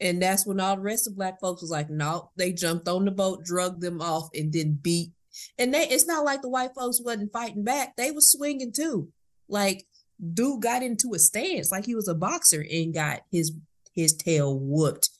And 0.00 0.22
that's 0.22 0.46
when 0.46 0.60
all 0.60 0.76
the 0.76 0.82
rest 0.82 1.08
of 1.08 1.16
black 1.16 1.40
folks 1.40 1.62
was 1.62 1.70
like, 1.70 1.90
no, 1.90 2.30
they 2.36 2.52
jumped 2.52 2.86
on 2.86 3.06
the 3.06 3.10
boat, 3.10 3.44
drugged 3.44 3.80
them 3.80 4.00
off, 4.00 4.28
and 4.34 4.52
then 4.52 4.78
beat. 4.80 5.10
And 5.58 5.74
they 5.74 5.88
it's 5.88 6.06
not 6.06 6.24
like 6.24 6.42
the 6.42 6.48
white 6.48 6.74
folks 6.76 7.00
wasn't 7.02 7.32
fighting 7.32 7.64
back. 7.64 7.96
They 7.96 8.12
was 8.12 8.30
swinging 8.30 8.72
too. 8.72 9.08
Like 9.48 9.84
dude 10.32 10.62
got 10.62 10.82
into 10.82 11.12
a 11.14 11.18
stance 11.18 11.70
like 11.70 11.84
he 11.84 11.94
was 11.94 12.08
a 12.08 12.14
boxer 12.14 12.64
and 12.70 12.94
got 12.94 13.22
his 13.30 13.52
his 13.94 14.14
tail 14.14 14.58
whooped. 14.58 15.10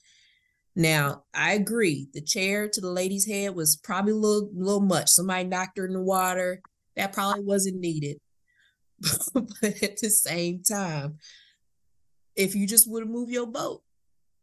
Now, 0.79 1.25
I 1.33 1.55
agree. 1.55 2.09
The 2.13 2.21
chair 2.21 2.69
to 2.69 2.81
the 2.83 2.91
lady's 2.91 3.27
head 3.27 3.55
was 3.55 3.77
probably 3.77 4.13
a 4.13 4.17
little, 4.17 4.51
little 4.55 4.81
much. 4.81 5.09
Somebody 5.09 5.45
knocked 5.45 5.79
her 5.79 5.87
in 5.87 5.95
the 5.95 6.03
water. 6.03 6.61
That 6.97 7.15
probably 7.15 7.43
wasn't 7.43 7.81
needed. 7.81 8.19
but 9.35 9.83
at 9.83 9.99
the 9.99 10.11
same 10.11 10.63
time, 10.63 11.17
if 12.37 12.55
you 12.55 12.67
just 12.67 12.91
would 12.91 13.03
have 13.03 13.11
moved 13.11 13.33
your 13.33 13.47
boat, 13.47 13.83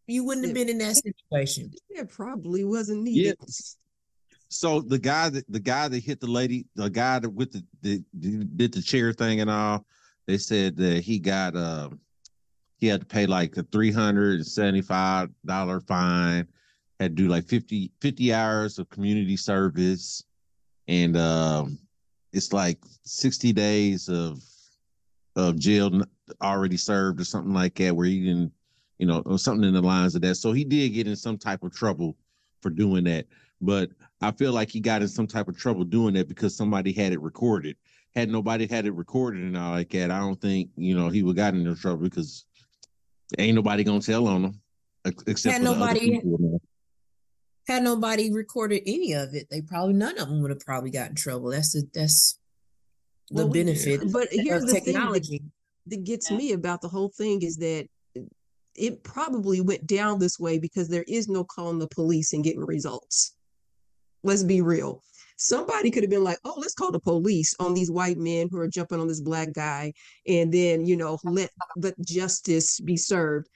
you 0.07 0.25
wouldn't 0.25 0.47
have 0.47 0.55
been 0.55 0.69
in 0.69 0.79
that 0.79 0.95
situation. 0.95 1.71
It 1.89 2.09
probably 2.09 2.63
wasn't 2.63 3.03
needed. 3.03 3.37
So 4.49 4.81
the 4.81 4.99
guy 4.99 5.29
that 5.29 5.45
the 5.49 5.59
guy 5.59 5.87
that 5.87 6.03
hit 6.03 6.19
the 6.19 6.27
lady, 6.27 6.65
the 6.75 6.89
guy 6.89 7.19
that 7.19 7.29
with 7.29 7.53
the, 7.53 7.63
the, 7.81 8.03
the 8.13 8.43
did 8.43 8.73
the 8.73 8.81
chair 8.81 9.13
thing 9.13 9.39
and 9.39 9.49
all, 9.49 9.85
they 10.27 10.37
said 10.37 10.75
that 10.77 11.03
he 11.03 11.19
got 11.19 11.55
uh 11.55 11.89
he 12.83 12.89
had 12.89 12.99
to 12.99 13.05
pay 13.07 13.25
like 13.25 13.55
a 13.55 13.63
three 13.63 13.93
hundred 13.93 14.35
and 14.35 14.45
seventy 14.45 14.81
five 14.81 15.29
dollar 15.45 15.79
fine, 15.79 16.45
had 16.99 17.15
to 17.15 17.23
do 17.23 17.29
like 17.29 17.45
50, 17.45 17.89
50 18.01 18.33
hours 18.33 18.77
of 18.77 18.89
community 18.89 19.37
service, 19.37 20.21
and 20.89 21.15
um 21.15 21.79
it's 22.33 22.51
like 22.51 22.77
sixty 23.05 23.53
days 23.53 24.09
of 24.09 24.43
of 25.37 25.57
jail 25.57 26.01
already 26.41 26.75
served 26.75 27.21
or 27.21 27.23
something 27.23 27.53
like 27.53 27.73
that, 27.75 27.95
where 27.95 28.05
he 28.05 28.19
didn't, 28.19 28.51
you 28.97 29.05
know, 29.07 29.23
or 29.25 29.39
something 29.39 29.65
in 29.65 29.73
the 29.73 29.81
lines 29.81 30.13
of 30.15 30.21
that. 30.23 30.35
So 30.35 30.51
he 30.51 30.65
did 30.65 30.89
get 30.89 31.07
in 31.07 31.15
some 31.15 31.37
type 31.37 31.63
of 31.63 31.73
trouble 31.73 32.17
for 32.61 32.69
doing 32.69 33.05
that, 33.05 33.27
but 33.61 33.91
I 34.19 34.31
feel 34.31 34.51
like 34.51 34.69
he 34.69 34.81
got 34.81 35.01
in 35.01 35.07
some 35.07 35.27
type 35.27 35.47
of 35.47 35.57
trouble 35.57 35.85
doing 35.85 36.15
that 36.15 36.27
because 36.27 36.57
somebody 36.57 36.91
had 36.91 37.13
it 37.13 37.21
recorded. 37.21 37.77
Had 38.13 38.29
nobody 38.29 38.67
had 38.67 38.85
it 38.85 38.93
recorded 38.93 39.41
and 39.41 39.55
all 39.55 39.71
like 39.71 39.89
that, 39.91 40.11
I 40.11 40.19
don't 40.19 40.41
think 40.41 40.69
you 40.75 40.95
know 40.95 41.07
he 41.07 41.23
would 41.23 41.37
got 41.37 41.53
into 41.53 41.75
trouble 41.75 42.03
because 42.03 42.43
ain't 43.37 43.55
nobody 43.55 43.83
gonna 43.83 44.01
tell 44.01 44.27
on 44.27 44.41
them 44.43 44.61
except 45.27 45.53
Had 45.53 45.61
for 45.61 45.63
the 45.65 45.71
other 45.71 45.79
nobody- 45.79 46.11
people. 46.11 46.61
Had 47.67 47.83
nobody 47.83 48.29
recorded 48.31 48.83
any 48.85 49.13
of 49.13 49.33
it, 49.33 49.47
they 49.49 49.61
probably 49.61 49.93
none 49.93 50.17
of 50.19 50.27
them 50.27 50.41
would 50.41 50.51
have 50.51 50.59
probably 50.59 50.89
got 50.91 51.09
in 51.09 51.15
trouble. 51.15 51.49
That's 51.49 51.71
the 51.73 51.87
that's 51.93 52.37
the 53.29 53.35
Well, 53.35 53.49
we- 53.49 53.59
benefit 53.63 54.11
But 54.11 54.27
here's 54.31 54.63
of 54.63 54.69
the 54.69 54.73
thing 54.75 54.83
that, 54.85 54.91
technology. 54.91 55.41
that 55.87 56.03
gets 56.03 56.29
Yeah. 56.29 56.37
me 56.37 56.51
about 56.51 56.81
the 56.81 56.89
whole 56.89 57.09
thing 57.09 57.41
is 57.41 57.55
that 57.57 57.87
it 58.75 59.03
probably 59.03 59.61
went 59.61 59.85
down 59.87 60.19
this 60.19 60.39
way 60.39 60.57
because 60.59 60.89
there 60.89 61.05
is 61.07 61.27
no 61.29 61.43
calling 61.45 61.79
the 61.79 61.87
police 61.87 62.33
and 62.33 62.43
getting 62.43 62.65
results. 62.65 63.33
Let's 64.23 64.43
be 64.43 64.61
real. 64.61 65.03
Somebody 65.43 65.91
could 65.91 66.03
have 66.03 66.09
been 66.09 66.23
like, 66.23 66.39
oh, 66.45 66.53
let's 66.55 66.73
call 66.73 66.89
the 66.89 67.01
police 67.01 67.53
on 67.59 67.73
these 67.73 67.91
white 67.91 68.17
men 68.17 68.47
who 68.49 68.57
are 68.59 68.67
jumping 68.69 69.01
on 69.01 69.09
this 69.09 69.19
black 69.19 69.51
guy 69.51 69.91
and 70.25 70.53
then, 70.53 70.85
you 70.85 70.95
know, 70.95 71.19
let 71.25 71.49
let 71.75 71.99
justice 71.99 72.79
be 72.79 72.95
served. 72.95 73.49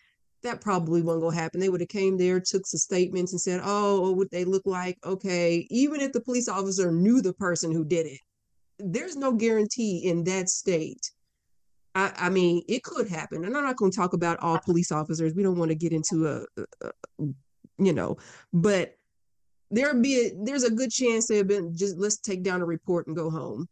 That 0.44 0.60
probably 0.60 1.02
wasn't 1.02 1.24
gonna 1.24 1.38
happen. 1.38 1.62
They 1.62 1.70
would 1.70 1.80
have 1.80 1.88
came 1.88 2.18
there, 2.18 2.42
took 2.42 2.68
some 2.68 2.78
statements 2.78 3.32
and 3.32 3.40
said, 3.40 3.62
oh, 3.64 4.04
oh, 4.04 4.12
what 4.12 4.30
they 4.32 4.44
look 4.44 4.64
like. 4.66 4.98
Okay. 5.06 5.66
Even 5.70 6.02
if 6.02 6.12
the 6.12 6.20
police 6.20 6.50
officer 6.50 6.92
knew 6.92 7.22
the 7.22 7.32
person 7.32 7.72
who 7.72 7.86
did 7.86 8.06
it, 8.06 8.20
there's 8.80 9.16
no 9.16 9.32
guarantee 9.32 10.00
in 10.00 10.26
that 10.26 10.50
state. 10.50 11.10
I, 11.96 12.12
I 12.18 12.30
mean, 12.30 12.64
it 12.68 12.84
could 12.84 13.08
happen, 13.08 13.46
and 13.46 13.56
I'm 13.56 13.64
not 13.64 13.78
going 13.78 13.92
to 13.92 13.98
talk 13.98 14.12
about 14.12 14.40
all 14.42 14.60
police 14.60 14.92
officers. 14.92 15.34
We 15.34 15.42
don't 15.42 15.58
want 15.58 15.70
to 15.70 15.76
get 15.76 15.94
into 15.94 16.28
a, 16.28 16.62
a, 16.62 16.90
a 17.22 17.26
you 17.80 17.94
know, 17.94 18.18
but 18.52 18.97
there'd 19.72 20.02
be 20.02 20.28
a, 20.28 20.32
there's 20.44 20.64
a 20.64 20.72
good 20.72 20.92
chance 20.92 21.28
they've 21.28 21.48
been 21.48 21.76
just 21.76 21.98
let's 21.98 22.18
take 22.18 22.44
down 22.44 22.62
a 22.62 22.66
report 22.66 23.08
and 23.08 23.16
go 23.16 23.30
home, 23.30 23.68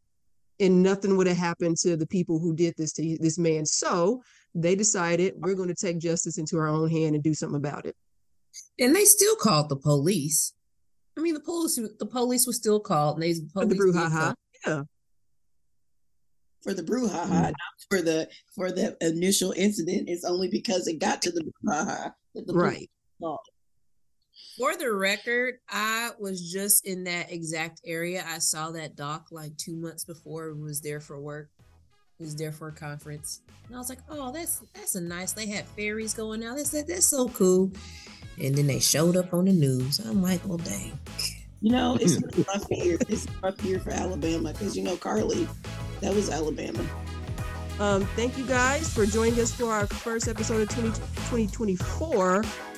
and 0.59 0.83
nothing 0.83 1.17
would 1.17 1.27
have 1.27 1.37
happened 1.37 1.77
to 1.77 1.95
the 1.95 2.07
people 2.07 2.39
who 2.39 2.55
did 2.55 2.75
this 2.77 2.93
to 2.93 3.17
this 3.19 3.37
man. 3.37 3.65
So 3.65 4.21
they 4.53 4.75
decided 4.75 5.33
we're 5.37 5.55
going 5.55 5.69
to 5.69 5.75
take 5.75 5.99
justice 5.99 6.37
into 6.37 6.57
our 6.57 6.67
own 6.67 6.89
hand 6.89 7.15
and 7.15 7.23
do 7.23 7.33
something 7.33 7.57
about 7.57 7.85
it. 7.85 7.95
And 8.79 8.95
they 8.95 9.05
still 9.05 9.35
called 9.35 9.69
the 9.69 9.75
police. 9.75 10.53
I 11.17 11.21
mean, 11.21 11.33
the 11.33 11.39
police 11.39 11.79
the 11.99 12.05
police 12.05 12.45
was 12.47 12.57
still 12.57 12.79
called. 12.79 13.15
And 13.15 13.23
they 13.23 13.33
For 13.33 13.65
police 13.65 13.77
the 13.77 13.83
brouhaha, 13.83 14.35
come. 14.63 14.87
for 16.61 16.73
the 16.73 16.83
brouhaha, 16.83 17.23
mm-hmm. 17.23 17.41
not 17.41 17.55
for 17.89 18.01
the 18.01 18.29
for 18.53 18.71
the 18.71 18.97
initial 19.01 19.53
incident. 19.55 20.09
It's 20.09 20.25
only 20.25 20.49
because 20.49 20.87
it 20.87 20.99
got 20.99 21.21
to 21.23 21.31
the 21.31 21.43
brouhaha 21.63 22.13
that 22.33 22.47
the 22.47 22.53
police 22.53 22.73
right? 22.73 22.89
called. 23.21 23.39
For 24.57 24.75
the 24.75 24.91
record, 24.91 25.55
I 25.69 26.11
was 26.19 26.51
just 26.51 26.85
in 26.85 27.05
that 27.05 27.31
exact 27.31 27.81
area. 27.85 28.25
I 28.27 28.39
saw 28.39 28.71
that 28.71 28.95
doc 28.95 29.27
like 29.31 29.55
two 29.57 29.75
months 29.75 30.05
before. 30.05 30.47
It 30.47 30.57
was 30.57 30.81
there 30.81 30.99
for 30.99 31.19
work. 31.19 31.49
It 32.19 32.23
was 32.23 32.35
there 32.35 32.51
for 32.51 32.69
a 32.69 32.73
conference, 32.73 33.41
and 33.67 33.75
I 33.75 33.79
was 33.79 33.89
like, 33.89 33.99
"Oh, 34.09 34.31
that's 34.31 34.61
that's 34.73 34.95
a 34.95 35.01
nice." 35.01 35.33
They 35.33 35.47
had 35.47 35.67
ferries 35.67 36.13
going 36.13 36.45
out. 36.45 36.55
They 36.55 36.63
said 36.63 36.87
that's 36.87 37.07
so 37.07 37.27
cool, 37.29 37.71
and 38.41 38.55
then 38.55 38.67
they 38.67 38.79
showed 38.79 39.17
up 39.17 39.33
on 39.33 39.45
the 39.45 39.53
news. 39.53 39.99
I'm 39.99 40.21
like, 40.21 40.41
"Oh, 40.49 40.57
dang." 40.57 40.97
You 41.61 41.71
know, 41.71 41.97
it's 41.99 42.17
a 42.17 42.43
rough 42.43 42.67
year. 42.71 42.97
It's 43.09 43.25
a 43.25 43.29
rough 43.41 43.61
year 43.63 43.79
for 43.79 43.91
Alabama 43.91 44.53
because 44.53 44.77
you 44.77 44.83
know 44.83 44.95
Carlee, 44.95 45.47
that 45.99 46.13
was 46.13 46.29
Alabama. 46.29 46.85
Um, 47.79 48.05
thank 48.15 48.37
you 48.37 48.45
guys 48.45 48.93
for 48.93 49.05
joining 49.05 49.39
us 49.39 49.51
for 49.51 49.71
our 49.73 49.87
first 49.87 50.29
episode 50.29 50.61
of 50.61 50.69
20, 50.69 50.89
2024. 50.89 52.43